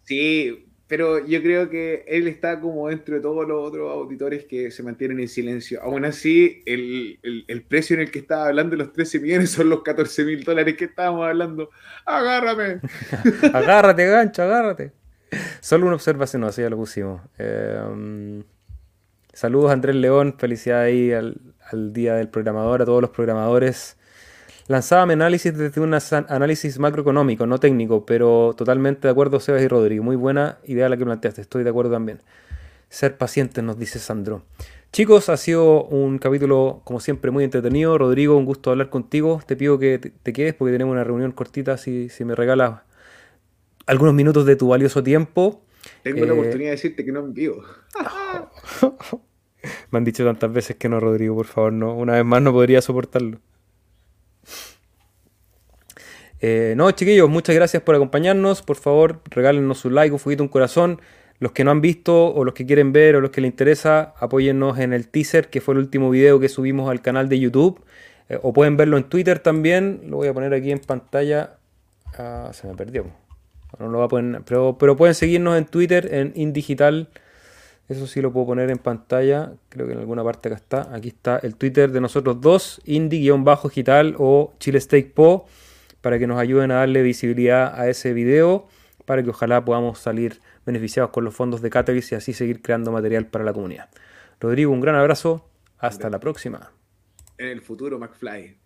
Sí, 0.03 0.67
pero 0.89 1.23
yo 1.23 1.39
creo 1.43 1.69
que 1.69 2.03
él 2.07 2.27
está 2.27 2.59
como 2.59 2.89
dentro 2.89 3.13
de 3.13 3.21
todos 3.21 3.47
los 3.47 3.67
otros 3.67 3.91
auditores 3.91 4.45
que 4.45 4.71
se 4.71 4.81
mantienen 4.81 5.19
en 5.19 5.27
silencio. 5.27 5.79
Aún 5.83 6.03
así, 6.03 6.63
el, 6.65 7.19
el- 7.47 7.61
precio 7.61 7.93
en 7.95 8.01
el 8.01 8.09
que 8.11 8.17
estaba 8.17 8.47
hablando 8.47 8.75
los 8.75 8.91
13 8.91 9.19
millones 9.19 9.51
son 9.51 9.69
los 9.69 9.83
14 9.83 10.25
mil 10.25 10.43
dólares 10.43 10.75
que 10.75 10.85
estábamos 10.85 11.27
hablando. 11.27 11.69
¡Agárrame! 12.07 12.81
agárrate, 13.53 14.07
gancho, 14.07 14.41
agárrate. 14.41 14.91
Solo 15.61 15.85
una 15.85 15.93
observación, 15.95 16.43
así 16.45 16.63
ya 16.63 16.71
lo 16.71 16.77
pusimos. 16.77 17.21
Eh, 17.37 17.79
um, 17.87 18.43
saludos 19.31 19.71
Andrés 19.71 19.95
León, 19.95 20.37
felicidades 20.39 20.87
ahí 20.91 21.11
al, 21.11 21.37
al 21.71 21.93
Día 21.93 22.15
del 22.15 22.29
Programador, 22.29 22.81
a 22.81 22.85
todos 22.85 23.01
los 23.01 23.11
programadores. 23.11 23.98
Lanzaba 24.70 25.07
mi 25.07 25.13
análisis 25.13 25.57
desde 25.57 25.82
un 25.82 25.95
análisis 25.95 26.78
macroeconómico, 26.78 27.47
no 27.47 27.57
técnico, 27.59 28.05
pero 28.05 28.53
totalmente 28.55 29.07
de 29.07 29.11
acuerdo 29.11 29.39
Sebas 29.39 29.63
y 29.63 29.67
Rodrigo. 29.67 30.03
Muy 30.03 30.15
buena 30.15 30.59
idea 30.63 30.88
la 30.89 30.95
que 30.95 31.03
planteaste, 31.05 31.41
estoy 31.41 31.63
de 31.63 31.72
acuerdo 31.72 31.91
también. 31.91 32.20
Ser 32.88 33.17
pacientes, 33.17 33.63
nos 33.63 33.80
dice 33.80 33.97
Sandro. 33.97 34.43
Chicos, 34.91 35.30
ha 35.30 35.38
sido 35.38 35.86
un 35.86 36.20
capítulo, 36.20 36.82
como 36.84 36.99
siempre, 36.99 37.32
muy 37.32 37.43
entretenido. 37.43 37.97
Rodrigo, 37.97 38.38
un 38.38 38.45
gusto 38.45 38.70
hablar 38.70 38.91
contigo. 38.91 39.41
Te 39.43 39.55
pido 39.55 39.80
que 39.80 39.97
te, 39.97 40.11
te 40.11 40.34
quedes 40.34 40.53
porque 40.53 40.72
tenemos 40.72 40.93
una 40.93 41.03
reunión 41.03 41.32
cortita, 41.32 41.76
si, 41.78 42.09
si 42.09 42.24
me 42.24 42.36
regalas 42.36 42.82
algunos 43.88 44.13
minutos 44.13 44.45
de 44.45 44.55
tu 44.55 44.67
valioso 44.67 45.01
tiempo. 45.01 45.61
Tengo 46.03 46.26
la 46.26 46.34
Eh, 46.34 46.39
oportunidad 46.39 46.70
de 46.70 46.76
decirte 46.76 47.03
que 47.03 47.11
no 47.11 47.22
en 47.22 47.34
vivo. 47.34 47.63
Me 49.91 49.97
han 49.97 50.05
dicho 50.05 50.24
tantas 50.24 50.53
veces 50.53 50.76
que 50.78 50.89
no, 50.89 50.99
Rodrigo, 50.99 51.36
por 51.36 51.47
favor, 51.47 51.74
no. 51.74 51.95
Una 51.95 52.13
vez 52.13 52.26
más 52.26 52.41
no 52.41 52.51
podría 52.51 52.82
soportarlo. 52.84 53.39
Eh, 56.41 56.73
no, 56.77 56.89
chiquillos, 56.91 57.29
muchas 57.29 57.55
gracias 57.55 57.83
por 57.83 57.95
acompañarnos. 57.95 58.61
Por 58.61 58.77
favor, 58.77 59.21
regálenos 59.29 59.85
un 59.85 59.95
like, 59.95 60.13
un 60.13 60.19
fueguito, 60.19 60.43
un 60.43 60.49
corazón. 60.49 61.01
Los 61.39 61.53
que 61.53 61.63
no 61.63 61.71
han 61.71 61.81
visto, 61.81 62.33
o 62.33 62.43
los 62.43 62.53
que 62.53 62.65
quieren 62.65 62.91
ver, 62.91 63.15
o 63.15 63.21
los 63.21 63.31
que 63.31 63.41
les 63.41 63.49
interesa, 63.49 64.13
apóyennos 64.19 64.77
en 64.79 64.91
el 64.91 65.07
teaser, 65.07 65.49
que 65.49 65.61
fue 65.61 65.73
el 65.73 65.79
último 65.79 66.09
video 66.09 66.39
que 66.39 66.49
subimos 66.49 66.89
al 66.89 67.01
canal 67.01 67.29
de 67.29 67.39
YouTube. 67.39 67.81
Eh, 68.29 68.37
o 68.41 68.53
pueden 68.53 68.77
verlo 68.77 68.97
en 68.97 69.05
Twitter 69.05 69.39
también. 69.39 70.01
Lo 70.07 70.17
voy 70.17 70.27
a 70.27 70.33
poner 70.33 70.53
aquí 70.53 70.71
en 70.71 70.79
pantalla. 70.79 71.57
Ah, 72.17 72.49
se 72.53 72.67
me 72.67 72.75
perdió. 72.75 73.05
No 73.77 73.87
lo 73.87 73.99
va 73.99 74.05
a 74.05 74.07
poner, 74.07 74.41
pero, 74.45 74.77
pero 74.79 74.97
pueden 74.97 75.15
seguirnos 75.15 75.57
en 75.57 75.65
Twitter, 75.65 76.13
en 76.13 76.33
Indigital. 76.35 77.09
Eso 77.87 78.05
sí 78.05 78.21
lo 78.21 78.31
puedo 78.31 78.47
poner 78.47 78.69
en 78.69 78.77
pantalla. 78.77 79.53
Creo 79.69 79.87
que 79.87 79.93
en 79.93 79.99
alguna 79.99 80.23
parte 80.23 80.49
acá 80.49 80.55
está. 80.55 80.95
Aquí 80.95 81.09
está 81.09 81.39
el 81.41 81.55
Twitter 81.55 81.91
de 81.91 82.01
nosotros 82.01 82.39
dos, 82.39 82.81
Indie-Digital 82.85 84.15
o 84.19 84.53
Chile 84.59 84.79
Steak 84.79 85.13
Po, 85.13 85.47
para 86.01 86.19
que 86.19 86.27
nos 86.27 86.39
ayuden 86.39 86.71
a 86.71 86.75
darle 86.75 87.01
visibilidad 87.01 87.79
a 87.79 87.89
ese 87.89 88.13
video, 88.13 88.67
para 89.05 89.23
que 89.23 89.29
ojalá 89.29 89.65
podamos 89.65 89.99
salir 89.99 90.41
beneficiados 90.65 91.11
con 91.11 91.23
los 91.23 91.35
fondos 91.35 91.61
de 91.61 91.69
Catalyst 91.69 92.11
y 92.11 92.15
así 92.15 92.33
seguir 92.33 92.61
creando 92.61 92.91
material 92.91 93.25
para 93.27 93.43
la 93.43 93.53
comunidad. 93.53 93.89
Rodrigo, 94.39 94.71
un 94.71 94.81
gran 94.81 94.95
abrazo. 94.95 95.45
Hasta 95.79 96.09
la 96.09 96.19
próxima. 96.19 96.71
En 97.37 97.47
el 97.47 97.61
futuro, 97.61 97.97
McFly. 97.99 98.57